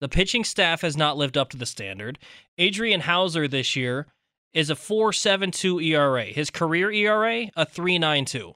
The 0.00 0.08
pitching 0.08 0.44
staff 0.44 0.80
has 0.80 0.96
not 0.96 1.16
lived 1.16 1.38
up 1.38 1.50
to 1.50 1.56
the 1.56 1.64
standard. 1.64 2.18
Adrian 2.58 3.02
Houser 3.02 3.46
this 3.46 3.76
year 3.76 4.08
is 4.52 4.68
a 4.68 4.74
4.72 4.74 5.82
ERA. 5.84 6.24
His 6.24 6.50
career 6.50 6.90
ERA 6.90 7.48
a 7.56 7.64
3.92. 7.64 8.54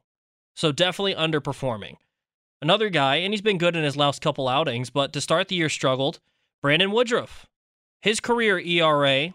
So 0.56 0.72
definitely 0.72 1.14
underperforming. 1.14 1.96
Another 2.60 2.88
guy, 2.88 3.16
and 3.16 3.32
he's 3.32 3.42
been 3.42 3.58
good 3.58 3.76
in 3.76 3.84
his 3.84 3.96
last 3.96 4.20
couple 4.20 4.48
outings, 4.48 4.90
but 4.90 5.12
to 5.12 5.20
start 5.20 5.48
the 5.48 5.56
year 5.56 5.68
struggled. 5.68 6.18
Brandon 6.62 6.90
Woodruff. 6.90 7.46
His 8.02 8.18
career 8.18 8.58
ERA 8.58 9.34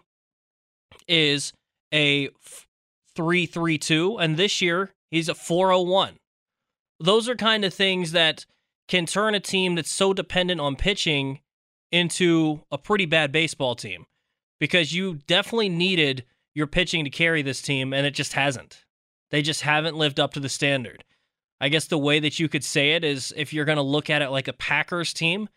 is 1.08 1.52
a 1.94 2.28
3.32, 3.16 4.22
and 4.22 4.36
this 4.36 4.60
year 4.60 4.92
he's 5.10 5.28
a 5.28 5.34
4.01. 5.34 6.16
Those 7.00 7.28
are 7.28 7.36
kind 7.36 7.64
of 7.64 7.72
things 7.72 8.12
that 8.12 8.44
can 8.88 9.06
turn 9.06 9.34
a 9.34 9.40
team 9.40 9.74
that's 9.74 9.90
so 9.90 10.12
dependent 10.12 10.60
on 10.60 10.76
pitching 10.76 11.40
into 11.90 12.62
a 12.70 12.78
pretty 12.78 13.06
bad 13.06 13.32
baseball 13.32 13.74
team 13.74 14.06
because 14.58 14.92
you 14.92 15.14
definitely 15.26 15.68
needed 15.68 16.24
your 16.54 16.66
pitching 16.66 17.04
to 17.04 17.10
carry 17.10 17.42
this 17.42 17.62
team 17.62 17.92
and 17.92 18.06
it 18.06 18.14
just 18.14 18.32
hasn't. 18.32 18.84
They 19.30 19.42
just 19.42 19.62
haven't 19.62 19.96
lived 19.96 20.20
up 20.20 20.34
to 20.34 20.40
the 20.40 20.48
standard. 20.48 21.04
I 21.60 21.68
guess 21.68 21.86
the 21.86 21.98
way 21.98 22.18
that 22.20 22.38
you 22.38 22.48
could 22.48 22.64
say 22.64 22.92
it 22.92 23.04
is 23.04 23.32
if 23.36 23.52
you're 23.52 23.64
going 23.64 23.76
to 23.76 23.82
look 23.82 24.10
at 24.10 24.20
it 24.20 24.30
like 24.30 24.48
a 24.48 24.52
Packers 24.52 25.12
team, 25.12 25.48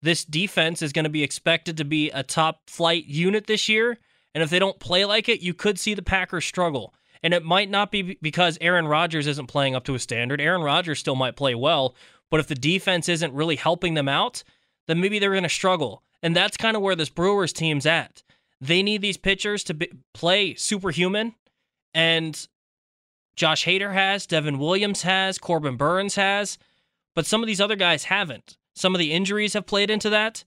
this 0.00 0.24
defense 0.24 0.82
is 0.82 0.92
going 0.92 1.04
to 1.04 1.10
be 1.10 1.22
expected 1.22 1.76
to 1.76 1.84
be 1.84 2.10
a 2.10 2.22
top 2.22 2.68
flight 2.68 3.06
unit 3.06 3.46
this 3.46 3.68
year. 3.68 3.98
And 4.34 4.42
if 4.42 4.50
they 4.50 4.58
don't 4.58 4.80
play 4.80 5.04
like 5.04 5.28
it, 5.28 5.40
you 5.40 5.54
could 5.54 5.78
see 5.78 5.94
the 5.94 6.02
Packers 6.02 6.44
struggle. 6.44 6.94
And 7.22 7.34
it 7.34 7.44
might 7.44 7.70
not 7.70 7.92
be 7.92 8.18
because 8.20 8.58
Aaron 8.60 8.88
Rodgers 8.88 9.26
isn't 9.26 9.46
playing 9.46 9.76
up 9.76 9.84
to 9.84 9.94
a 9.94 9.98
standard. 9.98 10.40
Aaron 10.40 10.62
Rodgers 10.62 10.98
still 10.98 11.14
might 11.14 11.36
play 11.36 11.54
well, 11.54 11.94
but 12.32 12.40
if 12.40 12.46
the 12.46 12.54
defense 12.54 13.10
isn't 13.10 13.34
really 13.34 13.56
helping 13.56 13.92
them 13.92 14.08
out, 14.08 14.42
then 14.86 14.98
maybe 14.98 15.18
they're 15.18 15.32
going 15.32 15.42
to 15.42 15.50
struggle. 15.50 16.02
And 16.22 16.34
that's 16.34 16.56
kind 16.56 16.74
of 16.74 16.82
where 16.82 16.96
this 16.96 17.10
Brewers 17.10 17.52
team's 17.52 17.84
at. 17.84 18.22
They 18.58 18.82
need 18.82 19.02
these 19.02 19.18
pitchers 19.18 19.62
to 19.64 19.74
be, 19.74 19.90
play 20.14 20.54
superhuman. 20.54 21.34
And 21.92 22.48
Josh 23.36 23.66
Hader 23.66 23.92
has, 23.92 24.24
Devin 24.24 24.58
Williams 24.58 25.02
has, 25.02 25.36
Corbin 25.36 25.76
Burnes 25.76 26.14
has, 26.14 26.56
but 27.14 27.26
some 27.26 27.42
of 27.42 27.48
these 27.48 27.60
other 27.60 27.76
guys 27.76 28.04
haven't. 28.04 28.56
Some 28.74 28.94
of 28.94 28.98
the 28.98 29.12
injuries 29.12 29.52
have 29.52 29.66
played 29.66 29.90
into 29.90 30.08
that. 30.08 30.44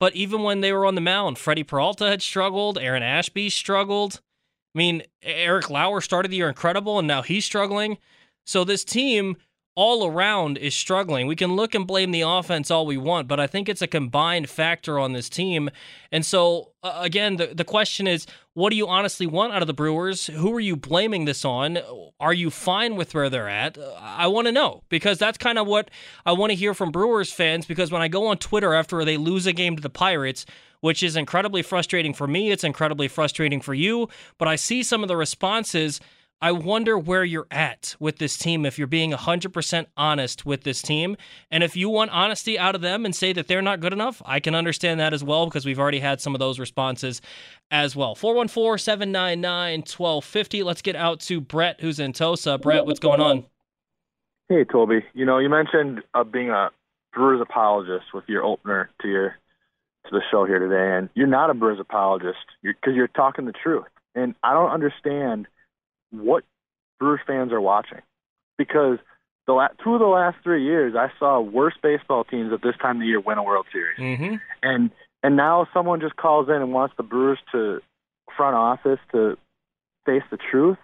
But 0.00 0.16
even 0.16 0.42
when 0.42 0.62
they 0.62 0.72
were 0.72 0.86
on 0.86 0.94
the 0.94 1.02
mound, 1.02 1.36
Freddie 1.36 1.64
Peralta 1.64 2.08
had 2.08 2.22
struggled, 2.22 2.78
Aaron 2.78 3.02
Ashby 3.02 3.50
struggled. 3.50 4.22
I 4.74 4.78
mean, 4.78 5.02
Eric 5.22 5.68
Lauer 5.68 6.00
started 6.00 6.30
the 6.30 6.36
year 6.36 6.48
incredible, 6.48 6.98
and 6.98 7.06
now 7.06 7.20
he's 7.20 7.44
struggling. 7.44 7.98
So 8.46 8.64
this 8.64 8.84
team 8.84 9.36
all 9.76 10.06
around 10.06 10.56
is 10.56 10.74
struggling. 10.74 11.26
We 11.26 11.36
can 11.36 11.54
look 11.54 11.74
and 11.74 11.86
blame 11.86 12.10
the 12.10 12.22
offense 12.22 12.70
all 12.70 12.86
we 12.86 12.96
want, 12.96 13.28
but 13.28 13.38
I 13.38 13.46
think 13.46 13.68
it's 13.68 13.82
a 13.82 13.86
combined 13.86 14.48
factor 14.48 14.98
on 14.98 15.12
this 15.12 15.28
team. 15.28 15.68
And 16.10 16.24
so, 16.24 16.72
uh, 16.82 16.98
again, 17.02 17.36
the, 17.36 17.48
the 17.48 17.64
question 17.64 18.06
is 18.06 18.26
what 18.54 18.70
do 18.70 18.76
you 18.76 18.88
honestly 18.88 19.26
want 19.26 19.52
out 19.52 19.60
of 19.60 19.66
the 19.66 19.74
Brewers? 19.74 20.28
Who 20.28 20.50
are 20.54 20.60
you 20.60 20.76
blaming 20.76 21.26
this 21.26 21.44
on? 21.44 21.78
Are 22.18 22.32
you 22.32 22.48
fine 22.48 22.96
with 22.96 23.14
where 23.14 23.28
they're 23.28 23.50
at? 23.50 23.76
I 24.00 24.28
want 24.28 24.46
to 24.46 24.52
know 24.52 24.82
because 24.88 25.18
that's 25.18 25.36
kind 25.36 25.58
of 25.58 25.66
what 25.66 25.90
I 26.24 26.32
want 26.32 26.52
to 26.52 26.56
hear 26.56 26.72
from 26.72 26.90
Brewers 26.90 27.30
fans. 27.30 27.66
Because 27.66 27.92
when 27.92 28.00
I 28.00 28.08
go 28.08 28.28
on 28.28 28.38
Twitter 28.38 28.72
after 28.72 29.04
they 29.04 29.18
lose 29.18 29.46
a 29.46 29.52
game 29.52 29.76
to 29.76 29.82
the 29.82 29.90
Pirates, 29.90 30.46
which 30.80 31.02
is 31.02 31.16
incredibly 31.16 31.60
frustrating 31.60 32.14
for 32.14 32.26
me, 32.26 32.50
it's 32.50 32.64
incredibly 32.64 33.08
frustrating 33.08 33.60
for 33.60 33.74
you, 33.74 34.08
but 34.38 34.48
I 34.48 34.56
see 34.56 34.82
some 34.82 35.02
of 35.02 35.08
the 35.08 35.16
responses 35.16 36.00
I 36.42 36.52
wonder 36.52 36.98
where 36.98 37.24
you're 37.24 37.46
at 37.50 37.96
with 37.98 38.18
this 38.18 38.36
team 38.36 38.66
if 38.66 38.76
you're 38.76 38.86
being 38.86 39.12
100% 39.12 39.86
honest 39.96 40.44
with 40.44 40.64
this 40.64 40.82
team. 40.82 41.16
And 41.50 41.64
if 41.64 41.74
you 41.76 41.88
want 41.88 42.10
honesty 42.10 42.58
out 42.58 42.74
of 42.74 42.82
them 42.82 43.06
and 43.06 43.16
say 43.16 43.32
that 43.32 43.48
they're 43.48 43.62
not 43.62 43.80
good 43.80 43.94
enough, 43.94 44.20
I 44.26 44.40
can 44.40 44.54
understand 44.54 45.00
that 45.00 45.14
as 45.14 45.24
well 45.24 45.46
because 45.46 45.64
we've 45.64 45.78
already 45.78 46.00
had 46.00 46.20
some 46.20 46.34
of 46.34 46.38
those 46.38 46.58
responses 46.58 47.22
as 47.70 47.96
well. 47.96 48.14
414 48.14 48.78
799 48.78 49.78
1250. 49.80 50.62
Let's 50.62 50.82
get 50.82 50.94
out 50.94 51.20
to 51.20 51.40
Brett, 51.40 51.80
who's 51.80 51.98
in 51.98 52.12
Tosa. 52.12 52.58
Brett, 52.58 52.84
what's 52.84 53.00
going 53.00 53.20
on? 53.20 53.46
Hey, 54.50 54.64
Tobi. 54.64 55.02
You 55.14 55.24
know, 55.24 55.38
you 55.38 55.48
mentioned 55.48 56.02
uh, 56.12 56.22
being 56.22 56.50
a 56.50 56.70
Brewers 57.14 57.40
apologist 57.40 58.12
with 58.12 58.24
your 58.28 58.44
opener 58.44 58.90
to 59.00 59.08
your 59.08 59.36
to 60.04 60.10
the 60.12 60.22
show 60.30 60.44
here 60.44 60.60
today, 60.60 60.96
and 60.98 61.08
you're 61.14 61.26
not 61.26 61.50
a 61.50 61.54
Brewers 61.54 61.80
apologist 61.80 62.38
because 62.62 62.76
you're, 62.84 62.94
you're 62.94 63.08
talking 63.08 63.46
the 63.46 63.52
truth. 63.52 63.86
And 64.14 64.34
I 64.44 64.52
don't 64.52 64.70
understand 64.70 65.48
what 66.22 66.44
Brewers 66.98 67.20
fans 67.26 67.52
are 67.52 67.60
watching 67.60 68.00
because 68.58 68.98
the 69.46 69.52
la- 69.52 69.68
two 69.82 69.94
of 69.94 70.00
the 70.00 70.06
last 70.06 70.36
three 70.42 70.64
years 70.64 70.94
I 70.96 71.10
saw 71.18 71.40
worse 71.40 71.74
baseball 71.82 72.24
teams 72.24 72.52
at 72.52 72.62
this 72.62 72.74
time 72.80 72.96
of 72.96 73.00
the 73.00 73.06
year 73.06 73.20
win 73.20 73.38
a 73.38 73.42
World 73.42 73.66
Series, 73.72 73.98
mm-hmm. 73.98 74.36
and 74.62 74.90
and 75.22 75.36
now 75.36 75.66
someone 75.72 76.00
just 76.00 76.16
calls 76.16 76.48
in 76.48 76.56
and 76.56 76.72
wants 76.72 76.94
the 76.96 77.02
Brewers 77.02 77.38
to 77.52 77.80
front 78.36 78.56
office 78.56 78.98
to 79.12 79.36
face 80.04 80.22
the 80.30 80.38
truth. 80.50 80.78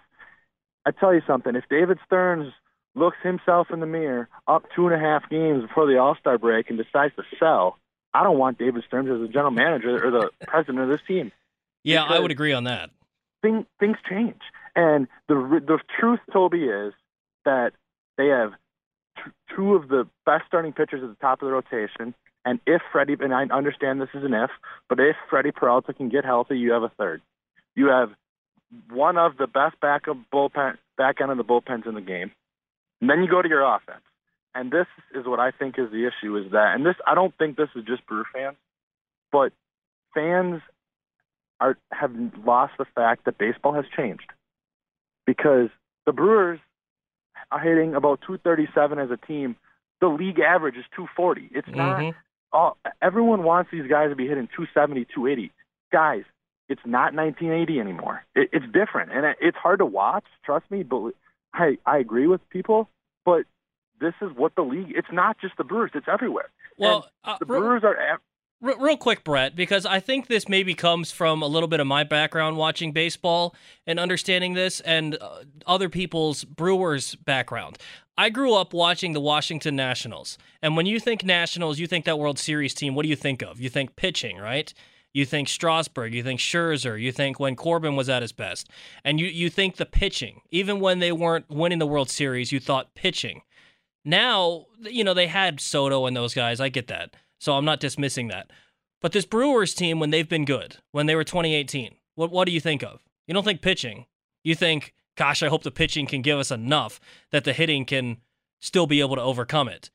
I 0.85 0.91
tell 0.91 1.13
you 1.13 1.21
something: 1.27 1.55
if 1.55 1.65
David 1.69 1.99
Stearns 2.05 2.53
looks 2.95 3.17
himself 3.23 3.67
in 3.71 3.79
the 3.79 3.85
mirror 3.85 4.29
up 4.47 4.65
two 4.75 4.87
and 4.87 4.95
a 4.95 4.99
half 4.99 5.29
games 5.29 5.63
before 5.63 5.87
the 5.87 5.97
All 5.97 6.15
Star 6.19 6.37
break 6.37 6.69
and 6.69 6.77
decides 6.77 7.15
to 7.15 7.23
sell, 7.39 7.77
I 8.13 8.23
don't 8.23 8.37
want 8.37 8.59
David 8.59 8.83
Stearns 8.87 9.09
as 9.09 9.19
the 9.19 9.27
general 9.27 9.51
manager 9.51 10.05
or 10.05 10.11
the 10.11 10.29
president 10.47 10.79
of 10.79 10.89
this 10.89 11.01
team. 11.07 11.31
Yeah, 11.83 12.03
I 12.03 12.19
would 12.19 12.31
agree 12.31 12.53
on 12.53 12.63
that. 12.63 12.91
Thing, 13.41 13.65
things 13.77 13.97
change. 14.09 14.39
And 14.75 15.07
the 15.27 15.35
the 15.35 15.79
truth, 15.99 16.19
Tobi, 16.31 16.87
is 16.87 16.93
that 17.45 17.73
they 18.17 18.27
have 18.27 18.53
t- 19.17 19.31
two 19.55 19.75
of 19.75 19.87
the 19.87 20.07
best 20.25 20.43
starting 20.47 20.73
pitchers 20.73 21.03
at 21.03 21.09
the 21.09 21.15
top 21.21 21.41
of 21.41 21.47
the 21.47 21.51
rotation. 21.51 22.13
And 22.45 22.59
if 22.65 22.81
Freddie, 22.91 23.15
and 23.19 23.33
I 23.33 23.43
understand 23.43 24.01
this 24.01 24.09
is 24.13 24.23
an 24.23 24.33
if, 24.33 24.49
but 24.89 24.99
if 24.99 25.15
Freddie 25.29 25.51
Peralta 25.51 25.93
can 25.93 26.09
get 26.09 26.25
healthy, 26.25 26.57
you 26.57 26.71
have 26.73 26.83
a 26.83 26.89
third. 26.89 27.21
You 27.75 27.87
have 27.87 28.09
one 28.89 29.17
of 29.17 29.37
the 29.37 29.47
best 29.47 29.79
backup 29.79 30.17
bullpen, 30.33 30.77
back 30.97 31.21
end 31.21 31.31
of 31.31 31.37
the 31.37 31.43
bullpens 31.43 31.87
in 31.87 31.95
the 31.95 32.01
game. 32.01 32.31
And 32.99 33.09
then 33.09 33.21
you 33.21 33.29
go 33.29 33.41
to 33.41 33.47
your 33.47 33.63
offense. 33.63 34.01
And 34.55 34.71
this 34.71 34.87
is 35.15 35.25
what 35.25 35.39
I 35.39 35.51
think 35.51 35.79
is 35.79 35.89
the 35.91 36.07
issue 36.07 36.37
is 36.37 36.51
that, 36.51 36.75
and 36.75 36.85
this, 36.85 36.95
I 37.07 37.15
don't 37.15 37.35
think 37.37 37.57
this 37.57 37.69
is 37.75 37.85
just 37.85 38.05
Brewer 38.05 38.25
fans, 38.33 38.57
but 39.31 39.51
fans 40.13 40.61
are 41.59 41.77
have 41.91 42.11
lost 42.45 42.73
the 42.77 42.85
fact 42.93 43.25
that 43.25 43.37
baseball 43.37 43.73
has 43.73 43.85
changed 43.95 44.31
because 45.25 45.69
the 46.05 46.11
Brewers 46.11 46.59
are 47.51 47.59
hitting 47.59 47.95
about 47.95 48.21
237 48.21 48.99
as 48.99 49.11
a 49.11 49.17
team. 49.17 49.55
The 50.01 50.07
league 50.07 50.39
average 50.39 50.75
is 50.75 50.85
240. 50.95 51.49
It's 51.53 51.67
not 51.69 51.99
mm-hmm. 51.99 52.17
all. 52.51 52.77
Everyone 53.01 53.43
wants 53.43 53.71
these 53.71 53.89
guys 53.89 54.09
to 54.09 54.15
be 54.15 54.27
hitting 54.27 54.47
270, 54.47 55.05
280. 55.05 55.51
guys, 55.91 56.23
it's 56.67 56.81
not 56.85 57.13
1980 57.13 57.79
anymore. 57.79 58.23
It, 58.35 58.49
it's 58.51 58.65
different, 58.65 59.11
and 59.11 59.25
it, 59.25 59.37
it's 59.39 59.57
hard 59.57 59.79
to 59.79 59.85
watch. 59.85 60.25
Trust 60.43 60.69
me, 60.69 60.83
but 60.83 61.13
I 61.53 61.77
I 61.85 61.99
agree 61.99 62.27
with 62.27 62.41
people, 62.49 62.89
but 63.23 63.43
this 64.01 64.13
is 64.21 64.29
what 64.35 64.55
the 64.55 64.63
league. 64.63 64.91
It's 64.95 65.11
not 65.11 65.37
just 65.39 65.55
the 65.57 65.63
Brewers; 65.63 65.91
it's 65.93 66.07
everywhere. 66.11 66.49
Well, 66.77 67.07
uh, 67.23 67.37
the 67.39 67.45
Brewers 67.45 67.83
are. 67.83 68.19
Real 68.63 68.97
quick, 68.97 69.23
Brett, 69.23 69.55
because 69.55 69.85
I 69.85 69.99
think 69.99 70.27
this 70.27 70.47
maybe 70.47 70.73
comes 70.73 71.11
from 71.11 71.41
a 71.41 71.47
little 71.47 71.67
bit 71.67 71.79
of 71.79 71.87
my 71.87 72.03
background 72.03 72.57
watching 72.57 72.91
baseball 72.91 73.53
and 73.85 73.99
understanding 73.99 74.53
this, 74.53 74.79
and 74.81 75.17
uh, 75.19 75.43
other 75.67 75.89
people's 75.89 76.43
Brewers 76.45 77.15
background. 77.15 77.77
I 78.17 78.29
grew 78.29 78.53
up 78.53 78.73
watching 78.73 79.13
the 79.13 79.19
Washington 79.19 79.75
Nationals, 79.75 80.37
and 80.61 80.77
when 80.77 80.85
you 80.85 80.99
think 80.99 81.23
Nationals, 81.23 81.79
you 81.79 81.87
think 81.87 82.05
that 82.05 82.19
World 82.19 82.39
Series 82.39 82.73
team. 82.73 82.95
What 82.95 83.03
do 83.03 83.09
you 83.09 83.15
think 83.15 83.41
of? 83.41 83.59
You 83.59 83.69
think 83.69 83.95
pitching, 83.95 84.37
right? 84.37 84.73
You 85.13 85.25
think 85.25 85.47
Strasburg, 85.47 86.13
you 86.13 86.23
think 86.23 86.39
Scherzer, 86.39 86.99
you 86.99 87.11
think 87.11 87.39
when 87.39 87.55
Corbin 87.55 87.95
was 87.95 88.09
at 88.09 88.21
his 88.21 88.31
best, 88.31 88.69
and 89.03 89.19
you 89.19 89.27
you 89.27 89.49
think 89.49 89.75
the 89.75 89.85
pitching. 89.85 90.41
Even 90.51 90.79
when 90.79 90.99
they 90.99 91.11
weren't 91.11 91.49
winning 91.49 91.79
the 91.79 91.87
World 91.87 92.09
Series, 92.09 92.51
you 92.51 92.59
thought 92.59 92.95
pitching. 92.95 93.41
Now, 94.05 94.65
you 94.81 95.03
know, 95.03 95.13
they 95.13 95.27
had 95.27 95.59
Soto 95.59 96.05
and 96.05 96.15
those 96.15 96.33
guys. 96.33 96.59
I 96.59 96.69
get 96.69 96.87
that. 96.87 97.15
So 97.43 97.57
I'm 97.57 97.65
not 97.65 97.81
dismissing 97.81 98.29
that. 98.29 98.51
But 99.01 99.11
this 99.11 99.25
Brewers 99.25 99.73
team, 99.73 99.99
when 99.99 100.11
they've 100.11 100.29
been 100.29 100.45
good, 100.45 100.77
when 100.93 101.07
they 101.07 101.15
were 101.15 101.25
2018, 101.25 101.93
what, 102.15 102.31
what 102.31 102.45
do 102.45 102.53
you 102.53 102.61
think 102.61 102.81
of? 102.81 103.01
You 103.27 103.33
don't 103.33 103.43
think 103.43 103.61
pitching. 103.61 104.05
You 104.45 104.55
think, 104.55 104.93
gosh, 105.17 105.43
I 105.43 105.49
hope 105.49 105.63
the 105.63 105.69
pitching 105.69 106.07
can 106.07 106.21
give 106.21 106.39
us 106.39 106.51
enough 106.51 107.01
that 107.31 107.43
the 107.43 107.51
hitting 107.51 107.83
can 107.83 108.19
still 108.61 108.87
be 108.87 109.01
able 109.01 109.17
to 109.17 109.21
overcome 109.21 109.67
it. 109.67 109.89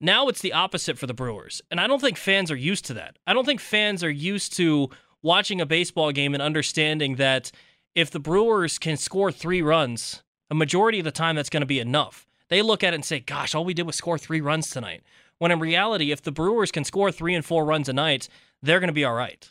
Now 0.00 0.28
it's 0.28 0.40
the 0.40 0.54
opposite 0.54 0.96
for 0.96 1.06
the 1.06 1.12
Brewers. 1.12 1.60
And 1.70 1.78
I 1.78 1.86
don't 1.86 2.00
think 2.00 2.16
fans 2.16 2.50
are 2.50 2.56
used 2.56 2.86
to 2.86 2.94
that. 2.94 3.18
I 3.26 3.34
don't 3.34 3.44
think 3.44 3.60
fans 3.60 4.02
are 4.02 4.10
used 4.10 4.56
to 4.56 4.88
watching 5.20 5.60
a 5.60 5.66
baseball 5.66 6.10
game 6.10 6.32
and 6.32 6.42
understanding 6.42 7.16
that 7.16 7.52
if 7.94 8.10
the 8.10 8.18
Brewers 8.18 8.78
can 8.78 8.96
score 8.96 9.30
three 9.30 9.60
runs, 9.60 10.22
a 10.50 10.54
majority 10.54 11.00
of 11.00 11.04
the 11.04 11.10
time 11.10 11.36
that's 11.36 11.50
going 11.50 11.60
to 11.60 11.66
be 11.66 11.80
enough. 11.80 12.26
They 12.48 12.62
look 12.62 12.82
at 12.82 12.94
it 12.94 12.96
and 12.96 13.04
say, 13.04 13.20
gosh, 13.20 13.54
all 13.54 13.66
we 13.66 13.74
did 13.74 13.84
was 13.86 13.94
score 13.94 14.16
three 14.16 14.40
runs 14.40 14.70
tonight. 14.70 15.02
When 15.38 15.50
in 15.50 15.60
reality, 15.60 16.10
if 16.10 16.22
the 16.22 16.32
Brewers 16.32 16.70
can 16.70 16.84
score 16.84 17.10
three 17.10 17.34
and 17.34 17.44
four 17.44 17.64
runs 17.64 17.88
a 17.88 17.92
night, 17.92 18.28
they're 18.62 18.80
going 18.80 18.88
to 18.88 18.94
be 18.94 19.04
all 19.04 19.14
right. 19.14 19.50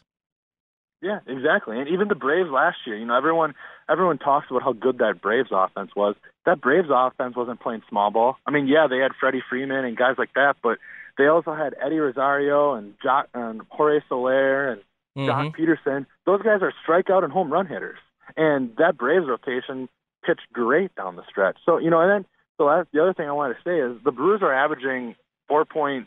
Yeah, 1.01 1.19
exactly. 1.27 1.77
And 1.79 1.89
even 1.89 2.07
the 2.07 2.15
Braves 2.15 2.49
last 2.49 2.77
year, 2.87 2.97
you 2.97 3.05
know, 3.05 3.17
everyone 3.17 3.55
everyone 3.89 4.17
talks 4.17 4.47
about 4.49 4.63
how 4.63 4.71
good 4.71 4.99
that 4.99 5.21
Braves 5.21 5.49
offense 5.51 5.91
was. 5.95 6.15
That 6.45 6.61
Braves 6.61 6.87
offense 6.89 7.35
wasn't 7.35 7.59
playing 7.59 7.81
small 7.89 8.09
ball. 8.09 8.37
I 8.47 8.51
mean, 8.51 8.67
yeah, 8.67 8.87
they 8.89 8.99
had 8.99 9.11
Freddie 9.19 9.43
Freeman 9.49 9.83
and 9.83 9.97
guys 9.97 10.15
like 10.17 10.33
that, 10.35 10.55
but 10.63 10.77
they 11.17 11.27
also 11.27 11.53
had 11.53 11.75
Eddie 11.83 11.99
Rosario 11.99 12.73
and, 12.73 12.93
Joc, 13.05 13.25
and 13.33 13.61
Jorge 13.69 13.99
Soler 14.07 14.71
and 14.71 14.81
mm-hmm. 15.17 15.29
Joc 15.29 15.55
Pederson. 15.57 16.05
Those 16.25 16.41
guys 16.41 16.61
are 16.61 16.73
strikeout 16.87 17.25
and 17.25 17.33
home 17.33 17.51
run 17.51 17.67
hitters. 17.67 17.99
And 18.37 18.71
that 18.77 18.97
Braves 18.97 19.25
rotation 19.27 19.89
pitched 20.25 20.47
great 20.53 20.95
down 20.95 21.17
the 21.17 21.23
stretch. 21.29 21.57
So, 21.65 21.77
you 21.77 21.89
know, 21.89 21.99
and 21.99 22.09
then 22.09 22.25
so 22.57 22.67
that's 22.67 22.89
the 22.93 23.01
other 23.01 23.13
thing 23.13 23.27
I 23.27 23.33
wanted 23.33 23.55
to 23.55 23.59
say 23.65 23.79
is 23.79 24.01
the 24.03 24.11
Brewers 24.11 24.41
are 24.41 24.53
averaging 24.53 25.15
4.6 25.49 26.05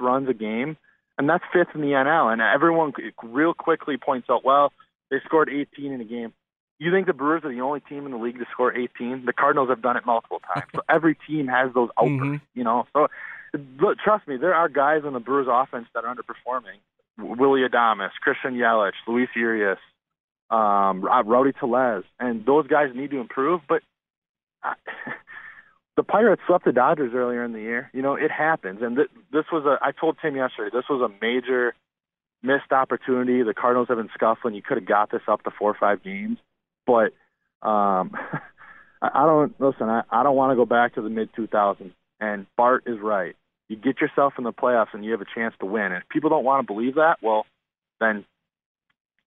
runs 0.00 0.28
a 0.28 0.34
game, 0.34 0.76
and 1.18 1.28
that's 1.28 1.44
fifth 1.52 1.74
in 1.74 1.80
the 1.80 1.88
NL. 1.88 2.32
And 2.32 2.40
everyone 2.40 2.92
real 3.22 3.54
quickly 3.54 3.96
points 3.96 4.28
out, 4.30 4.44
well, 4.44 4.72
they 5.10 5.18
scored 5.24 5.48
18 5.48 5.92
in 5.92 6.00
a 6.00 6.04
game. 6.04 6.32
You 6.78 6.90
think 6.90 7.06
the 7.06 7.12
Brewers 7.12 7.44
are 7.44 7.52
the 7.52 7.60
only 7.60 7.80
team 7.80 8.06
in 8.06 8.12
the 8.12 8.18
league 8.18 8.38
to 8.38 8.46
score 8.52 8.74
18? 8.74 9.26
The 9.26 9.34
Cardinals 9.34 9.68
have 9.68 9.82
done 9.82 9.98
it 9.98 10.06
multiple 10.06 10.40
times. 10.54 10.66
So 10.74 10.80
every 10.88 11.16
team 11.26 11.46
has 11.48 11.74
those 11.74 11.90
outbursts, 11.98 12.24
mm-hmm. 12.24 12.58
you 12.58 12.64
know. 12.64 12.86
So 12.94 13.08
look, 13.80 13.98
trust 13.98 14.26
me, 14.26 14.36
there 14.36 14.54
are 14.54 14.68
guys 14.68 15.02
on 15.04 15.12
the 15.12 15.20
Brewers 15.20 15.46
offense 15.50 15.88
that 15.94 16.04
are 16.04 16.14
underperforming. 16.14 16.78
Willy 17.18 17.62
Adames, 17.68 18.10
Christian 18.22 18.54
Yelich, 18.54 18.92
Luis 19.06 19.28
Urias, 19.36 19.78
um, 20.50 21.02
Rowdy 21.02 21.52
Tellez, 21.52 22.04
and 22.18 22.46
those 22.46 22.66
guys 22.66 22.90
need 22.94 23.10
to 23.10 23.20
improve. 23.20 23.60
But 23.68 23.82
the 26.00 26.04
Pirates 26.04 26.40
swept 26.46 26.64
the 26.64 26.72
Dodgers 26.72 27.12
earlier 27.14 27.44
in 27.44 27.52
the 27.52 27.60
year. 27.60 27.90
You 27.92 28.00
know, 28.00 28.14
it 28.14 28.30
happens. 28.30 28.80
And 28.80 28.96
th- 28.96 29.10
this 29.30 29.44
was 29.52 29.66
a, 29.66 29.76
I 29.84 29.92
told 29.92 30.16
Tim 30.22 30.34
yesterday, 30.34 30.70
this 30.72 30.88
was 30.88 31.02
a 31.02 31.12
major 31.22 31.74
missed 32.42 32.72
opportunity. 32.72 33.42
The 33.42 33.52
Cardinals 33.52 33.88
have 33.88 33.98
been 33.98 34.08
scuffling. 34.14 34.54
You 34.54 34.62
could 34.62 34.78
have 34.78 34.86
got 34.86 35.10
this 35.10 35.20
up 35.28 35.42
to 35.42 35.50
four 35.50 35.70
or 35.70 35.76
five 35.78 36.02
games. 36.02 36.38
But 36.86 37.12
um, 37.60 38.12
I 39.02 39.10
I 39.12 39.26
don't, 39.26 39.60
listen, 39.60 39.90
I, 39.90 40.04
I 40.10 40.22
don't 40.22 40.36
want 40.36 40.52
to 40.52 40.56
go 40.56 40.64
back 40.64 40.94
to 40.94 41.02
the 41.02 41.10
mid 41.10 41.34
2000s. 41.34 41.92
And 42.18 42.46
Bart 42.56 42.84
is 42.86 42.98
right. 42.98 43.36
You 43.68 43.76
get 43.76 44.00
yourself 44.00 44.32
in 44.38 44.44
the 44.44 44.54
playoffs 44.54 44.94
and 44.94 45.04
you 45.04 45.12
have 45.12 45.20
a 45.20 45.26
chance 45.34 45.54
to 45.60 45.66
win. 45.66 45.92
And 45.92 45.96
if 45.96 46.08
people 46.08 46.30
don't 46.30 46.44
want 46.44 46.66
to 46.66 46.72
believe 46.72 46.94
that, 46.94 47.18
well, 47.20 47.44
then 48.00 48.24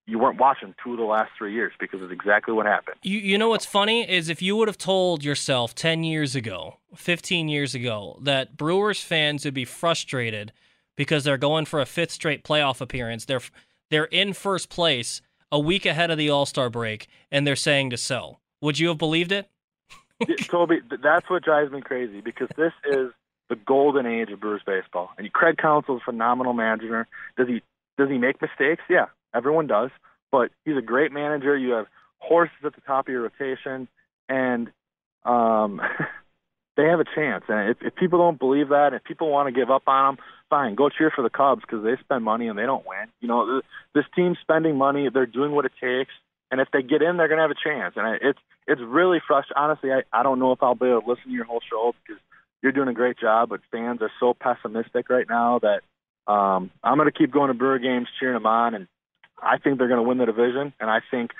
you 0.06 0.18
weren't 0.18 0.38
watching 0.38 0.74
two 0.82 0.92
of 0.92 0.98
the 0.98 1.04
last 1.04 1.30
three 1.36 1.54
years 1.54 1.72
because 1.80 2.02
it's 2.02 2.12
exactly 2.12 2.52
what 2.52 2.66
happened. 2.66 2.96
You 3.02 3.18
you 3.18 3.38
know 3.38 3.48
what's 3.48 3.66
funny 3.66 4.08
is 4.08 4.28
if 4.28 4.42
you 4.42 4.56
would 4.56 4.68
have 4.68 4.78
told 4.78 5.24
yourself 5.24 5.74
ten 5.74 6.04
years 6.04 6.34
ago, 6.34 6.78
fifteen 6.94 7.48
years 7.48 7.74
ago, 7.74 8.18
that 8.22 8.56
Brewers 8.56 9.02
fans 9.02 9.44
would 9.44 9.54
be 9.54 9.64
frustrated 9.64 10.52
because 10.96 11.24
they're 11.24 11.38
going 11.38 11.64
for 11.64 11.80
a 11.80 11.86
fifth 11.86 12.10
straight 12.10 12.44
playoff 12.44 12.80
appearance. 12.80 13.24
They're 13.24 13.40
they're 13.90 14.04
in 14.04 14.32
first 14.32 14.68
place 14.68 15.22
a 15.50 15.58
week 15.58 15.86
ahead 15.86 16.10
of 16.10 16.18
the 16.18 16.30
All 16.30 16.46
Star 16.46 16.68
break, 16.68 17.06
and 17.30 17.46
they're 17.46 17.56
saying 17.56 17.90
to 17.90 17.96
sell. 17.96 18.40
Would 18.60 18.78
you 18.78 18.88
have 18.88 18.98
believed 18.98 19.32
it? 19.32 19.48
Tobi, 20.22 20.80
that's 21.02 21.28
what 21.28 21.42
drives 21.42 21.72
me 21.72 21.80
crazy 21.80 22.20
because 22.20 22.48
this 22.56 22.72
is 22.86 23.10
the 23.48 23.56
golden 23.56 24.06
age 24.06 24.30
of 24.30 24.40
Brewers 24.40 24.62
baseball. 24.64 25.10
And 25.18 25.30
Craig 25.32 25.56
is 25.62 25.84
a 25.88 25.98
phenomenal 26.04 26.52
manager. 26.52 27.06
Does 27.36 27.48
he 27.48 27.62
does 27.96 28.08
he 28.08 28.18
make 28.18 28.40
mistakes? 28.40 28.82
Yeah, 28.88 29.06
Everyone 29.34 29.66
does, 29.66 29.90
but 30.30 30.50
he's 30.64 30.76
a 30.76 30.82
great 30.82 31.12
manager. 31.12 31.56
You 31.56 31.72
have 31.72 31.86
horses 32.18 32.56
at 32.64 32.74
the 32.74 32.80
top 32.82 33.08
of 33.08 33.12
your 33.12 33.22
rotation, 33.22 33.88
and 34.28 34.70
um, 35.24 35.80
they 36.76 36.84
have 36.84 37.00
a 37.00 37.04
chance. 37.04 37.44
And 37.48 37.70
if, 37.70 37.78
if 37.82 37.94
people 37.94 38.18
don't 38.18 38.38
believe 38.38 38.68
that, 38.68 38.94
if 38.94 39.04
people 39.04 39.30
want 39.30 39.52
to 39.52 39.58
give 39.58 39.70
up 39.70 39.82
on 39.86 40.16
them, 40.16 40.24
fine, 40.50 40.74
go 40.74 40.88
cheer 40.88 41.12
for 41.14 41.22
the 41.22 41.30
Cubs 41.30 41.62
because 41.62 41.84
they 41.84 41.96
spend 42.00 42.24
money 42.24 42.48
and 42.48 42.58
they 42.58 42.66
don't 42.66 42.86
win. 42.86 43.08
You 43.20 43.28
know, 43.28 43.60
this 43.94 44.04
team's 44.14 44.38
spending 44.40 44.76
money; 44.76 45.08
they're 45.12 45.26
doing 45.26 45.52
what 45.52 45.64
it 45.64 45.72
takes, 45.80 46.12
and 46.50 46.60
if 46.60 46.68
they 46.72 46.82
get 46.82 47.02
in, 47.02 47.16
they're 47.16 47.28
going 47.28 47.38
to 47.38 47.42
have 47.42 47.50
a 47.50 47.68
chance. 47.68 47.94
And 47.96 48.18
it's 48.22 48.38
it's 48.66 48.80
really 48.80 49.18
frustrating. 49.26 49.62
Honestly, 49.62 49.90
I, 49.92 50.02
I 50.12 50.22
don't 50.22 50.38
know 50.38 50.52
if 50.52 50.62
I'll 50.62 50.74
be 50.74 50.86
able 50.86 51.02
to 51.02 51.08
listen 51.08 51.24
to 51.26 51.32
your 51.32 51.44
whole 51.44 51.60
show 51.68 51.94
because 52.06 52.20
you're 52.62 52.72
doing 52.72 52.88
a 52.88 52.94
great 52.94 53.18
job, 53.18 53.50
but 53.50 53.60
fans 53.70 54.00
are 54.00 54.10
so 54.18 54.34
pessimistic 54.34 55.10
right 55.10 55.26
now 55.28 55.60
that 55.60 55.82
um, 56.32 56.70
I'm 56.82 56.96
going 56.96 57.10
to 57.10 57.16
keep 57.16 57.30
going 57.30 57.48
to 57.48 57.54
Brewer 57.54 57.78
games, 57.78 58.08
cheering 58.18 58.34
them 58.34 58.46
on, 58.46 58.74
and 58.74 58.88
I 59.42 59.58
think 59.58 59.78
they're 59.78 59.88
going 59.88 60.02
to 60.02 60.08
win 60.08 60.18
the 60.18 60.26
division, 60.26 60.72
and 60.80 60.90
I 60.90 61.00
think 61.10 61.30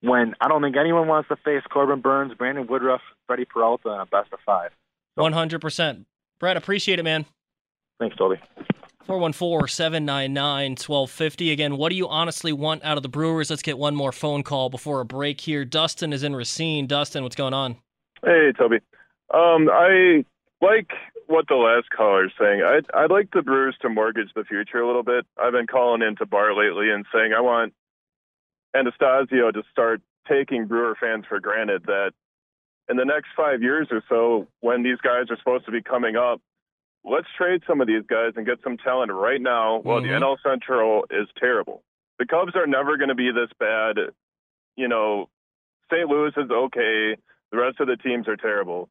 when 0.00 0.34
I 0.40 0.48
don't 0.48 0.62
think 0.62 0.76
anyone 0.76 1.08
wants 1.08 1.28
to 1.28 1.36
face 1.36 1.62
Corbin 1.70 2.00
Burnes, 2.00 2.34
Brandon 2.34 2.66
Woodruff, 2.66 3.00
Freddie 3.26 3.44
Peralta 3.44 3.92
in 3.94 4.00
a 4.00 4.06
best 4.06 4.32
of 4.32 4.38
five. 4.46 4.70
One 5.14 5.32
hundred 5.32 5.60
percent, 5.60 6.06
Brett. 6.38 6.56
Appreciate 6.56 6.98
it, 6.98 7.02
man. 7.02 7.26
Thanks, 7.98 8.16
Tobi. 8.16 8.38
414-799-1250. 9.08 11.52
Again, 11.52 11.76
what 11.78 11.88
do 11.88 11.96
you 11.96 12.06
honestly 12.08 12.52
want 12.52 12.84
out 12.84 12.98
of 12.98 13.02
the 13.02 13.08
Brewers? 13.08 13.48
Let's 13.48 13.62
get 13.62 13.78
one 13.78 13.96
more 13.96 14.12
phone 14.12 14.42
call 14.42 14.68
before 14.68 15.00
a 15.00 15.06
break 15.06 15.40
here. 15.40 15.64
Dustin 15.64 16.12
is 16.12 16.22
in 16.22 16.36
Racine. 16.36 16.86
Dustin, 16.86 17.22
what's 17.22 17.34
going 17.34 17.54
on? 17.54 17.76
Hey, 18.22 18.52
Tobi. 18.52 18.80
Um, 19.32 19.70
I 19.72 20.26
like 20.60 20.90
what 21.28 21.46
the 21.46 21.54
last 21.54 21.90
caller 21.90 22.24
is 22.24 22.32
saying. 22.40 22.62
I'd, 22.62 22.86
I'd 22.94 23.10
like 23.10 23.30
the 23.32 23.42
Brewers 23.42 23.76
to 23.82 23.88
mortgage 23.88 24.30
the 24.34 24.44
future 24.44 24.80
a 24.80 24.86
little 24.86 25.02
bit. 25.02 25.26
I've 25.40 25.52
been 25.52 25.66
calling 25.66 26.02
into 26.02 26.26
Bart 26.26 26.56
lately 26.56 26.90
and 26.90 27.04
saying 27.12 27.32
I 27.36 27.40
want 27.40 27.74
Anastasio 28.74 29.50
to 29.52 29.62
start 29.70 30.00
taking 30.28 30.66
Brewer 30.66 30.96
fans 30.98 31.24
for 31.28 31.38
granted 31.38 31.84
that 31.84 32.12
in 32.88 32.96
the 32.96 33.04
next 33.04 33.28
five 33.36 33.62
years 33.62 33.88
or 33.90 34.02
so, 34.08 34.48
when 34.60 34.82
these 34.82 34.98
guys 35.02 35.26
are 35.30 35.36
supposed 35.36 35.66
to 35.66 35.70
be 35.70 35.82
coming 35.82 36.16
up, 36.16 36.40
let's 37.04 37.26
trade 37.36 37.62
some 37.66 37.80
of 37.80 37.86
these 37.86 38.04
guys 38.08 38.32
and 38.36 38.46
get 38.46 38.58
some 38.64 38.78
talent 38.78 39.12
right 39.12 39.40
now 39.40 39.80
while 39.80 40.00
mm-hmm. 40.00 40.12
the 40.12 40.26
NL 40.26 40.36
Central 40.42 41.04
is 41.10 41.28
terrible. 41.38 41.82
The 42.18 42.26
Cubs 42.26 42.56
are 42.56 42.66
never 42.66 42.96
going 42.96 43.10
to 43.10 43.14
be 43.14 43.30
this 43.30 43.50
bad. 43.60 43.96
You 44.76 44.88
know, 44.88 45.28
St. 45.92 46.08
Louis 46.08 46.32
is 46.36 46.50
okay. 46.50 47.16
The 47.50 47.58
rest 47.58 47.80
of 47.80 47.86
the 47.86 47.96
teams 47.96 48.28
are 48.28 48.36
terrible. 48.36 48.88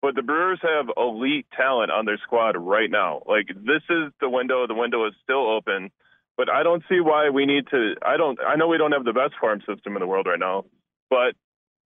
But 0.00 0.14
the 0.14 0.22
Brewers 0.22 0.60
have 0.62 0.86
elite 0.96 1.46
talent 1.56 1.90
on 1.90 2.04
their 2.04 2.18
squad 2.18 2.56
right 2.56 2.90
now. 2.90 3.22
Like 3.26 3.48
this 3.48 3.82
is 3.90 4.12
the 4.20 4.30
window. 4.30 4.66
The 4.66 4.74
window 4.74 5.06
is 5.06 5.14
still 5.24 5.50
open. 5.50 5.90
But 6.36 6.48
I 6.48 6.62
don't 6.62 6.84
see 6.88 7.00
why 7.00 7.30
we 7.30 7.46
need 7.46 7.66
to. 7.72 7.96
I 8.00 8.16
don't. 8.16 8.38
I 8.40 8.54
know 8.54 8.68
we 8.68 8.78
don't 8.78 8.92
have 8.92 9.04
the 9.04 9.12
best 9.12 9.34
farm 9.40 9.60
system 9.66 9.96
in 9.96 10.00
the 10.00 10.06
world 10.06 10.26
right 10.28 10.38
now, 10.38 10.66
but 11.10 11.34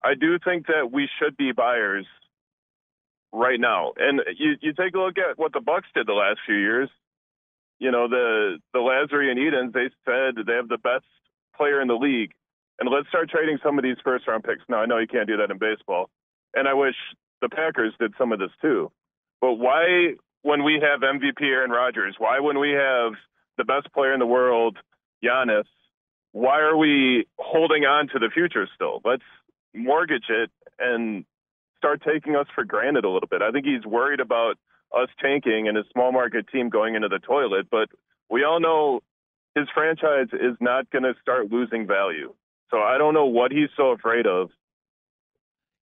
I 0.02 0.14
do 0.14 0.38
think 0.42 0.68
that 0.68 0.90
we 0.90 1.06
should 1.18 1.36
be 1.36 1.52
buyers 1.52 2.06
right 3.30 3.60
now. 3.60 3.92
And 3.98 4.22
you 4.38 4.54
you 4.62 4.72
take 4.72 4.94
a 4.94 4.98
look 4.98 5.18
at 5.18 5.38
what 5.38 5.52
the 5.52 5.60
Bucks 5.60 5.88
did 5.94 6.06
the 6.06 6.14
last 6.14 6.40
few 6.46 6.56
years. 6.56 6.88
You 7.78 7.90
know 7.90 8.08
the 8.08 8.58
the 8.72 8.78
Lasry 8.78 9.30
and 9.30 9.38
Edens. 9.38 9.74
They 9.74 9.90
said 10.06 10.42
they 10.46 10.54
have 10.54 10.68
the 10.68 10.78
best 10.78 11.04
player 11.54 11.82
in 11.82 11.88
the 11.88 11.94
league, 11.94 12.32
and 12.80 12.88
let's 12.88 13.08
start 13.08 13.28
trading 13.28 13.58
some 13.62 13.78
of 13.78 13.84
these 13.84 13.98
first 14.02 14.26
round 14.26 14.44
picks. 14.44 14.62
Now 14.66 14.78
I 14.78 14.86
know 14.86 14.96
you 14.96 15.06
can't 15.06 15.28
do 15.28 15.36
that 15.36 15.50
in 15.50 15.58
baseball, 15.58 16.08
and 16.54 16.66
I 16.66 16.72
wish 16.72 16.96
the 17.40 17.48
Packers 17.48 17.94
did 17.98 18.14
some 18.18 18.32
of 18.32 18.38
this 18.38 18.50
too. 18.60 18.90
But 19.40 19.54
why, 19.54 20.14
when 20.42 20.64
we 20.64 20.82
have 20.82 21.00
MVP 21.00 21.42
Aaron 21.42 21.70
Rodgers, 21.70 22.16
why 22.18 22.40
when 22.40 22.58
we 22.58 22.70
have 22.70 23.12
the 23.56 23.64
best 23.64 23.92
player 23.92 24.12
in 24.12 24.20
the 24.20 24.26
world, 24.26 24.76
Giannis, 25.24 25.64
why 26.32 26.60
are 26.60 26.76
we 26.76 27.26
holding 27.38 27.84
on 27.84 28.08
to 28.08 28.18
the 28.18 28.30
future 28.32 28.68
still? 28.74 29.00
Let's 29.04 29.22
mortgage 29.74 30.26
it 30.28 30.50
and 30.78 31.24
start 31.76 32.02
taking 32.04 32.36
us 32.36 32.46
for 32.54 32.64
granted 32.64 33.04
a 33.04 33.10
little 33.10 33.28
bit. 33.28 33.42
I 33.42 33.50
think 33.50 33.66
he's 33.66 33.86
worried 33.86 34.20
about 34.20 34.56
us 34.94 35.08
tanking 35.20 35.68
and 35.68 35.76
his 35.76 35.86
small 35.92 36.12
market 36.12 36.46
team 36.48 36.68
going 36.68 36.94
into 36.94 37.08
the 37.08 37.18
toilet, 37.18 37.68
but 37.70 37.88
we 38.30 38.44
all 38.44 38.60
know 38.60 39.00
his 39.54 39.66
franchise 39.74 40.28
is 40.32 40.56
not 40.60 40.90
going 40.90 41.04
to 41.04 41.14
start 41.20 41.50
losing 41.50 41.86
value. 41.86 42.34
So 42.70 42.78
I 42.78 42.98
don't 42.98 43.14
know 43.14 43.26
what 43.26 43.50
he's 43.50 43.70
so 43.76 43.90
afraid 43.90 44.26
of. 44.26 44.50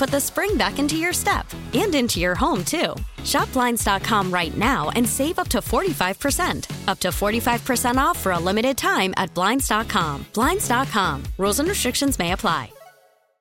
put 0.00 0.10
the 0.10 0.18
spring 0.18 0.56
back 0.56 0.78
into 0.78 0.96
your 0.96 1.12
step 1.12 1.46
and 1.74 1.94
into 1.94 2.18
your 2.20 2.34
home, 2.34 2.64
too. 2.64 2.94
Shop 3.22 3.52
Blinds.com 3.52 4.32
right 4.32 4.56
now 4.56 4.88
and 4.96 5.06
save 5.06 5.38
up 5.38 5.48
to 5.48 5.58
45%. 5.58 6.88
Up 6.88 6.98
to 7.00 7.08
45% 7.08 7.96
off 7.96 8.18
for 8.18 8.32
a 8.32 8.38
limited 8.38 8.78
time 8.78 9.12
at 9.18 9.34
Blinds.com. 9.34 10.24
Blinds.com. 10.32 11.22
Rules 11.36 11.60
and 11.60 11.68
restrictions 11.68 12.18
may 12.18 12.32
apply. 12.32 12.72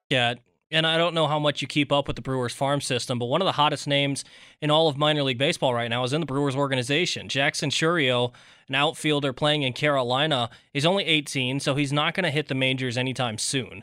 Yeah, 0.10 0.34
and 0.70 0.86
I 0.86 0.98
don't 0.98 1.14
know 1.14 1.28
how 1.28 1.40
much 1.40 1.62
you 1.62 1.68
keep 1.68 1.94
up 1.94 2.08
with 2.08 2.18
the 2.18 2.22
Brewers 2.22 2.54
farm 2.54 2.82
system, 2.82 3.20
but 3.20 3.28
one 3.28 3.42
of 3.42 3.46
the 3.46 3.54
hottest 3.54 3.88
names 3.88 4.26
in 4.62 4.70
all 4.70 4.90
of 4.90 4.98
minor 4.98 5.24
league 5.24 5.38
baseball 5.38 5.74
right 5.74 5.90
now 5.90 6.04
is 6.04 6.12
in 6.12 6.20
the 6.20 6.28
Brewers 6.28 6.58
organization. 6.58 7.30
Jackson 7.30 7.70
Chourio, 7.70 8.34
an 8.68 8.76
outfielder 8.76 9.32
playing 9.32 9.64
in 9.64 9.72
Carolina, 9.72 10.50
is 10.74 10.86
only 10.86 11.06
18, 11.06 11.62
so 11.62 11.76
he's 11.76 11.94
not 11.94 12.16
going 12.16 12.26
to 12.26 12.32
hit 12.32 12.50
the 12.50 12.56
majors 12.56 12.98
anytime 12.98 13.38
soon. 13.38 13.82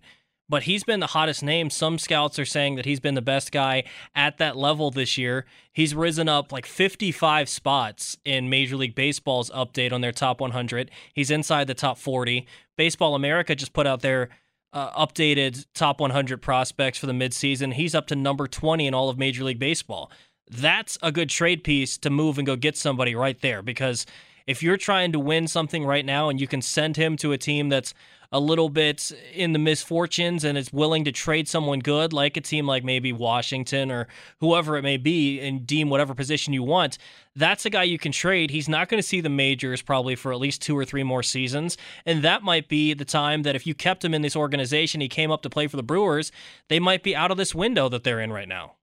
But 0.48 0.64
he's 0.64 0.84
been 0.84 1.00
the 1.00 1.08
hottest 1.08 1.42
name. 1.42 1.70
Some 1.70 1.98
scouts 1.98 2.38
are 2.38 2.44
saying 2.44 2.76
that 2.76 2.84
he's 2.84 3.00
been 3.00 3.14
the 3.14 3.22
best 3.22 3.50
guy 3.50 3.82
at 4.14 4.38
that 4.38 4.56
level 4.56 4.90
this 4.90 5.18
year. 5.18 5.44
He's 5.72 5.94
risen 5.94 6.28
up 6.28 6.52
like 6.52 6.66
55 6.66 7.48
spots 7.48 8.16
in 8.24 8.48
Major 8.48 8.76
League 8.76 8.94
Baseball's 8.94 9.50
update 9.50 9.92
on 9.92 10.02
their 10.02 10.12
top 10.12 10.40
100. 10.40 10.90
He's 11.12 11.30
inside 11.30 11.66
the 11.66 11.74
top 11.74 11.98
40. 11.98 12.46
Baseball 12.76 13.16
America 13.16 13.56
just 13.56 13.72
put 13.72 13.88
out 13.88 14.02
their 14.02 14.28
uh, 14.72 15.06
updated 15.06 15.66
top 15.74 16.00
100 16.00 16.40
prospects 16.42 16.98
for 16.98 17.06
the 17.06 17.12
midseason. 17.12 17.72
He's 17.72 17.94
up 17.94 18.06
to 18.08 18.16
number 18.16 18.46
20 18.46 18.86
in 18.86 18.94
all 18.94 19.08
of 19.08 19.18
Major 19.18 19.42
League 19.42 19.58
Baseball. 19.58 20.10
That's 20.48 20.96
a 21.02 21.10
good 21.10 21.28
trade 21.28 21.64
piece 21.64 21.98
to 21.98 22.10
move 22.10 22.38
and 22.38 22.46
go 22.46 22.54
get 22.54 22.76
somebody 22.76 23.14
right 23.16 23.40
there 23.40 23.62
because 23.62 24.06
if 24.46 24.62
you're 24.62 24.76
trying 24.76 25.12
to 25.12 25.18
win 25.18 25.48
something 25.48 25.84
right 25.84 26.04
now 26.04 26.28
and 26.28 26.40
you 26.40 26.46
can 26.46 26.62
send 26.62 26.96
him 26.96 27.16
to 27.16 27.32
a 27.32 27.38
team 27.38 27.68
that's 27.68 27.94
a 28.32 28.40
little 28.40 28.68
bit 28.68 29.12
in 29.32 29.52
the 29.52 29.58
misfortunes 29.58 30.44
and 30.44 30.58
is 30.58 30.72
willing 30.72 31.04
to 31.04 31.12
trade 31.12 31.48
someone 31.48 31.78
good, 31.78 32.12
like 32.12 32.36
a 32.36 32.40
team 32.40 32.66
like 32.66 32.84
maybe 32.84 33.12
Washington 33.12 33.90
or 33.90 34.08
whoever 34.40 34.76
it 34.76 34.82
may 34.82 34.96
be, 34.96 35.40
and 35.40 35.66
deem 35.66 35.88
whatever 35.90 36.14
position 36.14 36.52
you 36.52 36.62
want, 36.62 36.98
that's 37.34 37.64
a 37.66 37.70
guy 37.70 37.84
you 37.84 37.98
can 37.98 38.12
trade. 38.12 38.50
He's 38.50 38.68
not 38.68 38.88
going 38.88 39.00
to 39.00 39.06
see 39.06 39.20
the 39.20 39.28
majors 39.28 39.82
probably 39.82 40.16
for 40.16 40.32
at 40.32 40.40
least 40.40 40.62
two 40.62 40.76
or 40.76 40.84
three 40.84 41.04
more 41.04 41.22
seasons. 41.22 41.76
And 42.04 42.22
that 42.22 42.42
might 42.42 42.68
be 42.68 42.94
the 42.94 43.04
time 43.04 43.42
that 43.42 43.54
if 43.54 43.66
you 43.66 43.74
kept 43.74 44.04
him 44.04 44.14
in 44.14 44.22
this 44.22 44.36
organization, 44.36 45.00
he 45.00 45.08
came 45.08 45.30
up 45.30 45.42
to 45.42 45.50
play 45.50 45.66
for 45.66 45.76
the 45.76 45.82
Brewers, 45.82 46.32
they 46.68 46.80
might 46.80 47.02
be 47.02 47.14
out 47.14 47.30
of 47.30 47.36
this 47.36 47.54
window 47.54 47.88
that 47.88 48.04
they're 48.04 48.20
in 48.20 48.32
right 48.32 48.48
now. 48.48 48.74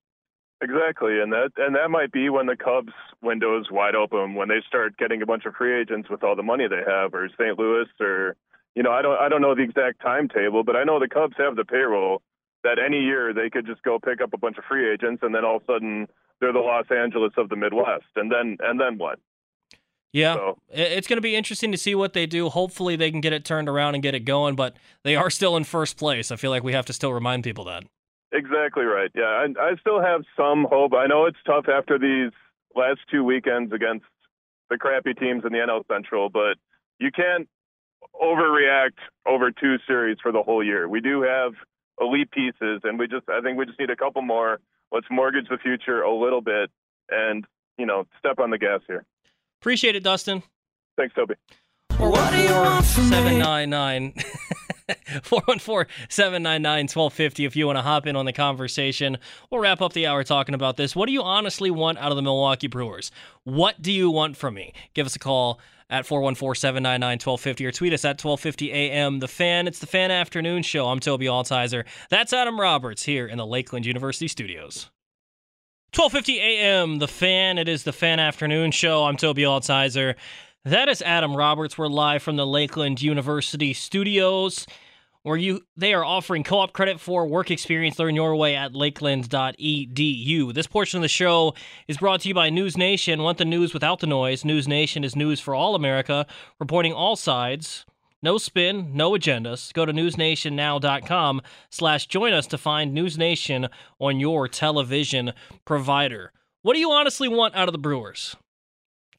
Exactly, 0.60 1.20
and 1.20 1.32
that 1.32 1.50
and 1.56 1.74
that 1.74 1.90
might 1.90 2.12
be 2.12 2.30
when 2.30 2.46
the 2.46 2.56
Cubs 2.56 2.92
window 3.22 3.60
is 3.60 3.70
wide 3.70 3.94
open 3.94 4.34
when 4.34 4.48
they 4.48 4.62
start 4.66 4.96
getting 4.96 5.20
a 5.20 5.26
bunch 5.26 5.44
of 5.44 5.54
free 5.54 5.78
agents 5.78 6.08
with 6.08 6.22
all 6.22 6.36
the 6.36 6.42
money 6.42 6.68
they 6.68 6.82
have, 6.86 7.12
or 7.12 7.28
St. 7.28 7.58
Louis, 7.58 7.86
or 8.00 8.36
you 8.74 8.82
know, 8.82 8.92
I 8.92 9.02
don't 9.02 9.20
I 9.20 9.28
don't 9.28 9.42
know 9.42 9.54
the 9.54 9.62
exact 9.62 10.00
timetable, 10.00 10.64
but 10.64 10.76
I 10.76 10.84
know 10.84 10.98
the 10.98 11.08
Cubs 11.08 11.34
have 11.38 11.56
the 11.56 11.64
payroll 11.64 12.22
that 12.62 12.78
any 12.78 13.00
year 13.00 13.34
they 13.34 13.50
could 13.50 13.66
just 13.66 13.82
go 13.82 13.98
pick 13.98 14.20
up 14.20 14.32
a 14.32 14.38
bunch 14.38 14.56
of 14.56 14.64
free 14.64 14.90
agents 14.90 15.22
and 15.22 15.34
then 15.34 15.44
all 15.44 15.56
of 15.56 15.62
a 15.62 15.72
sudden 15.72 16.08
they're 16.40 16.52
the 16.52 16.58
Los 16.58 16.86
Angeles 16.90 17.32
of 17.36 17.48
the 17.48 17.56
Midwest. 17.56 18.04
And 18.16 18.30
then 18.32 18.56
and 18.60 18.80
then 18.80 18.98
what? 18.98 19.18
Yeah, 20.12 20.34
so. 20.34 20.58
it's 20.70 21.08
going 21.08 21.16
to 21.16 21.22
be 21.22 21.34
interesting 21.34 21.72
to 21.72 21.78
see 21.78 21.96
what 21.96 22.12
they 22.12 22.24
do. 22.24 22.48
Hopefully, 22.48 22.94
they 22.94 23.10
can 23.10 23.20
get 23.20 23.32
it 23.32 23.44
turned 23.44 23.68
around 23.68 23.94
and 23.94 24.02
get 24.02 24.14
it 24.14 24.20
going, 24.20 24.54
but 24.54 24.76
they 25.02 25.16
are 25.16 25.28
still 25.28 25.56
in 25.56 25.64
first 25.64 25.96
place. 25.96 26.30
I 26.30 26.36
feel 26.36 26.52
like 26.52 26.62
we 26.62 26.72
have 26.72 26.86
to 26.86 26.92
still 26.92 27.12
remind 27.12 27.42
people 27.42 27.64
that. 27.64 27.82
Exactly 28.34 28.84
right. 28.84 29.10
Yeah, 29.14 29.22
I, 29.22 29.46
I 29.60 29.76
still 29.80 30.02
have 30.02 30.22
some 30.36 30.66
hope. 30.68 30.92
I 30.92 31.06
know 31.06 31.26
it's 31.26 31.38
tough 31.46 31.66
after 31.68 31.98
these 31.98 32.32
last 32.74 32.98
two 33.08 33.22
weekends 33.22 33.72
against 33.72 34.04
the 34.70 34.76
crappy 34.76 35.14
teams 35.14 35.44
in 35.44 35.52
the 35.52 35.58
NL 35.58 35.86
Central, 35.86 36.28
but 36.28 36.56
you 36.98 37.12
can't 37.12 37.48
overreact 38.20 38.98
over 39.24 39.52
two 39.52 39.76
series 39.86 40.18
for 40.20 40.32
the 40.32 40.42
whole 40.42 40.64
year. 40.64 40.88
We 40.88 41.00
do 41.00 41.22
have 41.22 41.52
elite 42.00 42.32
pieces, 42.32 42.80
and 42.82 42.98
we 42.98 43.06
just 43.06 43.28
I 43.28 43.40
think 43.40 43.56
we 43.56 43.66
just 43.66 43.78
need 43.78 43.90
a 43.90 43.96
couple 43.96 44.22
more. 44.22 44.58
Let's 44.90 45.06
mortgage 45.10 45.48
the 45.48 45.58
future 45.58 46.02
a 46.02 46.12
little 46.12 46.40
bit, 46.40 46.70
and 47.10 47.46
you 47.78 47.86
know 47.86 48.04
step 48.18 48.40
on 48.40 48.50
the 48.50 48.58
gas 48.58 48.80
here. 48.88 49.04
Appreciate 49.60 49.94
it, 49.94 50.02
Dustin. 50.02 50.42
Thanks, 50.96 51.14
Tobi. 51.14 51.36
What 51.98 52.32
do 52.32 52.38
you 52.38 52.52
want 52.52 52.84
from 52.84 53.04
799 53.04 54.14
414 55.22 55.92
799 56.08 56.82
1250 56.84 57.44
if 57.44 57.56
you 57.56 57.66
want 57.66 57.78
to 57.78 57.82
hop 57.82 58.06
in 58.06 58.16
on 58.16 58.26
the 58.26 58.32
conversation. 58.32 59.18
We'll 59.50 59.60
wrap 59.60 59.80
up 59.80 59.92
the 59.92 60.06
hour 60.06 60.24
talking 60.24 60.54
about 60.54 60.76
this. 60.76 60.94
What 60.94 61.06
do 61.06 61.12
you 61.12 61.22
honestly 61.22 61.70
want 61.70 61.98
out 61.98 62.12
of 62.12 62.16
the 62.16 62.22
Milwaukee 62.22 62.66
Brewers? 62.66 63.10
What 63.44 63.80
do 63.80 63.90
you 63.90 64.10
want 64.10 64.36
from 64.36 64.54
me? 64.54 64.72
Give 64.92 65.06
us 65.06 65.16
a 65.16 65.18
call 65.18 65.60
at 65.90 66.06
414-799-1250 66.06 67.66
or 67.66 67.72
tweet 67.72 67.92
us 67.92 68.04
at 68.04 68.22
1250 68.22 68.72
AM. 68.72 69.20
The 69.20 69.28
Fan, 69.28 69.66
it's 69.66 69.78
the 69.78 69.86
Fan 69.86 70.10
Afternoon 70.10 70.62
Show. 70.62 70.86
I'm 70.88 71.00
Tobi 71.00 71.26
Altizer. 71.26 71.84
That's 72.10 72.32
Adam 72.32 72.60
Roberts 72.60 73.04
here 73.04 73.26
in 73.26 73.38
the 73.38 73.46
Lakeland 73.46 73.86
University 73.86 74.28
studios. 74.28 74.90
1250 75.94 76.40
AM, 76.40 76.98
The 76.98 77.06
Fan. 77.06 77.56
It 77.56 77.68
is 77.68 77.84
the 77.84 77.92
Fan 77.92 78.18
Afternoon 78.18 78.72
Show. 78.72 79.04
I'm 79.04 79.16
Tobi 79.16 79.42
Altizer. 79.42 80.16
That 80.66 80.88
is 80.88 81.02
Adam 81.02 81.36
Roberts. 81.36 81.76
We're 81.76 81.88
live 81.88 82.22
from 82.22 82.36
the 82.36 82.46
Lakeland 82.46 83.02
University 83.02 83.74
studios. 83.74 84.66
where 85.22 85.36
you 85.36 85.60
they 85.76 85.92
are 85.92 86.02
offering 86.02 86.42
co-op 86.42 86.72
credit 86.72 86.98
for 86.98 87.26
work 87.26 87.50
experience 87.50 87.98
learn 87.98 88.14
your 88.14 88.34
way 88.34 88.56
at 88.56 88.74
lakeland.edu. 88.74 90.54
This 90.54 90.66
portion 90.66 90.96
of 90.96 91.02
the 91.02 91.08
show 91.08 91.54
is 91.86 91.98
brought 91.98 92.22
to 92.22 92.28
you 92.28 92.34
by 92.34 92.48
News 92.48 92.78
Nation. 92.78 93.22
Want 93.22 93.36
the 93.36 93.44
news 93.44 93.74
without 93.74 94.00
the 94.00 94.06
noise? 94.06 94.42
News 94.42 94.66
Nation 94.66 95.04
is 95.04 95.14
news 95.14 95.38
for 95.38 95.54
all 95.54 95.74
America, 95.74 96.26
reporting 96.58 96.94
all 96.94 97.14
sides. 97.14 97.84
No 98.22 98.38
spin, 98.38 98.96
no 98.96 99.10
agendas. 99.10 99.70
Go 99.74 99.84
to 99.84 99.92
newsnationnow.com 99.92 101.42
slash 101.68 102.06
join 102.06 102.32
us 102.32 102.46
to 102.46 102.56
find 102.56 102.94
News 102.94 103.18
Nation 103.18 103.68
on 103.98 104.18
your 104.18 104.48
television 104.48 105.34
provider. 105.66 106.32
What 106.62 106.72
do 106.72 106.80
you 106.80 106.90
honestly 106.90 107.28
want 107.28 107.54
out 107.54 107.68
of 107.68 107.72
the 107.72 107.78
Brewers? 107.78 108.34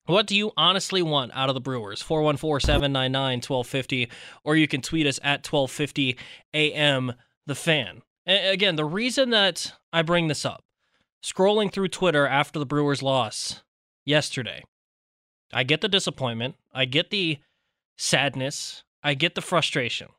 What 0.06 0.28
do 0.28 0.36
you 0.36 0.52
honestly 0.56 1.02
want 1.02 1.32
out 1.34 1.50
of 1.50 1.56
the 1.56 1.62
Brewers? 1.62 2.02
414 2.02 2.66
799 2.66 3.38
1250, 3.38 4.10
or 4.44 4.56
you 4.56 4.68
can 4.68 4.82
tweet 4.82 5.08
us 5.08 5.20
at 5.24 5.46
1250 5.46 6.18
AM 6.54 7.14
The 7.48 7.56
Fan. 7.56 8.02
A- 8.28 8.52
again, 8.52 8.76
the 8.76 8.86
reason 8.86 9.32
that 9.32 9.74
I 9.92 10.04
bring 10.04 10.28
this 10.28 10.46
up, 10.46 10.64
scrolling 11.24 11.72
through 11.72 11.88
Twitter 11.88 12.28
after 12.28 12.60
the 12.60 12.66
Brewers' 12.66 13.02
loss 13.02 13.64
yesterday, 14.06 14.64
I 15.52 15.64
get 15.64 15.82
the 15.82 15.88
disappointment, 15.88 16.56
I 16.74 16.86
get 16.86 17.10
the 17.10 17.40
sadness, 17.98 18.84
I 19.04 19.14
get 19.16 19.36
the 19.36 19.42
frustration. 19.42 20.10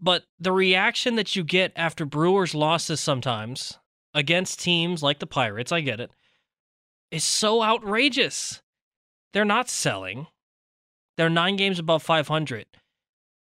But 0.00 0.24
the 0.38 0.52
reaction 0.52 1.16
that 1.16 1.34
you 1.36 1.44
get 1.44 1.72
after 1.76 2.04
Brewers' 2.04 2.54
losses 2.54 3.00
sometimes 3.00 3.78
against 4.14 4.60
teams 4.60 5.02
like 5.02 5.18
the 5.18 5.26
Pirates, 5.26 5.72
I 5.72 5.80
get 5.80 6.00
it, 6.00 6.10
is 7.10 7.24
so 7.24 7.62
outrageous. 7.62 8.62
They're 9.34 9.44
not 9.44 9.68
selling. 9.68 10.28
They're 11.16 11.28
nine 11.28 11.56
games 11.56 11.80
above 11.80 12.02
500. 12.04 12.66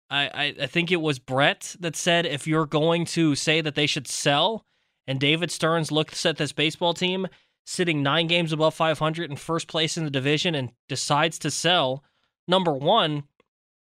I, 0.08 0.30
I, 0.32 0.54
I 0.62 0.66
think 0.66 0.90
it 0.90 1.00
was 1.00 1.18
Brett 1.18 1.74
that 1.80 1.96
said 1.96 2.26
if 2.26 2.46
you're 2.46 2.66
going 2.66 3.04
to 3.06 3.34
say 3.34 3.60
that 3.60 3.74
they 3.74 3.86
should 3.86 4.06
sell, 4.06 4.64
and 5.06 5.20
David 5.20 5.50
Stearns 5.50 5.90
looks 5.90 6.24
at 6.24 6.36
this 6.36 6.52
baseball 6.52 6.94
team 6.94 7.26
sitting 7.66 8.02
nine 8.02 8.28
games 8.28 8.52
above 8.52 8.74
500 8.74 9.30
in 9.30 9.36
first 9.36 9.66
place 9.66 9.96
in 9.96 10.04
the 10.04 10.10
division 10.10 10.54
and 10.54 10.70
decides 10.88 11.38
to 11.40 11.50
sell, 11.50 12.04
number 12.46 12.72
one, 12.72 13.24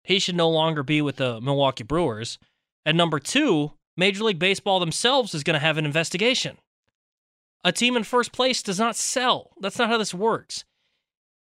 he 0.03 0.19
should 0.19 0.35
no 0.35 0.49
longer 0.49 0.83
be 0.83 1.01
with 1.01 1.17
the 1.17 1.41
Milwaukee 1.41 1.83
Brewers. 1.83 2.37
And 2.85 2.95
number 2.95 3.19
two, 3.19 3.73
Major 3.95 4.23
League 4.23 4.39
Baseball 4.39 4.79
themselves 4.79 5.33
is 5.33 5.43
going 5.43 5.55
to 5.55 5.65
have 5.65 5.77
an 5.77 5.85
investigation. 5.85 6.57
A 7.63 7.71
team 7.71 7.97
in 7.97 8.03
first 8.03 8.31
place 8.31 8.61
does 8.61 8.79
not 8.79 8.95
sell. 8.95 9.51
That's 9.59 9.79
not 9.79 9.89
how 9.89 9.97
this 9.97 10.13
works. 10.13 10.63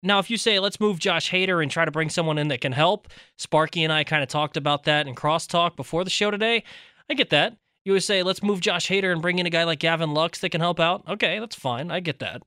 Now, 0.06 0.20
if 0.20 0.30
you 0.30 0.38
say, 0.38 0.60
let's 0.60 0.82
move 0.82 1.00
Josh 1.00 1.32
Hader 1.32 1.64
and 1.64 1.72
try 1.72 1.86
to 1.86 1.92
bring 1.92 2.10
someone 2.10 2.38
in 2.38 2.50
that 2.50 2.60
can 2.60 2.74
help, 2.74 3.08
Sparky 3.38 3.84
and 3.84 3.94
I 3.94 4.04
kind 4.04 4.22
of 4.22 4.28
talked 4.28 4.58
about 4.58 4.84
that 4.84 5.08
in 5.08 5.16
crosstalk 5.16 5.78
before 5.78 6.04
the 6.04 6.10
show 6.10 6.30
today. 6.30 6.64
I 7.10 7.14
get 7.14 7.30
that. 7.30 7.56
You 7.86 7.94
would 7.94 8.04
say, 8.04 8.22
let's 8.22 8.44
move 8.44 8.60
Josh 8.60 8.90
Hader 8.90 9.12
and 9.12 9.22
bring 9.22 9.40
in 9.40 9.46
a 9.46 9.50
guy 9.50 9.64
like 9.64 9.80
Gavin 9.80 10.14
Lux 10.14 10.40
that 10.40 10.50
can 10.50 10.62
help 10.62 10.80
out. 10.80 11.04
Okay, 11.08 11.40
that's 11.40 11.56
fine. 11.56 11.90
I 11.90 12.02
get 12.02 12.20
that. 12.20 12.44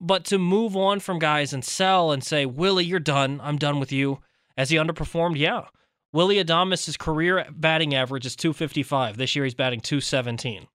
But 0.00 0.24
to 0.26 0.38
move 0.38 0.76
on 0.76 1.00
from 1.00 1.18
guys 1.18 1.52
and 1.52 1.64
sell 1.64 2.12
and 2.12 2.22
say, 2.22 2.46
Willy, 2.46 2.84
you're 2.84 3.00
done. 3.00 3.40
I'm 3.42 3.56
done 3.56 3.80
with 3.80 3.90
you. 3.90 4.20
Has 4.56 4.70
he 4.70 4.76
underperformed? 4.76 5.38
Yeah. 5.38 5.66
Willy 6.12 6.42
Adames' 6.42 6.98
career 6.98 7.46
batting 7.50 7.94
average 7.94 8.26
is 8.26 8.36
255. 8.36 9.16
This 9.16 9.34
year 9.34 9.44
he's 9.44 9.54
batting 9.54 9.80
217. 9.80 10.66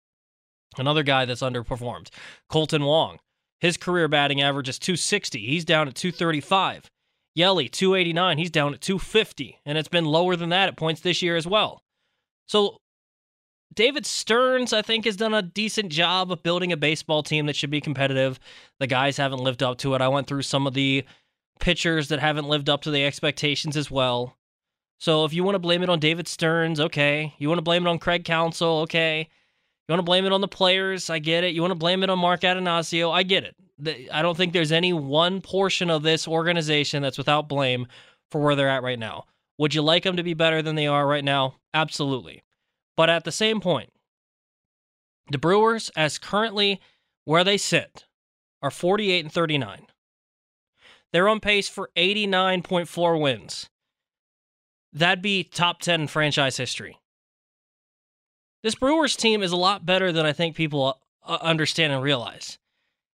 Another 0.78 1.04
guy 1.04 1.26
that's 1.26 1.42
underperformed, 1.42 2.10
Kolten 2.50 2.86
Wong. 2.86 3.20
His 3.62 3.78
career 3.78 4.08
batting 4.08 4.42
average 4.42 4.68
is 4.68 4.80
260. 4.80 5.40
He's 5.40 5.64
down 5.64 5.88
at 5.88 5.96
235. 5.96 6.90
Yelly, 7.36 7.70
289. 7.70 8.38
He's 8.38 8.50
down 8.50 8.74
at 8.74 8.82
250. 8.82 9.60
And 9.66 9.78
it's 9.78 9.88
been 9.88 10.06
lower 10.06 10.36
than 10.36 10.50
that 10.50 10.68
at 10.68 10.76
points 10.76 11.02
this 11.02 11.22
year 11.22 11.38
as 11.38 11.48
well. 11.48 11.84
So 12.48 12.78
David 13.74 14.06
Stearns, 14.06 14.74
I 14.74 14.82
think, 14.82 15.06
has 15.06 15.16
done 15.16 15.34
a 15.34 15.42
decent 15.42 15.90
job 15.90 16.32
of 16.32 16.44
building 16.44 16.74
a 16.74 16.78
baseball 16.78 17.24
team 17.24 17.46
that 17.46 17.56
should 17.56 17.70
be 17.70 17.80
competitive. 17.80 18.40
The 18.80 18.88
guys 18.88 19.16
haven't 19.18 19.40
lived 19.40 19.64
up 19.64 19.78
to 19.80 19.94
it. 19.94 20.02
I 20.02 20.10
went 20.10 20.28
through 20.28 20.42
some 20.42 20.68
of 20.68 20.74
the 20.74 21.06
pitchers 21.60 22.10
that 22.10 22.20
haven't 22.20 22.50
lived 22.50 22.70
up 22.70 22.82
to 22.82 22.92
the 22.92 23.06
expectations 23.06 23.78
as 23.78 23.90
well. 23.90 24.36
So 25.00 25.24
if 25.24 25.34
you 25.34 25.44
want 25.44 25.56
to 25.56 25.60
blame 25.60 25.84
it 25.84 25.90
on 25.90 26.00
David 26.00 26.28
Stearns, 26.28 26.80
okay. 26.80 27.34
You 27.38 27.48
want 27.48 27.60
to 27.60 27.64
blame 27.64 27.86
it 27.86 27.90
on 27.90 28.00
Craig 28.00 28.26
Counsell, 28.26 28.82
okay. 28.82 29.30
You 29.88 29.94
want 29.94 30.00
to 30.00 30.10
blame 30.10 30.26
it 30.26 30.32
on 30.32 30.42
the 30.42 30.48
players, 30.48 31.10
I 31.10 31.20
get 31.20 31.44
it. 31.44 31.54
You 31.54 31.62
want 31.62 31.72
to 31.72 31.76
blame 31.76 32.04
it 32.04 32.10
on 32.10 32.20
Mark 32.20 32.42
Attanasio, 32.42 33.12
I 33.12 33.24
get 33.24 33.44
it. 33.44 33.56
I 34.12 34.22
don't 34.22 34.38
think 34.38 34.54
there's 34.54 34.72
any 34.72 34.94
one 34.94 35.42
portion 35.42 35.90
of 35.90 36.04
this 36.04 36.28
organization 36.28 37.02
that's 37.02 37.18
without 37.18 37.50
blame 37.50 37.88
for 38.30 38.40
where 38.40 38.56
they're 38.56 38.70
at 38.70 38.84
right 38.84 39.00
now. 39.00 39.26
Would 39.58 39.74
you 39.74 39.82
like 39.82 40.04
them 40.04 40.18
to 40.18 40.24
be 40.24 40.34
better 40.34 40.62
than 40.62 40.76
they 40.76 40.88
are 40.88 41.08
right 41.08 41.24
now? 41.24 41.56
Absolutely. 41.74 42.44
But 42.96 43.10
at 43.10 43.24
the 43.24 43.32
same 43.32 43.60
point, 43.60 43.92
the 45.32 45.38
Brewers, 45.38 45.90
as 45.96 46.20
currently 46.20 46.80
where 47.26 47.44
they 47.44 47.58
sit, 47.58 48.06
are 48.62 48.72
48 48.72 49.26
and 49.26 49.34
39. 49.34 49.88
They're 51.12 51.28
on 51.28 51.40
pace 51.40 51.68
for 51.68 51.90
89.4 51.98 53.20
wins. 53.20 53.70
That'd 54.94 55.22
be 55.22 55.44
top 55.44 55.82
10 55.82 56.02
in 56.02 56.08
franchise 56.08 56.58
history. 56.58 56.98
This 58.64 58.76
Brewers 58.76 59.16
team 59.16 59.42
is 59.42 59.52
a 59.52 59.58
lot 59.58 59.86
better 59.86 60.12
than 60.12 60.26
I 60.26 60.34
think 60.34 60.56
people 60.56 61.00
uh, 61.26 61.38
understand 61.42 61.94
and 61.94 62.04
realize. 62.04 62.60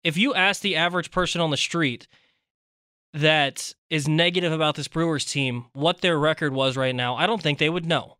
If 0.04 0.16
you 0.16 0.34
ask 0.34 0.60
the 0.60 0.76
average 0.76 1.10
person 1.10 1.40
on 1.40 1.50
the 1.50 1.56
street 1.56 2.06
that 3.12 3.74
is 3.90 4.08
negative 4.08 4.52
about 4.52 4.76
this 4.76 4.88
Brewers 4.88 5.24
team 5.24 5.66
what 5.72 6.00
their 6.00 6.18
record 6.18 6.52
was 6.52 6.76
right 6.76 6.94
now, 6.94 7.16
I 7.16 7.26
don't 7.26 7.42
think 7.42 7.58
they 7.58 7.70
would 7.70 7.86
know. 7.86 8.18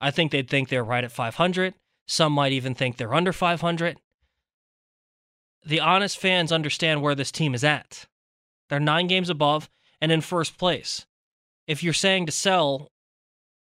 I 0.00 0.10
think 0.10 0.32
they'd 0.32 0.48
think 0.48 0.68
they're 0.68 0.84
right 0.84 1.04
at 1.04 1.12
500. 1.12 1.74
Some 2.06 2.32
might 2.32 2.52
even 2.52 2.74
think 2.74 2.96
they're 2.96 3.14
under 3.14 3.32
500. 3.32 3.98
The 5.64 5.80
honest 5.80 6.18
fans 6.18 6.52
understand 6.52 7.02
where 7.02 7.14
this 7.14 7.30
team 7.30 7.54
is 7.54 7.64
at. 7.64 8.06
They're 8.68 8.80
nine 8.80 9.08
games 9.08 9.28
above 9.28 9.68
and 10.00 10.10
in 10.10 10.20
first 10.20 10.56
place. 10.56 11.04
If 11.66 11.82
you're 11.82 11.92
saying 11.92 12.26
to 12.26 12.32
sell, 12.32 12.89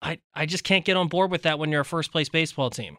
I, 0.01 0.19
I 0.35 0.47
just 0.47 0.65
can't 0.65 0.85
get 0.85 0.97
on 0.97 1.09
board 1.09 1.31
with 1.31 1.43
that 1.43 1.59
when 1.59 1.71
you're 1.71 1.81
a 1.81 1.85
first 1.85 2.13
place 2.13 2.29
baseball 2.29 2.71
team. 2.71 2.99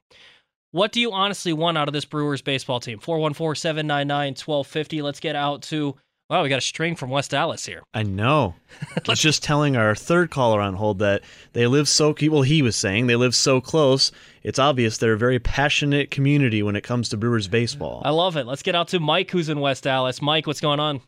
What 0.72 0.92
do 0.92 1.02
you 1.02 1.12
honestly 1.12 1.54
want 1.54 1.78
out 1.78 1.88
of 1.88 1.94
this 1.94 2.06
Brewers 2.06 2.42
baseball 2.42 2.80
team? 2.80 3.00
414 3.00 3.60
799 3.60 4.34
1250. 4.34 5.02
Let's 5.02 5.20
get 5.20 5.36
out 5.36 5.64
to, 5.64 5.96
wow, 6.30 6.44
we 6.44 6.50
got 6.50 6.60
a 6.60 6.62
string 6.62 6.96
from 6.96 7.10
West 7.10 7.32
Dallas 7.32 7.66
here. 7.66 7.82
I 7.94 8.04
know. 8.04 8.54
I 8.96 9.02
was 9.08 9.20
just 9.20 9.42
telling 9.42 9.76
our 9.76 9.96
third 9.96 10.30
caller 10.30 10.62
on 10.62 10.76
hold 10.76 11.00
that 11.00 11.24
they 11.54 11.66
live 11.66 11.88
so, 11.88 12.14
well, 12.22 12.44
he 12.44 12.62
was 12.62 12.76
saying 12.76 13.08
they 13.08 13.16
live 13.16 13.34
so 13.34 13.60
close. 13.62 14.12
It's 14.44 14.60
obvious 14.60 15.00
they're 15.00 15.14
a 15.14 15.18
very 15.18 15.40
passionate 15.40 16.12
community 16.12 16.62
when 16.62 16.76
it 16.76 16.84
comes 16.84 17.10
to 17.10 17.18
Brewers 17.18 17.48
baseball. 17.48 18.04
I 18.06 18.12
love 18.12 18.38
it. 18.38 18.46
Let's 18.46 18.62
get 18.62 18.76
out 18.76 18.90
to 18.90 19.00
Mike, 19.00 19.32
who's 19.32 19.50
in 19.50 19.60
West 19.60 19.86
Dallas. 19.86 20.22
Mike, 20.22 20.46
what's 20.46 20.62
going 20.62 20.80
on? 20.80 21.02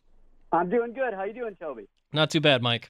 I'm 0.51 0.69
doing 0.69 0.93
good. 0.93 1.13
How 1.13 1.23
you 1.23 1.34
doing, 1.34 1.56
Tobi? 1.62 1.86
Not 2.13 2.32
too 2.32 2.41
bad, 2.41 2.63
Mike. 2.63 2.89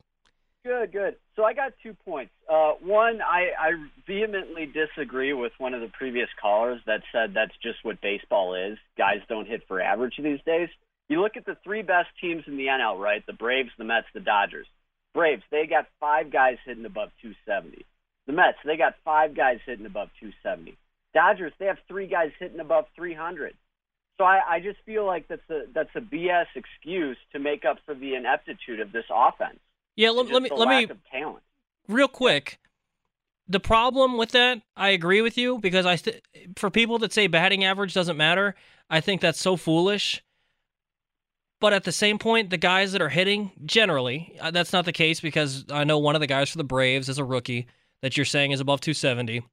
Good, 0.64 0.92
good. 0.92 1.16
So 1.36 1.44
I 1.44 1.54
got 1.54 1.74
two 1.82 1.96
points. 2.06 2.32
Uh, 2.48 2.74
one, 2.84 3.20
I, 3.22 3.50
I 3.60 3.72
vehemently 4.06 4.68
disagree 4.68 5.34
with 5.34 5.54
one 5.58 5.74
of 5.74 5.82
the 5.82 5.88
previous 5.88 6.30
callers 6.40 6.80
that 6.86 7.02
said 7.12 7.34
that's 7.34 7.56
just 7.64 7.84
what 7.84 8.00
baseball 8.00 8.54
is. 8.54 8.78
Guys 8.96 9.22
don't 9.28 9.48
hit 9.48 9.64
for 9.68 9.82
average 9.82 10.14
these 10.18 10.40
days. 10.46 10.70
You 11.10 11.22
look 11.22 11.36
at 11.36 11.46
the 11.46 11.58
three 11.64 11.82
best 11.82 12.10
teams 12.22 12.44
in 12.46 12.58
the 12.58 12.68
NL, 12.68 13.00
right? 13.00 13.26
The 13.26 13.34
Braves, 13.34 13.72
the 13.78 13.86
Mets, 13.86 14.06
the 14.14 14.20
Dodgers. 14.20 14.68
Braves, 15.16 15.44
they 15.52 15.66
got 15.66 15.88
five 16.00 16.32
guys 16.32 16.58
hitting 16.64 16.86
above 16.86 17.10
270. 17.22 17.84
The 18.28 18.34
Mets, 18.34 18.60
they 18.64 18.78
got 18.78 18.94
five 19.04 19.36
guys 19.36 19.58
hitting 19.66 19.88
above 19.88 20.10
270. 20.20 20.78
Dodgers, 21.14 21.54
they 21.60 21.66
have 21.66 21.80
three 21.88 22.08
guys 22.08 22.32
hitting 22.40 22.60
above 22.60 22.86
300. 22.96 23.56
So 24.18 24.26
I, 24.26 24.42
I 24.48 24.60
just 24.60 24.78
feel 24.86 25.06
like 25.06 25.28
that's 25.28 25.50
a 25.50 25.64
that's 25.74 25.90
a 25.96 26.00
BS 26.00 26.46
excuse 26.56 27.18
to 27.34 27.40
make 27.40 27.66
up 27.66 27.78
for 27.86 27.96
the 27.96 28.14
ineptitude 28.14 28.80
of 28.80 28.92
this 28.92 29.06
offense. 29.12 29.58
Yeah, 29.96 30.12
let, 30.12 30.30
let 30.30 30.42
me 30.42 30.50
let 30.52 30.68
me 30.68 30.88
talent. 31.12 31.44
real 31.88 32.08
quick. 32.08 32.60
The 33.48 33.60
problem 33.60 34.18
with 34.18 34.32
that, 34.32 34.62
I 34.78 34.90
agree 34.90 35.22
with 35.22 35.38
you 35.38 35.58
because 35.60 35.86
I 35.86 35.96
st- 35.96 36.22
for 36.56 36.70
people 36.70 37.00
that 37.00 37.12
say 37.12 37.28
batting 37.28 37.66
average 37.66 37.94
doesn't 37.94 38.16
matter, 38.16 38.56
I 38.90 39.02
think 39.02 39.20
that's 39.20 39.42
so 39.42 39.58
foolish. 39.58 40.24
But 41.60 41.74
at 41.74 41.84
the 41.84 41.92
same 41.92 42.18
point, 42.18 42.50
the 42.50 42.58
guys 42.58 42.92
that 42.94 43.02
are 43.02 43.10
hitting 43.10 43.52
generally, 43.66 44.36
uh, 44.40 44.52
that's 44.52 44.74
not 44.74 44.86
the 44.86 44.94
case 44.94 45.20
because 45.20 45.66
I 45.70 45.84
know 45.84 46.00
one 46.00 46.16
of 46.16 46.22
the 46.22 46.28
guys 46.28 46.50
for 46.50 46.58
the 46.58 46.64
Braves 46.64 47.08
is 47.08 47.20
a 47.20 47.24
rookie 47.24 47.68
that 48.02 48.18
you're 48.18 48.26
saying 48.26 48.52
is 48.52 48.60
above 48.60 48.82
270. 48.82 49.44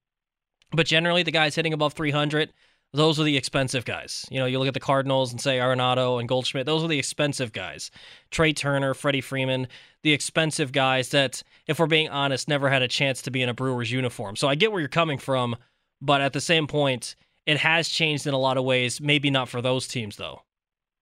But 0.73 0.87
generally, 0.87 1.23
the 1.23 1.31
guys 1.31 1.55
hitting 1.55 1.73
above 1.73 1.93
300, 1.93 2.53
those 2.93 3.21
are 3.21 3.25
the 3.25 3.37
expensive 3.37 3.85
guys. 3.85 4.25
You 4.31 4.39
know, 4.39 4.47
you 4.47 4.59
look 4.59 4.69
at 4.69 4.75
the 4.75 4.81
Cardinals 4.81 5.31
and 5.31 5.41
say 5.41 5.59
Arenado 5.59 6.19
and 6.19 6.29
Goldschmidt, 6.29 6.67
those 6.67 6.83
are 6.83 6.89
the 6.89 6.99
expensive 6.99 7.53
guys. 7.53 7.91
Trea 8.31 8.53
Turner, 8.53 8.95
Freddie 8.95 9.21
Freeman, 9.21 9.69
the 10.03 10.13
expensive 10.13 10.73
guys 10.73 11.11
that, 11.11 11.43
if 11.67 11.79
we're 11.79 11.87
being 11.87 12.09
honest, 12.09 12.49
never 12.49 12.71
had 12.71 12.83
a 12.83 12.89
chance 12.89 13.21
to 13.23 13.31
be 13.31 13.43
in 13.43 13.49
a 13.49 13.55
Brewers 13.55 13.91
uniform. 13.93 14.37
So 14.37 14.49
I 14.49 14.55
get 14.55 14.73
where 14.73 14.81
you're 14.81 14.89
coming 14.89 15.19
from, 15.19 15.57
but 16.01 16.21
at 16.21 16.33
the 16.33 16.41
same 16.41 16.67
point, 16.67 17.15
it 17.45 17.59
has 17.59 17.89
changed 17.89 18.27
in 18.27 18.35
a 18.35 18.39
lot 18.39 18.57
of 18.57 18.65
ways. 18.65 19.01
Maybe 19.01 19.31
not 19.31 19.49
for 19.49 19.61
those 19.61 19.87
teams, 19.89 20.17
though. 20.17 20.43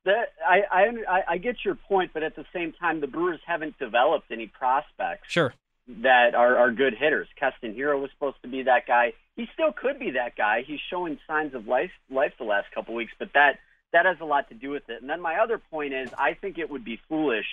That 0.05 0.33
I, 0.49 0.63
I 0.71 1.23
I 1.31 1.39
get 1.39 1.57
your 1.65 1.75
point, 1.75 2.13
but 2.15 2.23
at 2.23 2.37
the 2.37 2.45
same 2.53 2.73
time, 2.73 3.01
the 3.01 3.09
Brewers 3.09 3.41
haven't 3.45 3.77
developed 3.79 4.31
any 4.31 4.47
prospects. 4.47 5.29
Sure. 5.29 5.53
that 5.89 6.35
are, 6.35 6.57
are 6.57 6.71
good 6.73 6.95
hitters. 6.95 7.29
Keston 7.39 7.75
Hiura 7.75 8.01
was 8.01 8.11
supposed 8.13 8.37
to 8.43 8.49
be 8.49 8.63
that 8.65 8.87
guy. 8.87 9.13
He 9.37 9.47
still 9.53 9.73
could 9.73 9.99
be 9.99 10.13
that 10.13 10.35
guy. 10.37 10.63
He's 10.67 10.81
showing 10.91 11.19
signs 11.27 11.55
of 11.55 11.67
life 11.67 11.91
life 12.11 12.33
the 12.39 12.45
last 12.45 12.67
couple 12.75 12.95
weeks, 12.95 13.13
but 13.19 13.29
that 13.35 13.59
that 13.93 14.07
has 14.07 14.17
a 14.21 14.25
lot 14.25 14.49
to 14.49 14.55
do 14.55 14.71
with 14.71 14.89
it. 14.89 15.01
And 15.01 15.09
then 15.09 15.21
my 15.21 15.37
other 15.37 15.59
point 15.59 15.93
is, 15.93 16.11
I 16.19 16.35
think 16.35 16.59
it 16.59 16.71
would 16.71 16.85
be 16.85 16.99
foolish 17.09 17.47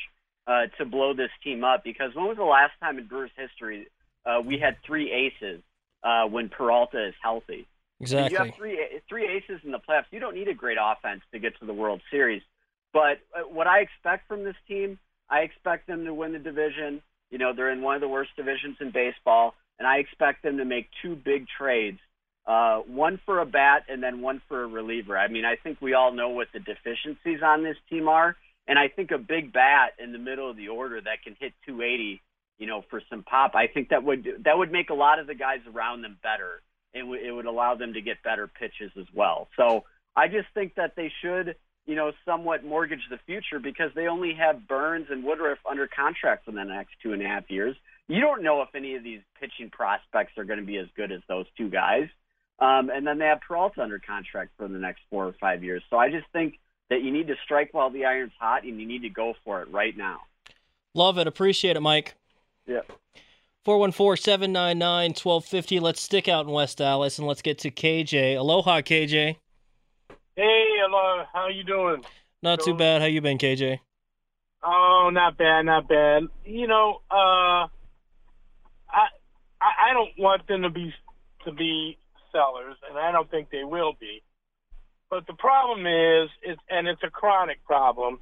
uh, 0.48 0.68
to 0.78 0.86
blow 0.86 1.14
this 1.14 1.30
team 1.44 1.64
up 1.64 1.84
because 1.84 2.16
when 2.16 2.26
was 2.26 2.38
the 2.38 2.44
last 2.44 2.74
time 2.82 2.98
in 2.98 3.08
Brewers 3.08 3.32
history 3.38 3.88
uh, 4.26 4.42
we 4.44 4.58
had 4.58 4.78
three 4.86 5.12
aces 5.12 5.62
uh, 6.04 6.26
when 6.26 6.50
Peralta 6.50 7.08
is 7.08 7.14
healthy? 7.22 7.68
Exactly. 8.00 8.32
You 8.32 8.46
have 8.46 8.56
three 8.56 8.80
three 9.10 9.28
aces 9.28 9.62
in 9.64 9.72
the 9.72 9.80
playoffs. 9.80 10.06
You 10.12 10.20
don't 10.20 10.36
need 10.36 10.48
a 10.48 10.54
great 10.54 10.78
offense 10.82 11.22
to 11.34 11.40
get 11.40 11.60
to 11.60 11.66
the 11.66 11.74
World 11.74 12.02
Series. 12.10 12.42
But 12.94 13.20
uh, 13.36 13.42
what 13.42 13.68
I 13.68 13.80
expect 13.80 14.28
from 14.28 14.44
this 14.44 14.56
team, 14.68 15.00
I 15.30 15.40
expect 15.40 15.88
them 15.88 16.06
to 16.06 16.14
win 16.14 16.34
the 16.34 16.40
division. 16.40 17.02
You 17.30 17.40
know, 17.40 17.54
they're 17.54 17.72
in 17.72 17.82
one 17.82 17.96
of 17.96 18.02
the 18.02 18.08
worst 18.08 18.32
divisions 18.36 18.78
in 18.80 18.92
baseball, 18.92 19.56
and 19.80 19.88
I 19.88 19.98
expect 19.98 20.44
them 20.44 20.58
to 20.58 20.66
make 20.66 20.90
two 21.02 21.16
big 21.16 21.46
trades. 21.58 22.00
Uh, 22.46 22.80
one 22.80 23.20
for 23.26 23.40
a 23.40 23.46
bat 23.46 23.84
and 23.88 24.04
then 24.04 24.22
one 24.22 24.42
for 24.50 24.64
a 24.64 24.68
reliever. 24.68 25.18
I 25.18 25.30
mean, 25.30 25.46
I 25.46 25.56
think 25.56 25.82
we 25.82 25.94
all 25.94 26.12
know 26.12 26.30
what 26.30 26.48
the 26.54 26.60
deficiencies 26.60 27.42
on 27.42 27.64
this 27.64 27.78
team 27.90 28.10
are, 28.10 28.36
and 28.68 28.78
I 28.78 28.90
think 28.90 29.12
a 29.12 29.18
big 29.18 29.54
bat 29.54 29.94
in 29.98 30.12
the 30.12 30.18
middle 30.18 30.50
of 30.50 30.58
the 30.58 30.68
order 30.68 31.00
that 31.00 31.24
can 31.24 31.38
hit 31.40 31.54
280, 31.66 32.22
you 32.58 32.68
know, 32.68 32.84
for 32.90 33.02
some 33.10 33.24
pop. 33.24 33.56
I 33.56 33.68
think 33.68 33.90
that 33.90 34.04
would 34.04 34.28
that 34.44 34.58
would 34.58 34.72
make 34.72 34.90
a 34.90 34.94
lot 34.94 35.20
of 35.20 35.28
the 35.28 35.36
guys 35.36 35.60
around 35.74 36.02
them 36.02 36.18
better. 36.22 36.62
It, 36.94 37.00
w- 37.00 37.22
it 37.22 37.32
would 37.32 37.46
allow 37.46 37.76
them 37.76 37.94
to 37.94 38.02
get 38.02 38.22
better 38.24 38.48
pitches 38.48 38.92
as 39.00 39.08
well. 39.16 39.48
So 39.58 39.86
I 40.16 40.28
just 40.28 40.48
think 40.54 40.76
that 40.76 40.96
they 40.96 41.12
should, 41.22 41.56
you 41.86 41.96
know, 41.96 42.12
somewhat 42.26 42.64
mortgage 42.64 43.02
the 43.10 43.20
future 43.26 43.60
because 43.60 43.92
they 43.96 44.08
only 44.08 44.34
have 44.34 44.68
Burnes 44.68 45.08
and 45.10 45.24
Woodruff 45.24 45.60
under 45.70 45.88
contract 45.88 46.46
for 46.46 46.52
the 46.52 46.64
next 46.64 46.92
two 47.02 47.14
and 47.14 47.22
a 47.22 47.26
half 47.26 47.50
years. 47.50 47.76
You 48.08 48.20
don't 48.20 48.44
know 48.44 48.62
if 48.62 48.70
any 48.76 48.96
of 48.96 49.04
these 49.04 49.22
pitching 49.40 49.70
prospects 49.70 50.38
are 50.38 50.44
going 50.44 50.60
to 50.60 50.66
be 50.66 50.78
as 50.78 50.88
good 50.96 51.12
as 51.12 51.22
those 51.28 51.46
two 51.58 51.70
guys. 51.70 52.08
Um, 52.60 52.90
and 52.90 53.08
then 53.08 53.18
they 53.18 53.26
have 53.26 53.42
Peralta 53.42 53.82
under 53.82 54.00
contract 54.00 54.52
for 54.58 54.68
the 54.68 54.78
next 54.78 55.02
four 55.10 55.26
or 55.26 55.36
five 55.40 55.64
years. 55.64 55.82
So 55.90 55.98
I 55.98 56.10
just 56.10 56.26
think 56.34 56.60
that 56.90 57.02
you 57.02 57.12
need 57.12 57.28
to 57.28 57.36
strike 57.44 57.74
while 57.74 57.90
the 57.90 58.06
iron's 58.06 58.34
hot 58.40 58.64
and 58.64 58.80
you 58.80 58.88
need 58.88 59.02
to 59.04 59.10
go 59.10 59.34
for 59.44 59.62
it 59.62 59.72
right 59.72 59.96
now. 59.98 60.20
Love 60.94 61.18
it. 61.18 61.28
Appreciate 61.28 61.76
it, 61.76 61.82
Mike. 61.82 62.16
Yeah. 62.68 62.82
414-799-1250. 63.66 65.82
Let's 65.82 66.02
stick 66.02 66.28
out 66.28 66.46
in 66.46 66.52
West 66.52 66.80
Dallas 66.80 67.18
and 67.18 67.28
let's 67.28 67.42
get 67.42 67.58
to 67.60 67.72
KJ. 67.72 68.38
Aloha, 68.38 68.82
KJ. 68.82 69.38
Hey, 70.36 70.36
hello. 70.36 71.24
How 71.34 71.48
you 71.48 71.64
doing? 71.64 72.04
Not 72.42 72.60
too 72.60 72.76
bad. 72.76 73.02
How 73.02 73.08
you 73.08 73.22
been, 73.22 73.38
KJ? 73.38 73.80
Oh, 74.64 75.10
not 75.12 75.38
bad, 75.38 75.66
not 75.66 75.88
bad. 75.88 76.24
You 76.46 76.68
know, 76.68 77.02
uh, 77.10 77.16
I, 77.16 77.68
I 79.84 79.94
don't 79.94 80.14
want 80.18 80.48
them 80.48 80.62
to 80.64 80.70
be 80.70 80.94
to 81.46 81.52
be 81.52 81.98
sellers, 82.32 82.78
and 82.90 82.98
I 82.98 83.12
don't 83.12 83.30
think 83.30 83.50
they 83.50 83.64
will 83.64 83.94
be. 84.00 84.22
But 85.10 85.28
the 85.28 85.34
problem 85.34 85.86
is, 85.86 86.30
it's 86.42 86.62
and 86.70 86.88
it's 86.88 87.04
a 87.04 87.10
chronic 87.10 87.64
problem, 87.66 88.20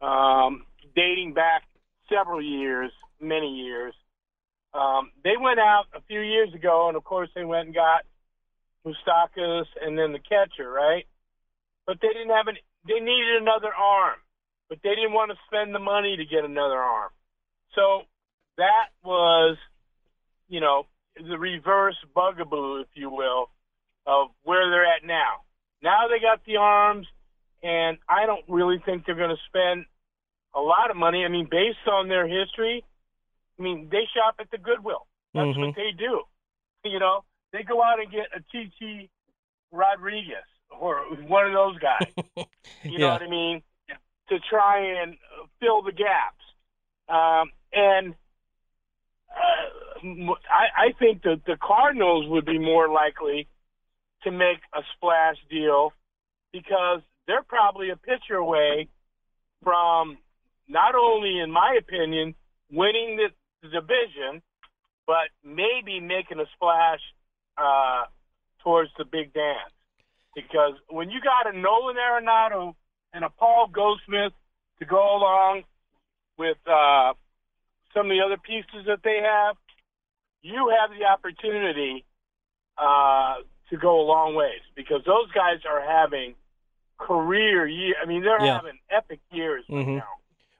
um, 0.00 0.64
dating 0.94 1.34
back 1.34 1.62
several 2.08 2.42
years, 2.42 2.92
many 3.20 3.54
years. 3.64 3.94
Um, 4.74 5.10
they 5.24 5.36
went 5.40 5.58
out 5.58 5.84
a 5.94 6.02
few 6.02 6.20
years 6.20 6.52
ago, 6.54 6.88
and 6.88 6.96
of 6.96 7.04
course 7.04 7.30
they 7.34 7.44
went 7.44 7.66
and 7.66 7.74
got 7.74 8.04
Moustakas 8.84 9.66
and 9.82 9.98
then 9.98 10.12
the 10.12 10.18
catcher, 10.18 10.70
right? 10.70 11.06
But 11.86 11.98
they 12.02 12.08
didn't 12.08 12.36
have 12.36 12.48
an. 12.48 12.56
They 12.86 13.00
needed 13.00 13.42
another 13.42 13.72
arm, 13.74 14.18
but 14.68 14.78
they 14.82 14.94
didn't 14.94 15.12
want 15.12 15.30
to 15.30 15.38
spend 15.46 15.74
the 15.74 15.78
money 15.78 16.16
to 16.16 16.24
get 16.24 16.44
another 16.44 16.78
arm. 16.78 17.10
So 17.74 18.02
that 18.56 18.88
was, 19.04 19.56
you 20.48 20.60
know, 20.60 20.86
the 21.16 21.38
reverse 21.38 21.96
bugaboo, 22.14 22.80
if 22.80 22.88
you 22.94 23.10
will, 23.10 23.50
of 24.06 24.28
where 24.44 24.70
they're 24.70 24.86
at 24.86 25.04
now. 25.04 25.42
Now 25.82 26.08
they 26.08 26.20
got 26.20 26.44
the 26.44 26.56
arms, 26.56 27.06
and 27.62 27.98
I 28.08 28.26
don't 28.26 28.44
really 28.48 28.78
think 28.84 29.04
they're 29.06 29.14
going 29.14 29.30
to 29.30 29.42
spend 29.48 29.84
a 30.54 30.60
lot 30.60 30.90
of 30.90 30.96
money. 30.96 31.24
I 31.24 31.28
mean, 31.28 31.46
based 31.50 31.86
on 31.90 32.08
their 32.08 32.26
history, 32.26 32.84
I 33.58 33.62
mean, 33.62 33.88
they 33.90 34.04
shop 34.14 34.36
at 34.40 34.50
the 34.50 34.58
Goodwill. 34.58 35.06
That's 35.34 35.56
Mhm. 35.56 35.66
what 35.66 35.76
they 35.76 35.92
do. 35.92 36.22
You 36.84 36.98
know, 36.98 37.24
they 37.52 37.62
go 37.62 37.82
out 37.82 38.00
and 38.00 38.10
get 38.10 38.28
a 38.34 38.40
TT 38.40 39.10
Rodriguez 39.72 40.44
or 40.70 41.00
one 41.26 41.46
of 41.46 41.52
those 41.52 41.78
guys. 41.78 42.12
You 42.84 42.98
know 42.98 43.08
what 43.08 43.22
I 43.22 43.28
mean? 43.28 43.62
To 44.28 44.38
try 44.40 44.78
and 45.02 45.18
fill 45.60 45.82
the 45.82 45.92
gaps. 45.92 46.44
Um, 47.08 47.50
and 47.72 48.14
uh, 49.30 50.32
I, 50.50 50.88
I 50.88 50.92
think 50.98 51.22
that 51.22 51.42
the 51.46 51.56
Cardinals 51.60 52.26
would 52.28 52.46
be 52.46 52.58
more 52.58 52.88
likely 52.88 53.48
to 54.24 54.30
make 54.30 54.58
a 54.74 54.80
splash 54.96 55.36
deal 55.50 55.92
because 56.52 57.00
they're 57.26 57.42
probably 57.42 57.90
a 57.90 57.96
pitcher 57.96 58.36
away 58.36 58.88
from 59.62 60.18
not 60.68 60.94
only, 60.94 61.40
in 61.40 61.50
my 61.50 61.78
opinion, 61.78 62.34
winning 62.70 63.16
the, 63.16 63.28
the 63.62 63.68
division, 63.68 64.42
but 65.06 65.28
maybe 65.44 66.00
making 66.00 66.38
a 66.38 66.46
splash 66.54 67.00
uh, 67.56 68.04
towards 68.62 68.90
the 68.98 69.04
big 69.04 69.32
dance. 69.32 69.72
Because 70.34 70.74
when 70.88 71.10
you 71.10 71.20
got 71.20 71.52
a 71.52 71.58
Nolan 71.58 71.96
Arenado 71.96 72.74
and 73.12 73.24
a 73.24 73.30
Paul 73.30 73.68
Goldschmidt 73.72 74.32
to 74.78 74.84
go 74.84 75.16
along 75.16 75.62
with 76.38 76.58
uh, 76.66 77.14
some 77.94 78.06
of 78.06 78.10
the 78.16 78.20
other 78.24 78.36
pieces 78.36 78.86
that 78.86 79.00
they 79.02 79.20
have, 79.24 79.56
you 80.42 80.72
have 80.80 80.90
the 80.98 81.04
opportunity 81.04 82.04
uh, 82.76 83.36
to 83.70 83.76
go 83.76 84.00
a 84.00 84.06
long 84.06 84.34
ways 84.34 84.60
because 84.76 85.02
those 85.04 85.30
guys 85.32 85.58
are 85.68 85.80
having 85.82 86.34
career 86.98 87.66
year. 87.66 87.94
I 88.02 88.06
mean, 88.06 88.22
they're 88.22 88.40
Yeah. 88.44 88.56
having 88.56 88.78
epic 88.90 89.20
years 89.32 89.64
right 89.68 89.86
Mhm. 89.86 89.96
now. 89.96 90.08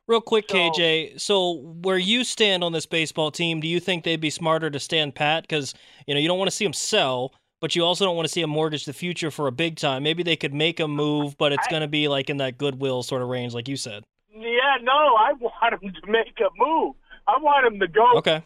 Real 0.07 0.21
quick, 0.21 0.49
KJ. 0.49 1.13
So, 1.19 1.51
where 1.83 1.99
you 1.99 2.25
stand 2.25 2.65
on 2.65 2.73
this 2.73 2.87
baseball 2.87 3.31
team, 3.31 3.61
do 3.61 3.69
you 3.69 3.79
think 3.79 4.05
they'd 4.05 4.21
be 4.21 4.31
smarter 4.31 4.71
to 4.71 4.81
stand 4.81 5.15
pat? 5.15 5.43
Because 5.43 5.75
you 6.07 6.15
know 6.15 6.21
you 6.21 6.27
don't 6.29 6.39
want 6.39 6.51
to 6.51 6.57
see 6.57 6.65
them 6.65 6.73
sell, 6.73 7.33
but 7.61 7.77
you 7.77 7.85
also 7.85 8.05
don't 8.07 8.17
want 8.17 8.27
to 8.27 8.33
see 8.33 8.41
them 8.41 8.51
mortgage 8.51 8.85
the 8.87 8.93
future 8.95 9.31
for 9.31 9.47
a 9.49 9.53
big 9.53 9.77
time. 9.77 10.03
Maybe 10.03 10.23
they 10.23 10.37
could 10.37 10.55
make 10.55 10.81
a 10.81 10.89
move, 10.89 11.37
but 11.37 11.53
it's 11.53 11.67
going 11.69 11.83
to 11.83 11.89
be 11.89 12.09
like 12.09 12.31
in 12.31 12.39
that 12.39 12.57
goodwill 12.57 13.03
sort 13.03 13.21
of 13.21 13.29
range, 13.29 13.53
like 13.53 13.69
you 13.69 13.77
said. 13.77 14.05
Yeah, 14.35 14.79
no, 14.81 14.93
I 15.17 15.33
want 15.35 15.81
them 15.81 15.93
to 15.93 16.07
make 16.11 16.41
a 16.41 16.49
move. 16.57 16.95
I 17.29 17.39
want 17.39 17.65
them 17.71 17.79
to 17.81 17.87
go 17.87 18.19
Okay. 18.19 18.43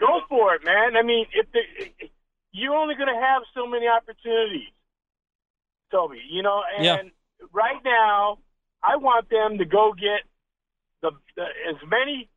go 0.00 0.20
for 0.28 0.54
it, 0.56 0.64
man. 0.64 0.96
I 0.96 1.02
mean, 1.02 1.26
if 1.32 1.46
they, 1.52 2.10
you're 2.52 2.74
only 2.74 2.96
going 2.96 3.14
to 3.14 3.20
have 3.20 3.42
so 3.54 3.66
many 3.66 3.86
opportunities, 3.86 4.74
Tobi. 5.92 6.18
You 6.28 6.42
know, 6.42 6.62
and 6.76 6.84
Yeah. 6.84 7.46
right 7.52 7.82
now, 7.84 8.38
I 8.82 8.96
want 8.96 9.30
them 9.30 9.58
to 9.58 9.64
go 9.64 9.92
get 9.94 10.26
the, 11.00 11.12
the 11.36 11.44
as 11.70 11.76
many 11.88 12.28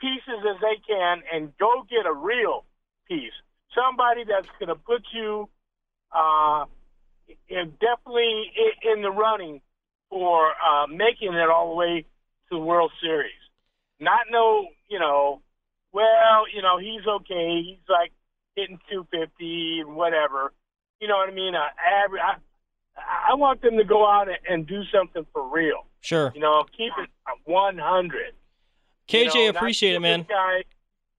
pieces 0.00 0.44
as 0.48 0.60
they 0.60 0.76
can 0.86 1.22
and 1.32 1.56
go 1.58 1.84
get 1.88 2.06
a 2.06 2.12
real 2.12 2.64
piece, 3.08 3.32
somebody 3.74 4.24
that's 4.24 4.46
going 4.58 4.68
to 4.68 4.74
put 4.76 5.02
you 5.12 5.48
uh, 6.12 6.66
in, 7.48 7.72
definitely 7.80 8.52
in, 8.56 8.92
in 8.92 9.02
the 9.02 9.10
running 9.10 9.60
for 10.10 10.50
uh, 10.50 10.86
making 10.86 11.34
it 11.34 11.48
all 11.50 11.70
the 11.70 11.74
way 11.76 12.04
to 12.48 12.56
the 12.56 12.58
World 12.58 12.92
Series. 13.00 13.32
Not 14.00 14.26
no, 14.30 14.68
you 14.88 14.98
know, 14.98 15.42
well, 15.92 16.44
you 16.54 16.62
know, 16.62 16.78
he's 16.78 17.06
okay. 17.06 17.62
He's 17.64 17.88
like 17.88 18.12
hitting 18.54 18.78
250 18.90 19.80
and 19.80 19.96
whatever. 19.96 20.52
You 21.00 21.08
know 21.08 21.16
what 21.16 21.28
I 21.28 21.32
mean? 21.32 21.54
Uh, 21.54 21.68
average. 22.04 22.22
I, 22.24 22.36
I 23.30 23.34
want 23.34 23.62
them 23.62 23.76
to 23.76 23.84
go 23.84 24.08
out 24.08 24.28
and, 24.28 24.38
and 24.48 24.66
do 24.66 24.82
something 24.92 25.24
for 25.32 25.48
real. 25.48 25.86
Sure. 26.00 26.32
You 26.34 26.40
know, 26.40 26.64
keep 26.76 26.92
it 26.98 27.08
100. 27.44 28.32
KJ, 29.08 29.34
You 29.34 29.44
know, 29.44 29.48
appreciate 29.50 29.94
it, 29.94 30.00
man. 30.00 30.26
Guy, 30.28 30.64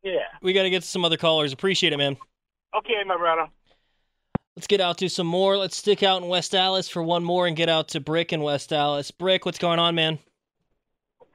yeah. 0.03 0.19
We 0.41 0.53
got 0.53 0.63
to 0.63 0.69
get 0.69 0.83
to 0.83 0.87
some 0.87 1.03
other 1.03 1.17
callers. 1.17 1.53
Appreciate 1.53 1.93
it, 1.93 1.97
man. 1.97 2.17
Okay, 2.77 3.01
my 3.05 3.17
brother. 3.17 3.47
Let's 4.55 4.67
get 4.67 4.81
out 4.81 4.97
to 4.99 5.09
some 5.09 5.27
more. 5.27 5.57
Let's 5.57 5.77
stick 5.77 6.03
out 6.03 6.21
in 6.21 6.27
West 6.27 6.51
Dallas 6.51 6.89
for 6.89 7.01
one 7.01 7.23
more 7.23 7.47
and 7.47 7.55
get 7.55 7.69
out 7.69 7.87
to 7.89 7.99
Brick 7.99 8.33
in 8.33 8.41
West 8.41 8.69
Dallas. 8.69 9.09
Brick, 9.09 9.45
what's 9.45 9.57
going 9.57 9.79
on, 9.79 9.95
man? 9.95 10.19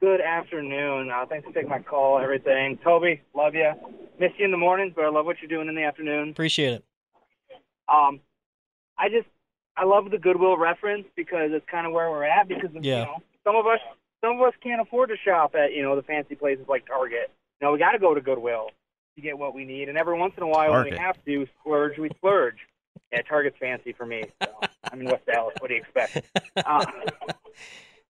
Good 0.01 0.21
afternoon. 0.21 1.09
Uh, 1.09 1.25
thanks 1.25 1.47
for 1.47 1.53
taking 1.53 1.69
my 1.69 1.79
call, 1.79 2.19
everything. 2.19 2.77
Tobi, 2.85 3.21
love 3.33 3.55
you. 3.55 3.71
Miss 4.19 4.31
you 4.37 4.45
in 4.45 4.51
the 4.51 4.57
mornings, 4.57 4.93
but 4.95 5.05
I 5.05 5.09
love 5.09 5.25
what 5.25 5.37
you're 5.41 5.49
doing 5.49 5.67
in 5.67 5.75
the 5.75 5.83
afternoon. 5.83 6.29
Appreciate 6.29 6.73
it. 6.73 6.85
Um, 7.87 8.19
I 8.97 9.09
just, 9.09 9.27
I 9.77 9.85
love 9.85 10.11
the 10.11 10.17
Goodwill 10.17 10.57
reference 10.57 11.05
because 11.15 11.51
it's 11.51 11.65
kind 11.69 11.87
of 11.87 11.93
where 11.93 12.09
we're 12.09 12.23
at 12.25 12.47
because, 12.47 12.75
of, 12.75 12.83
Yeah. 12.83 12.99
you 12.99 13.05
know, 13.05 13.17
some 13.43 13.55
of 13.55 13.65
us, 13.65 13.79
some 14.23 14.35
of 14.37 14.41
us 14.41 14.53
can't 14.61 14.81
afford 14.81 15.09
to 15.09 15.15
shop 15.17 15.55
at, 15.55 15.73
you 15.73 15.81
know, 15.81 15.95
the 15.95 16.03
fancy 16.03 16.35
places 16.35 16.65
like 16.67 16.85
Target. 16.87 17.31
You 17.61 17.67
know, 17.67 17.71
we 17.73 17.79
got 17.79 17.91
to 17.91 17.99
go 17.99 18.13
to 18.13 18.21
Goodwill 18.21 18.69
to 19.15 19.21
get 19.21 19.37
what 19.37 19.53
we 19.55 19.65
need. 19.65 19.87
And 19.89 19.97
every 19.97 20.17
once 20.17 20.33
in 20.37 20.43
a 20.43 20.47
while, 20.47 20.71
when 20.71 20.85
we 20.91 20.97
have 20.97 21.17
to 21.25 21.47
splurge, 21.61 21.97
we 21.97 22.09
splurge. 22.17 22.57
Yeah, 23.11 23.21
Target's 23.21 23.57
fancy 23.59 23.93
for 23.93 24.05
me. 24.05 24.23
So 24.41 24.49
I'm 24.91 24.99
in 25.01 25.05
West 25.07 25.25
Dallas. 25.25 25.55
What 25.59 25.69
do 25.69 25.75
you 25.75 25.81
expect? 25.81 26.21
Uh, 26.65 26.85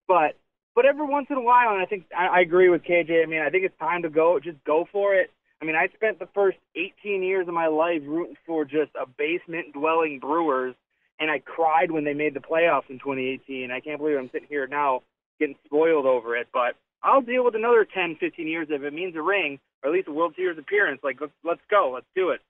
but 0.07 0.35
but 0.75 0.85
every 0.85 1.05
once 1.05 1.27
in 1.29 1.37
a 1.37 1.41
while, 1.41 1.73
and 1.73 1.81
I 1.81 1.85
think 1.85 2.05
I, 2.15 2.27
I 2.27 2.39
agree 2.41 2.69
with 2.69 2.83
KJ. 2.83 3.23
I 3.23 3.25
mean, 3.25 3.41
I 3.41 3.49
think 3.49 3.65
it's 3.65 3.79
time 3.79 4.03
to 4.03 4.09
go, 4.09 4.39
just 4.39 4.63
go 4.65 4.87
for 4.91 5.15
it. 5.15 5.31
I 5.61 5.65
mean, 5.65 5.75
I 5.75 5.87
spent 5.95 6.19
the 6.19 6.27
first 6.35 6.57
18 6.75 7.23
years 7.23 7.47
of 7.47 7.53
my 7.53 7.67
life 7.67 8.01
rooting 8.05 8.35
for 8.45 8.65
just 8.65 8.91
a 9.01 9.07
basement 9.07 9.73
dwelling 9.73 10.19
Brewers, 10.19 10.75
and 11.19 11.31
I 11.31 11.39
cried 11.39 11.91
when 11.91 12.03
they 12.03 12.13
made 12.13 12.33
the 12.33 12.41
playoffs 12.41 12.89
in 12.89 12.99
2018. 12.99 13.71
I 13.71 13.79
can't 13.79 13.99
believe 13.99 14.17
I'm 14.17 14.29
sitting 14.31 14.49
here 14.49 14.67
now 14.67 15.01
getting 15.39 15.55
spoiled 15.65 16.05
over 16.05 16.35
it, 16.35 16.47
but 16.53 16.75
I'll 17.03 17.21
deal 17.21 17.45
with 17.45 17.55
another 17.55 17.85
10, 17.85 18.17
15 18.19 18.47
years 18.47 18.67
if 18.69 18.81
it 18.81 18.93
means 18.93 19.15
a 19.15 19.21
ring 19.21 19.59
or 19.81 19.89
at 19.89 19.93
least 19.93 20.07
a 20.07 20.11
World 20.11 20.33
Series 20.35 20.57
appearance. 20.57 21.01
Like, 21.03 21.21
let's, 21.21 21.33
let's 21.43 21.61
go. 21.69 21.91
Let's 21.93 22.05
do 22.15 22.29
it. 22.29 22.41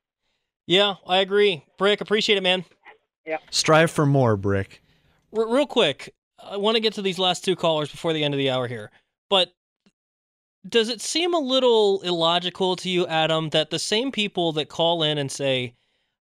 Yeah, 0.65 0.95
I 1.07 1.17
agree. 1.17 1.63
Brick, 1.77 2.01
appreciate 2.01 2.37
it, 2.37 2.43
man. 2.43 2.65
Yeah. 3.25 3.37
Strive 3.51 3.91
for 3.91 4.05
more, 4.05 4.35
Brick. 4.35 4.81
R- 5.35 5.47
real 5.47 5.67
quick, 5.67 6.13
I 6.39 6.57
want 6.57 6.75
to 6.75 6.81
get 6.81 6.93
to 6.93 7.01
these 7.01 7.19
last 7.19 7.43
two 7.43 7.55
callers 7.55 7.89
before 7.89 8.13
the 8.13 8.23
end 8.23 8.33
of 8.33 8.37
the 8.37 8.49
hour 8.49 8.67
here. 8.67 8.91
But 9.29 9.53
does 10.67 10.89
it 10.89 11.01
seem 11.01 11.33
a 11.33 11.39
little 11.39 12.01
illogical 12.01 12.75
to 12.77 12.89
you, 12.89 13.05
Adam, 13.07 13.49
that 13.49 13.69
the 13.69 13.79
same 13.79 14.11
people 14.11 14.51
that 14.53 14.69
call 14.69 15.03
in 15.03 15.17
and 15.17 15.31
say, 15.31 15.75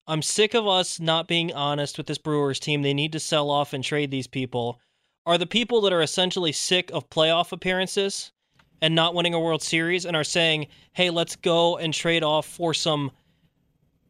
I'm 0.08 0.22
sick 0.22 0.54
of 0.54 0.68
us 0.68 1.00
not 1.00 1.28
being 1.28 1.54
honest 1.54 1.98
with 1.98 2.08
this 2.08 2.18
Brewers 2.18 2.60
team, 2.60 2.82
they 2.82 2.94
need 2.94 3.14
to 3.14 3.20
sell 3.20 3.50
off 3.50 3.74
and 3.74 3.84
trade 3.84 4.12
these 4.12 4.28
people, 4.28 4.80
are 5.26 5.38
the 5.38 5.46
people 5.48 5.80
that 5.82 5.94
are 5.94 6.02
essentially 6.02 6.52
sick 6.52 6.92
of 6.92 7.10
playoff 7.10 7.54
appearances 7.54 8.34
and 8.82 8.94
not 8.94 9.16
winning 9.16 9.34
a 9.34 9.40
World 9.40 9.62
Series 9.62 10.06
and 10.06 10.16
are 10.16 10.26
saying, 10.26 10.68
hey, 10.92 11.10
let's 11.10 11.38
go 11.38 11.78
and 11.78 11.94
trade 11.94 12.24
off 12.24 12.46
for 12.46 12.74
some 12.74 13.12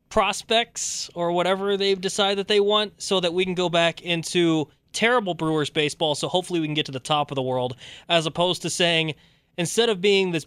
prospects 0.10 1.12
or 1.14 1.32
whatever 1.32 1.78
they've 1.78 2.02
decided 2.02 2.40
that 2.40 2.48
they 2.48 2.60
want 2.60 3.00
so 3.00 3.20
that 3.20 3.34
we 3.34 3.46
can 3.46 3.54
go 3.54 3.70
back 3.70 4.02
into 4.02 4.68
terrible 4.94 5.34
Brewers 5.34 5.70
baseball 5.70 6.16
so 6.16 6.28
hopefully 6.28 6.60
we 6.60 6.68
can 6.68 6.74
get 6.74 6.86
to 6.86 6.92
the 6.92 7.00
top 7.00 7.32
of 7.32 7.36
the 7.36 7.42
world 7.42 7.76
as 8.08 8.26
opposed 8.26 8.62
to 8.62 8.70
saying 8.70 9.16
instead 9.58 9.90
of 9.90 10.00
being 10.00 10.32
this 10.32 10.46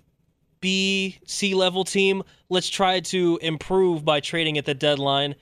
B 0.60 1.18
C 1.26 1.54
level 1.54 1.84
team, 1.84 2.22
let's 2.48 2.68
try 2.68 3.00
to 3.00 3.38
improve 3.42 4.04
by 4.04 4.20
trading 4.20 4.58
at 4.58 4.64
the 4.64 4.74
deadline 4.74 5.34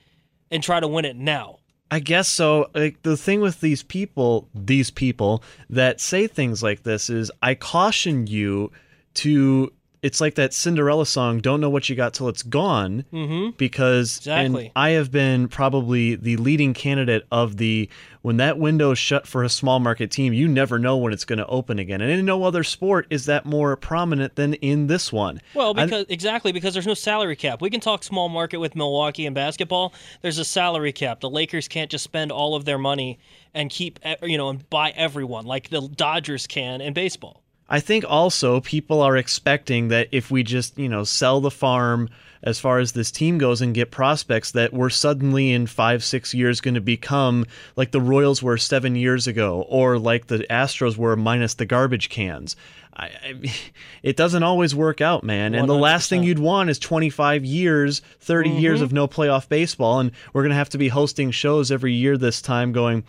and 0.50 0.62
try 0.62 0.80
to 0.80 0.88
win 0.88 1.04
it 1.04 1.16
now. 1.16 1.58
I 1.90 2.00
guess 2.00 2.28
so. 2.28 2.68
Like 2.74 3.02
the 3.02 3.16
thing 3.16 3.40
with 3.40 3.60
these 3.60 3.82
people, 3.82 4.48
these 4.54 4.90
people 4.90 5.42
that 5.70 6.00
say 6.00 6.26
things 6.26 6.62
like 6.62 6.82
this 6.82 7.08
is 7.08 7.30
I 7.42 7.54
caution 7.54 8.26
you 8.26 8.72
to 9.14 9.72
it's 10.04 10.20
like 10.20 10.34
that 10.36 10.52
Cinderella 10.54 11.06
song, 11.06 11.40
don't 11.40 11.60
know 11.60 11.70
what 11.70 11.88
you 11.88 11.96
got 11.96 12.14
till 12.14 12.28
it's 12.28 12.42
gone. 12.42 13.04
Mm-hmm. 13.12 13.56
Because 13.56 14.18
Exactly. 14.18 14.64
and 14.66 14.72
I 14.76 14.90
have 14.90 15.10
been 15.10 15.48
probably 15.48 16.14
the 16.14 16.36
leading 16.36 16.74
candidate 16.74 17.24
of 17.32 17.56
the 17.56 17.88
when 18.22 18.36
that 18.38 18.58
window's 18.58 18.98
shut 18.98 19.26
for 19.26 19.42
a 19.44 19.48
small 19.50 19.80
market 19.80 20.10
team, 20.10 20.32
you 20.32 20.48
never 20.48 20.78
know 20.78 20.96
when 20.96 21.12
it's 21.12 21.24
going 21.26 21.38
to 21.38 21.46
open 21.46 21.78
again. 21.78 22.00
And 22.00 22.10
in 22.10 22.24
no 22.24 22.44
other 22.44 22.64
sport 22.64 23.06
is 23.10 23.26
that 23.26 23.44
more 23.44 23.76
prominent 23.76 24.36
than 24.36 24.54
in 24.54 24.86
this 24.86 25.12
one. 25.12 25.40
Well, 25.54 25.78
I- 25.78 25.84
because 25.84 26.06
exactly 26.08 26.52
because 26.52 26.72
there's 26.74 26.86
no 26.86 26.94
salary 26.94 27.36
cap. 27.36 27.60
We 27.60 27.68
can 27.70 27.80
talk 27.80 28.02
small 28.04 28.28
market 28.28 28.58
with 28.60 28.76
Milwaukee 28.76 29.26
and 29.26 29.34
basketball. 29.34 29.92
There's 30.22 30.38
a 30.38 30.44
salary 30.44 30.92
cap. 30.92 31.20
The 31.20 31.28
Lakers 31.30 31.66
can't 31.68 31.90
just 31.90 32.04
spend 32.04 32.30
all 32.32 32.54
of 32.54 32.64
their 32.64 32.78
money 32.78 33.18
and 33.54 33.70
keep 33.70 33.98
you 34.22 34.36
know 34.38 34.48
and 34.48 34.68
buy 34.70 34.90
everyone 34.96 35.44
like 35.46 35.68
the 35.70 35.82
Dodgers 35.82 36.46
can 36.46 36.80
in 36.80 36.92
baseball. 36.94 37.42
I 37.68 37.80
think 37.80 38.04
also 38.06 38.60
people 38.60 39.00
are 39.00 39.16
expecting 39.16 39.88
that 39.88 40.08
if 40.12 40.30
we 40.30 40.42
just, 40.42 40.78
you 40.78 40.88
know, 40.88 41.04
sell 41.04 41.40
the 41.40 41.50
farm 41.50 42.10
as 42.42 42.60
far 42.60 42.78
as 42.78 42.92
this 42.92 43.10
team 43.10 43.38
goes 43.38 43.62
and 43.62 43.74
get 43.74 43.90
prospects, 43.90 44.50
that 44.50 44.74
we're 44.74 44.90
suddenly 44.90 45.50
in 45.50 45.66
five, 45.66 46.04
six 46.04 46.34
years 46.34 46.60
going 46.60 46.74
to 46.74 46.80
become 46.80 47.46
like 47.74 47.90
the 47.90 48.02
Royals 48.02 48.42
were 48.42 48.58
seven 48.58 48.94
years 48.96 49.26
ago 49.26 49.62
or 49.62 49.98
like 49.98 50.26
the 50.26 50.40
Astros 50.50 50.98
were 50.98 51.16
minus 51.16 51.54
the 51.54 51.64
garbage 51.64 52.10
cans. 52.10 52.54
I, 52.94 53.06
I, 53.06 53.54
it 54.02 54.16
doesn't 54.16 54.42
always 54.42 54.74
work 54.74 55.00
out, 55.00 55.24
man. 55.24 55.54
And 55.54 55.66
the 55.66 55.74
last 55.74 56.10
thing 56.10 56.22
you'd 56.22 56.38
want 56.38 56.68
is 56.68 56.78
25 56.78 57.46
years, 57.46 58.02
30 58.20 58.50
mm-hmm. 58.50 58.58
years 58.58 58.80
of 58.82 58.92
no 58.92 59.08
playoff 59.08 59.48
baseball. 59.48 60.00
And 60.00 60.12
we're 60.34 60.42
going 60.42 60.50
to 60.50 60.56
have 60.56 60.68
to 60.70 60.78
be 60.78 60.88
hosting 60.88 61.30
shows 61.30 61.72
every 61.72 61.94
year 61.94 62.18
this 62.18 62.42
time 62.42 62.72
going, 62.72 63.04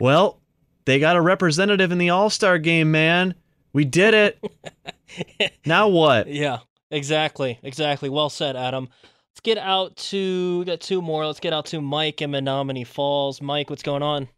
well, 0.00 0.40
they 0.86 0.98
got 0.98 1.14
a 1.14 1.20
representative 1.20 1.92
in 1.92 1.98
the 1.98 2.10
All 2.10 2.30
Star 2.30 2.58
game, 2.58 2.90
man. 2.90 3.36
We 3.72 3.84
did 3.84 4.14
it. 4.14 5.52
now 5.66 5.88
what? 5.88 6.28
Yeah, 6.28 6.58
exactly, 6.90 7.58
exactly. 7.62 8.08
Well 8.08 8.30
said, 8.30 8.56
Adam. 8.56 8.88
Let's 9.32 9.40
get 9.40 9.58
out 9.58 9.96
to 9.96 10.58
we 10.58 10.64
got 10.66 10.80
two 10.80 11.00
more. 11.00 11.26
Let's 11.26 11.40
get 11.40 11.52
out 11.52 11.66
to 11.66 11.80
Mike 11.80 12.20
in 12.20 12.30
Menomonee 12.32 12.86
Falls. 12.86 13.40
Mike, 13.40 13.70
what's 13.70 13.82
going 13.82 14.02
on? 14.02 14.28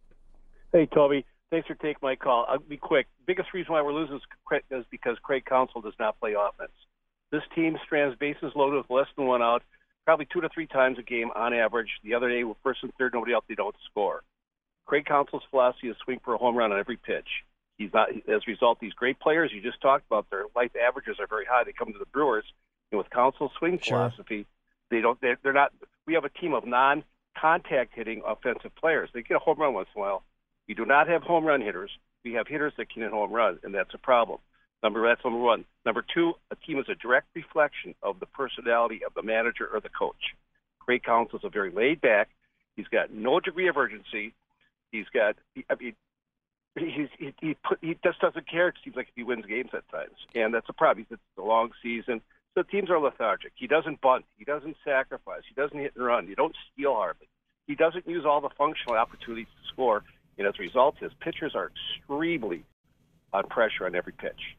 Hey, 0.72 0.87
Tobi. 0.87 1.24
Thanks 1.51 1.68
for 1.68 1.74
taking 1.74 1.99
my 2.03 2.16
call. 2.16 2.47
I'll 2.49 2.59
be 2.59 2.76
quick. 2.76 3.07
Biggest 3.26 3.53
reason 3.55 3.72
why 3.72 3.82
we're 3.82 3.93
losing 3.93 4.16
is 4.16 4.85
because 4.91 5.16
Craig 5.22 5.45
Counsell 5.45 5.80
does 5.80 5.95
not 6.01 6.18
play 6.18 6.35
offense. 6.35 6.72
This 7.30 7.43
team 7.55 7.76
strands 7.85 8.16
bases 8.18 8.53
loaded 8.55 8.78
with 8.78 8.91
less 8.91 9.07
than 9.16 9.26
one 9.26 9.43
out, 9.43 9.62
probably 10.05 10.26
two 10.32 10.41
to 10.41 10.49
three 10.49 10.66
times 10.66 10.99
a 10.99 11.03
game 11.03 11.30
on 11.35 11.55
average. 11.55 11.91
The 12.03 12.14
other 12.14 12.28
day, 12.28 12.45
with 12.45 12.57
first 12.62 12.82
and 12.82 12.93
third, 12.99 13.14
nobody 13.14 13.32
else, 13.32 13.45
they 13.49 13.55
don't 13.55 13.74
score. 13.91 14.22
Craig 14.87 15.07
Counsell's 15.07 15.43
philosophy 15.51 15.89
is 15.89 15.97
swing 16.05 16.20
for 16.24 16.35
a 16.35 16.39
home 16.39 16.57
run 16.57 16.72
on 16.72 16.78
every 16.78 16.97
pitch. 16.97 17.28
He's 17.79 17.93
not. 17.93 18.11
As 18.11 18.43
a 18.47 18.51
result, 18.51 18.79
these 18.81 18.93
great 18.93 19.18
players 19.18 19.51
you 19.53 19.61
just 19.61 19.81
talked 19.81 20.07
about, 20.07 20.31
their 20.31 20.45
life 20.55 20.70
averages 20.81 21.16
are 21.18 21.27
very 21.27 21.45
high. 21.45 21.64
They 21.64 21.72
come 21.72 21.93
to 21.93 21.99
the 21.99 22.07
Brewers, 22.07 22.45
and 22.91 22.99
with 22.99 23.11
Counsell's 23.11 23.53
swing 23.59 23.79
Sure. 23.81 23.99
philosophy, 23.99 24.47
they 24.91 25.01
don't. 25.01 25.20
They're, 25.20 25.39
they're 25.43 25.53
not. 25.53 25.72
We 26.07 26.14
have 26.14 26.25
a 26.25 26.29
team 26.29 26.55
of 26.55 26.66
non-contact 26.66 27.95
hitting 27.95 28.22
offensive 28.27 28.75
players. 28.77 29.11
They 29.12 29.22
get 29.22 29.37
a 29.37 29.41
home 29.41 29.59
run 29.59 29.75
once 29.75 29.89
in 29.95 30.01
a 30.01 30.05
while. 30.05 30.22
We 30.68 30.75
do 30.75 30.85
not 30.85 31.09
have 31.09 31.22
home 31.22 31.45
run 31.45 31.61
hitters. 31.61 31.91
We 32.25 32.35
have 32.35 32.47
hitters 32.47 32.72
that 32.79 32.91
can 32.91 33.03
hit 33.03 33.11
home 33.11 33.33
runs, 33.33 33.61
and 33.64 33.75
that's 33.75 33.93
a 33.95 33.99
problem. 33.99 34.39
Number 34.83 35.07
that's 35.07 35.25
number 35.25 35.41
one. 35.41 35.64
Number 35.85 36.05
two, 36.14 36.35
a 36.51 36.57
team 36.57 36.79
is 36.79 36.87
a 36.89 36.95
direct 36.95 37.29
reflection 37.35 37.95
of 38.03 38.20
the 38.20 38.27
personality 38.27 39.01
of 39.05 39.14
the 39.14 39.22
manager 39.22 39.66
or 39.72 39.81
the 39.81 39.89
coach. 39.89 40.35
Counsell 41.05 41.39
is 41.39 41.45
a 41.45 41.49
very 41.49 41.70
laid 41.70 42.03
back. 42.03 42.29
He's 42.77 42.89
got 42.89 43.11
no 43.11 43.41
degree 43.41 43.68
of 43.68 43.77
urgency. 43.77 44.35
He's 44.93 45.07
got. 45.12 45.37
I 45.70 45.75
mean, 45.81 45.95
he's, 46.77 47.09
he 47.18 47.35
he 47.41 47.57
put, 47.66 47.79
he 47.81 47.97
just 48.05 48.20
doesn't 48.20 48.49
care. 48.49 48.68
It 48.68 48.75
seems 48.83 48.97
like 48.97 49.09
he 49.14 49.22
wins 49.22 49.47
games 49.47 49.70
at 49.72 49.89
times, 49.91 50.16
and 50.35 50.53
that's 50.53 50.68
a 50.68 50.72
problem. 50.72 51.07
It's 51.11 51.20
a 51.39 51.43
long 51.43 51.70
season, 51.83 52.20
so 52.55 52.62
teams 52.62 52.91
are 52.91 52.99
lethargic. 52.99 53.53
He 53.55 53.66
doesn't 53.66 54.01
bunt. 54.01 54.25
He 54.39 54.45
doesn't 54.45 54.77
sacrifice. 54.85 55.43
He 55.49 55.55
doesn't 55.55 55.79
hit 55.79 55.93
and 55.97 56.05
run. 56.05 56.29
You 56.29 56.37
don't 56.37 56.57
steal 56.72 56.95
hardly. 56.95 57.29
He 57.66 57.75
doesn't 57.75 58.07
use 58.07 58.25
all 58.27 58.41
the 58.41 58.51
functional 58.59 58.97
opportunities 58.97 59.47
to 59.47 59.72
score, 59.72 60.03
and 60.39 60.47
as 60.47 60.55
a 60.59 60.62
result, 60.62 60.97
his 60.99 61.12
pitchers 61.20 61.55
are 61.55 61.70
extremely 61.70 62.64
on 63.33 63.47
pressure 63.49 63.87
on 63.87 63.95
every 63.95 64.12
pitch. 64.12 64.57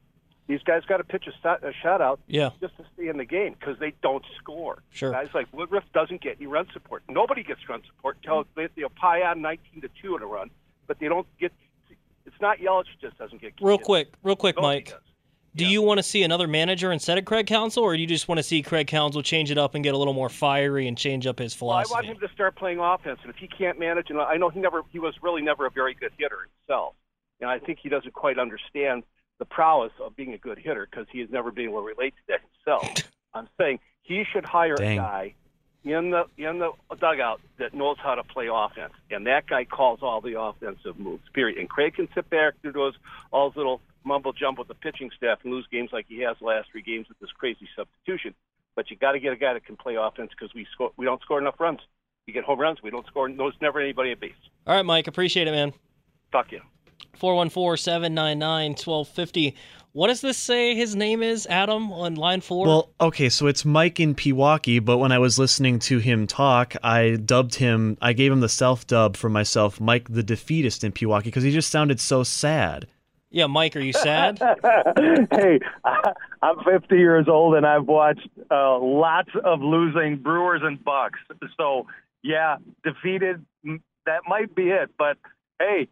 These 0.48 0.62
guys 0.62 0.84
got 0.88 0.98
to 0.98 1.04
pitch 1.04 1.26
a, 1.28 1.32
shot, 1.42 1.64
a 1.64 1.72
shutout 1.84 2.20
Yeah. 2.28 2.52
just 2.62 2.78
to 2.78 2.86
stay 2.94 3.08
in 3.08 3.18
the 3.18 3.26
game 3.26 3.56
because 3.60 3.80
they 3.80 3.94
don't 4.04 4.24
score. 4.38 4.84
Sure. 4.92 5.12
Guys 5.12 5.30
like 5.34 5.48
Woodruff 5.52 5.86
doesn't 5.94 6.22
get 6.22 6.38
any 6.38 6.46
run 6.46 6.68
support. 6.72 7.02
Nobody 7.10 7.42
gets 7.44 7.68
run 7.68 7.82
support 7.88 8.18
until 8.18 8.44
mm-hmm. 8.44 8.62
they, 8.62 8.68
they'll 8.76 8.90
pie 8.90 9.24
on 9.24 9.42
19 9.42 9.82
to 9.82 9.90
2 10.02 10.18
in 10.18 10.22
a 10.22 10.28
run, 10.28 10.52
but 10.88 11.00
they 11.00 11.08
don't 11.08 11.28
get. 11.40 11.52
It's 12.26 12.40
not 12.42 12.58
Yelich 12.60 12.86
just 13.02 13.18
doesn't 13.18 13.42
get. 13.42 13.54
Real 13.62 13.78
quick, 13.78 14.14
real 14.24 14.36
quick, 14.36 14.56
Nobody 14.56 14.78
Mike. 14.78 14.90
does. 14.90 15.00
Do 15.56 15.66
you 15.66 15.82
want 15.82 16.00
to 16.00 16.04
see 16.04 16.24
another 16.24 16.50
manager 16.50 16.92
instead 16.92 17.18
of 17.18 17.24
Craig 17.24 17.48
Counsell, 17.48 17.84
or 17.84 17.96
do 17.96 18.02
you 18.02 18.08
just 18.08 18.28
want 18.28 18.40
to 18.40 18.44
see 18.44 18.62
Craig 18.62 18.88
Counsell 18.88 19.22
change 19.24 19.52
it 19.52 19.58
up 19.58 19.74
and 19.74 19.86
get 19.86 19.94
a 19.94 19.98
little 19.98 20.14
more 20.14 20.28
fiery 20.28 20.86
and 20.90 20.98
change 20.98 21.26
up 21.26 21.40
his 21.40 21.60
Well, 21.62 21.72
I 21.72 21.86
want 21.90 22.06
him 22.06 22.18
to 22.20 22.28
start 22.34 22.58
playing 22.58 22.80
offense, 22.80 23.20
and 23.24 23.30
if 23.30 23.38
he 23.38 23.48
can't 23.48 23.80
manage, 23.80 24.10
and 24.10 24.20
I 24.20 24.36
know 24.36 24.50
he 24.50 24.60
never, 24.60 24.82
he 24.92 25.00
was 25.00 25.14
really 25.22 25.42
never 25.42 25.66
a 25.66 25.72
very 25.72 25.94
good 25.94 26.12
hitter 26.18 26.50
himself, 26.68 26.96
and 27.40 27.50
I 27.50 27.60
think 27.60 27.80
he 27.82 27.88
doesn't 27.88 28.14
quite 28.14 28.38
understand 28.38 29.04
the 29.40 29.46
prowess 29.46 29.94
of 30.04 30.14
being 30.18 30.34
a 30.34 30.38
good 30.38 30.58
hitter 30.58 30.88
because 30.90 31.08
he 31.10 31.20
has 31.20 31.30
never 31.30 31.52
been 31.52 31.66
able 31.70 31.80
to 31.80 31.88
relate 31.88 32.16
to 32.16 32.22
that 32.28 32.42
himself. 32.42 33.10
I'm 33.34 33.48
saying 33.58 33.80
he 34.02 34.24
should 34.34 34.46
hire 34.46 34.76
Dang. 34.76 35.00
a 35.00 35.02
guy 35.02 35.36
in 35.86 36.10
the 36.10 36.26
in 36.38 36.60
the 36.60 36.72
dugout 37.00 37.40
that 37.60 37.74
knows 37.74 37.98
how 38.02 38.16
to 38.16 38.24
play 38.24 38.48
offense, 38.52 38.94
and 39.12 39.28
that 39.28 39.46
guy 39.48 39.64
calls 39.66 40.00
all 40.02 40.20
the 40.20 40.40
offensive 40.40 40.98
moves. 40.98 41.24
Period. 41.34 41.60
And 41.60 41.70
Craig 41.70 41.94
can 41.96 42.08
sit 42.16 42.28
back 42.30 42.56
through 42.62 42.74
those 42.74 42.96
all 43.32 43.50
those 43.50 43.58
little 43.58 43.82
mumble 44.04 44.34
jump 44.34 44.58
with 44.58 44.68
the 44.68 44.74
pitching 44.74 45.12
staff 45.16 45.38
and 45.44 45.54
lose 45.54 45.68
games 45.72 45.92
like 45.94 46.08
he 46.08 46.22
has 46.22 46.36
the 46.40 46.46
last 46.46 46.72
three 46.72 46.82
games 46.82 47.08
with 47.08 47.20
this 47.20 47.30
crazy 47.32 47.70
substitution. 47.76 48.34
But 48.76 48.90
you 48.90 48.98
got 48.98 49.12
to 49.14 49.20
get 49.20 49.32
a 49.32 49.38
guy 49.38 49.54
that 49.54 49.66
can 49.66 49.78
play 49.78 49.96
offense 49.96 50.32
because 50.32 50.54
we 50.56 50.66
score 50.74 50.92
we 50.98 51.06
don't 51.06 51.22
score 51.22 51.40
enough 51.40 51.60
runs. 51.60 51.80
We 52.28 52.34
get 52.34 52.44
home 52.44 52.60
runs, 52.60 52.82
we 52.82 52.90
don't 52.90 53.06
score. 53.06 53.32
There's 53.32 53.54
never 53.62 53.80
anybody 53.80 54.12
at 54.12 54.20
base. 54.20 54.34
All 54.66 54.76
right, 54.76 54.86
Mike. 54.86 55.06
Appreciate 55.08 55.48
it, 55.48 55.52
man. 55.52 55.72
Fuck 56.32 56.52
you. 56.52 56.62
414-799-1250. 57.22 59.54
What 59.96 60.08
does 60.08 60.20
this 60.20 60.38
say 60.38 60.76
his 60.76 60.94
name 60.94 61.24
is, 61.24 61.48
Adam, 61.48 61.90
on 61.94 62.16
line 62.16 62.42
four? 62.42 62.68
Well, 62.68 62.90
okay, 63.00 63.30
so 63.30 63.48
it's 63.48 63.64
Mike 63.64 63.98
in 64.02 64.14
Pewaukee, 64.14 64.84
but 64.84 64.98
when 64.98 65.14
I 65.14 65.20
was 65.20 65.40
listening 65.40 65.80
to 65.80 66.00
him 66.00 66.28
talk, 66.28 66.76
I 66.84 67.12
dubbed 67.16 67.56
him, 67.56 67.98
I 68.02 68.12
gave 68.12 68.30
him 68.30 68.42
the 68.42 68.50
self 68.50 68.86
dub 68.86 69.16
for 69.16 69.30
myself, 69.30 69.80
Mike 69.80 70.10
the 70.10 70.22
Defeatist 70.22 70.84
in 70.84 70.92
Pewaukee, 70.92 71.24
because 71.24 71.44
he 71.44 71.52
just 71.52 71.70
sounded 71.72 72.02
so 72.02 72.24
sad. 72.24 72.88
yeah, 73.30 73.48
Mike, 73.48 73.78
are 73.78 73.80
you 73.80 73.94
sad? 73.94 74.38
hey, 75.32 75.60
I- 75.86 76.12
I'm 76.42 76.58
50 76.66 76.94
years 76.98 77.28
old 77.30 77.56
and 77.56 77.66
I've 77.66 77.86
watched 77.88 78.28
uh, 78.52 78.78
lots 78.80 79.30
of 79.46 79.62
losing 79.62 80.18
Brewers 80.18 80.60
and 80.62 80.84
Bucks. 80.84 81.20
So, 81.56 81.88
yeah, 82.22 82.58
defeated, 82.84 83.46
that 83.64 84.24
might 84.28 84.54
be 84.54 84.72
it. 84.72 84.92
But 84.98 85.16
hey, 85.58 85.88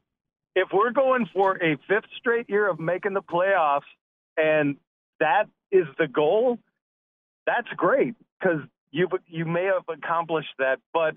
if 0.55 0.69
we're 0.71 0.91
going 0.91 1.27
for 1.33 1.57
a 1.57 1.77
fifth 1.87 2.09
straight 2.17 2.49
year 2.49 2.69
of 2.69 2.79
making 2.79 3.13
the 3.13 3.21
playoffs 3.21 3.81
and 4.37 4.77
that 5.19 5.47
is 5.71 5.85
the 5.97 6.07
goal, 6.07 6.59
that's 7.45 7.69
great 7.75 8.15
because 8.39 8.61
you 8.91 9.09
you 9.27 9.45
may 9.45 9.65
have 9.65 9.83
accomplished 9.89 10.53
that, 10.59 10.79
but 10.93 11.15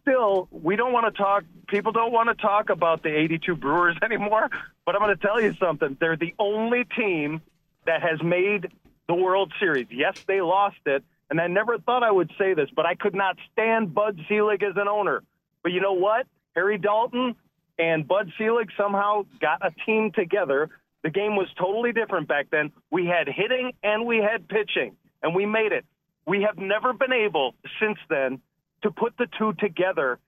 still, 0.00 0.48
we 0.50 0.76
don't 0.76 0.92
want 0.92 1.12
to 1.12 1.22
talk. 1.22 1.44
People 1.68 1.92
don't 1.92 2.12
want 2.12 2.28
to 2.28 2.34
talk 2.34 2.70
about 2.70 3.02
the 3.02 3.08
82 3.08 3.56
Brewers 3.56 3.96
anymore. 4.02 4.48
But 4.84 4.94
I'm 4.94 5.02
going 5.02 5.16
to 5.16 5.22
tell 5.22 5.40
you 5.40 5.54
something. 5.54 5.96
They're 6.00 6.16
the 6.16 6.34
only 6.38 6.84
team 6.96 7.40
that 7.86 8.02
has 8.02 8.22
made 8.22 8.68
the 9.08 9.14
World 9.14 9.52
Series. 9.58 9.86
Yes, 9.90 10.16
they 10.26 10.40
lost 10.40 10.78
it, 10.86 11.04
and 11.30 11.40
I 11.40 11.46
never 11.46 11.78
thought 11.78 12.02
I 12.02 12.10
would 12.10 12.30
say 12.38 12.54
this, 12.54 12.68
but 12.74 12.86
I 12.86 12.94
could 12.94 13.14
not 13.14 13.36
stand 13.52 13.94
Bud 13.94 14.18
Selig 14.28 14.62
as 14.62 14.74
an 14.76 14.88
owner. 14.88 15.22
But 15.62 15.72
you 15.72 15.80
know 15.80 15.92
what? 15.92 16.26
Harry 16.54 16.78
Dalton 16.78 17.34
and 17.78 18.06
Bud 18.06 18.32
Selig 18.38 18.68
somehow 18.76 19.26
got 19.40 19.64
a 19.64 19.70
team 19.84 20.12
together. 20.14 20.70
The 21.02 21.10
game 21.10 21.36
was 21.36 21.48
totally 21.58 21.92
different 21.92 22.28
back 22.28 22.46
then. 22.50 22.72
We 22.90 23.06
had 23.06 23.28
hitting 23.28 23.72
and 23.82 24.06
we 24.06 24.18
had 24.18 24.48
pitching, 24.48 24.96
and 25.22 25.34
we 25.34 25.46
made 25.46 25.72
it. 25.72 25.84
We 26.26 26.42
have 26.42 26.58
never 26.58 26.92
been 26.92 27.12
able 27.12 27.54
since 27.80 27.98
then 28.08 28.40
to 28.82 28.90
put 28.90 29.16
the 29.16 29.26
two 29.38 29.52
together. 29.54 30.18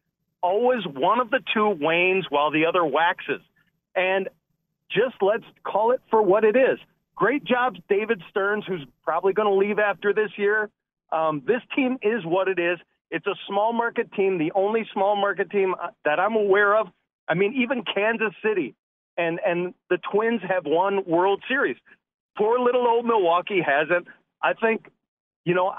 Always 0.40 0.86
one 0.86 1.20
of 1.20 1.30
the 1.30 1.40
two 1.52 1.68
wanes 1.80 2.26
while 2.28 2.50
the 2.50 2.66
other 2.66 2.84
waxes. 2.84 3.40
And 3.96 4.28
just 4.90 5.16
let's 5.20 5.44
call 5.64 5.90
it 5.90 6.00
for 6.10 6.22
what 6.22 6.44
it 6.44 6.56
is. 6.56 6.78
Great 7.16 7.44
job, 7.44 7.74
David 7.88 8.22
Stearns, 8.30 8.64
who's 8.66 8.86
probably 9.04 9.32
going 9.32 9.48
to 9.48 9.54
leave 9.54 9.80
after 9.80 10.12
this 10.12 10.30
year. 10.36 10.70
Um, 11.10 11.42
this 11.44 11.62
team 11.74 11.98
is 12.02 12.24
what 12.24 12.46
it 12.46 12.60
is. 12.60 12.78
It's 13.10 13.26
a 13.26 13.34
small 13.48 13.72
market 13.72 14.12
team, 14.12 14.38
the 14.38 14.52
only 14.54 14.86
small 14.92 15.16
market 15.16 15.50
team 15.50 15.74
uh, 15.74 15.88
that 16.04 16.20
I'm 16.20 16.36
aware 16.36 16.76
of. 16.76 16.88
I 17.28 17.34
mean, 17.34 17.54
even 17.60 17.82
Kansas 17.82 18.34
City 18.42 18.74
and 19.16 19.40
and 19.44 19.74
the 19.90 19.98
Twins 20.12 20.40
have 20.48 20.64
won 20.64 21.04
World 21.06 21.42
Series. 21.48 21.76
Poor 22.36 22.58
little 22.58 22.86
old 22.86 23.04
Milwaukee 23.04 23.60
hasn't. 23.60 24.06
I 24.42 24.54
think, 24.54 24.88
you 25.44 25.54
know, 25.54 25.74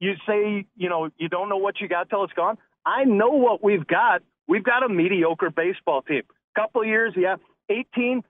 you 0.00 0.14
say, 0.26 0.66
you 0.76 0.88
know, 0.88 1.10
you 1.16 1.28
don't 1.28 1.48
know 1.48 1.58
what 1.58 1.80
you 1.80 1.88
got 1.88 2.10
till 2.10 2.24
it's 2.24 2.32
gone. 2.32 2.58
I 2.84 3.04
know 3.04 3.30
what 3.30 3.62
we've 3.62 3.86
got. 3.86 4.22
We've 4.48 4.64
got 4.64 4.82
a 4.82 4.88
mediocre 4.88 5.50
baseball 5.50 6.02
team. 6.02 6.22
Couple 6.56 6.84
years, 6.84 7.14
yeah, 7.16 7.36
18. 7.68 8.22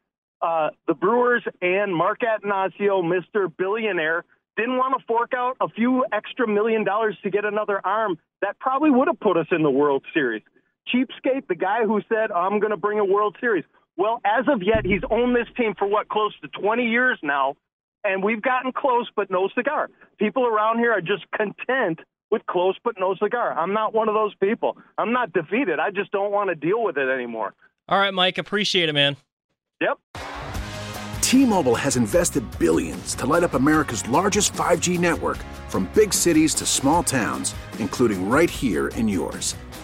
Uh, 0.43 0.71
the 0.87 0.95
Brewers 0.95 1.43
and 1.63 1.95
Mark 1.95 2.21
Attanasio, 2.21 3.03
Mr. 3.03 3.51
Billionaire, 3.57 4.25
didn't 4.57 4.77
want 4.77 4.99
to 4.99 5.05
fork 5.07 5.33
out 5.35 5.57
a 5.61 5.69
few 5.69 6.05
extra 6.13 6.47
million 6.47 6.85
dollars 6.85 7.17
to 7.23 7.31
get 7.31 7.45
another 7.45 7.81
arm. 7.85 8.19
That 8.43 8.59
probably 8.59 8.91
would 8.91 9.09
have 9.09 9.21
put 9.21 9.37
us 9.37 9.47
in 9.51 9.63
the 9.63 9.71
World 9.71 10.05
Series. 10.13 10.43
Cheapskate, 10.89 11.47
the 11.49 11.55
guy 11.55 11.85
who 11.85 12.01
said, 12.09 12.31
I'm 12.33 12.61
going 12.61 12.71
to 12.71 12.77
bring 12.77 12.99
a 12.99 13.05
World 13.05 13.37
Series. 13.41 13.65
Well, 13.97 14.21
as 14.25 14.47
of 14.49 14.63
yet, 14.63 14.85
he's 14.85 15.03
owned 15.11 15.37
this 15.37 15.49
team 15.57 15.75
for 15.79 15.87
what, 15.87 16.09
close 16.09 16.33
to 16.43 16.49
20 16.49 16.85
years 16.85 17.19
now 17.23 17.57
and 18.05 18.23
we've 18.23 18.43
gotten 18.43 18.73
close 18.73 19.09
but 19.15 19.31
no 19.31 19.49
cigar. 19.55 19.91
People 20.19 20.47
around 20.47 20.79
here 20.79 20.93
are 20.93 21.01
just 21.01 21.25
content 21.37 22.01
with 22.31 22.45
close 22.47 22.77
but 22.85 22.95
no 22.99 23.15
cigar. 23.17 23.53
I'm 23.59 23.73
not 23.73 23.95
one 23.95 24.09
of 24.09 24.15
those 24.15 24.35
people. 24.37 24.77
I'm 24.99 25.13
not 25.13 25.33
defeated. 25.33 25.79
I 25.79 25.91
just 25.91 26.11
don't 26.13 26.33
want 26.33 26.49
to 26.49 26.55
deal 26.55 26.83
with 26.83 26.97
it 26.97 27.09
anymore. 27.09 27.55
All 27.89 27.99
right, 27.99 28.15
Mike, 28.15 28.39
appreciate 28.39 28.89
it, 28.89 28.93
man. 28.93 29.17
Yep. 29.81 29.99
T-Mobile 31.23 31.75
has 31.75 31.97
invested 31.97 32.45
billions 32.59 33.15
to 33.17 33.27
light 33.27 33.45
up 33.45 33.55
America's 33.55 34.07
largest 34.09 34.53
5G 34.53 34.99
network 34.99 35.39
from 35.69 35.89
big 35.95 36.13
cities 36.13 36.55
to 36.55 36.67
small 36.67 37.03
towns, 37.03 37.55
including 37.79 38.29
right 38.29 38.51
here 38.51 38.89
in 38.89 39.09
yours. 39.09 39.55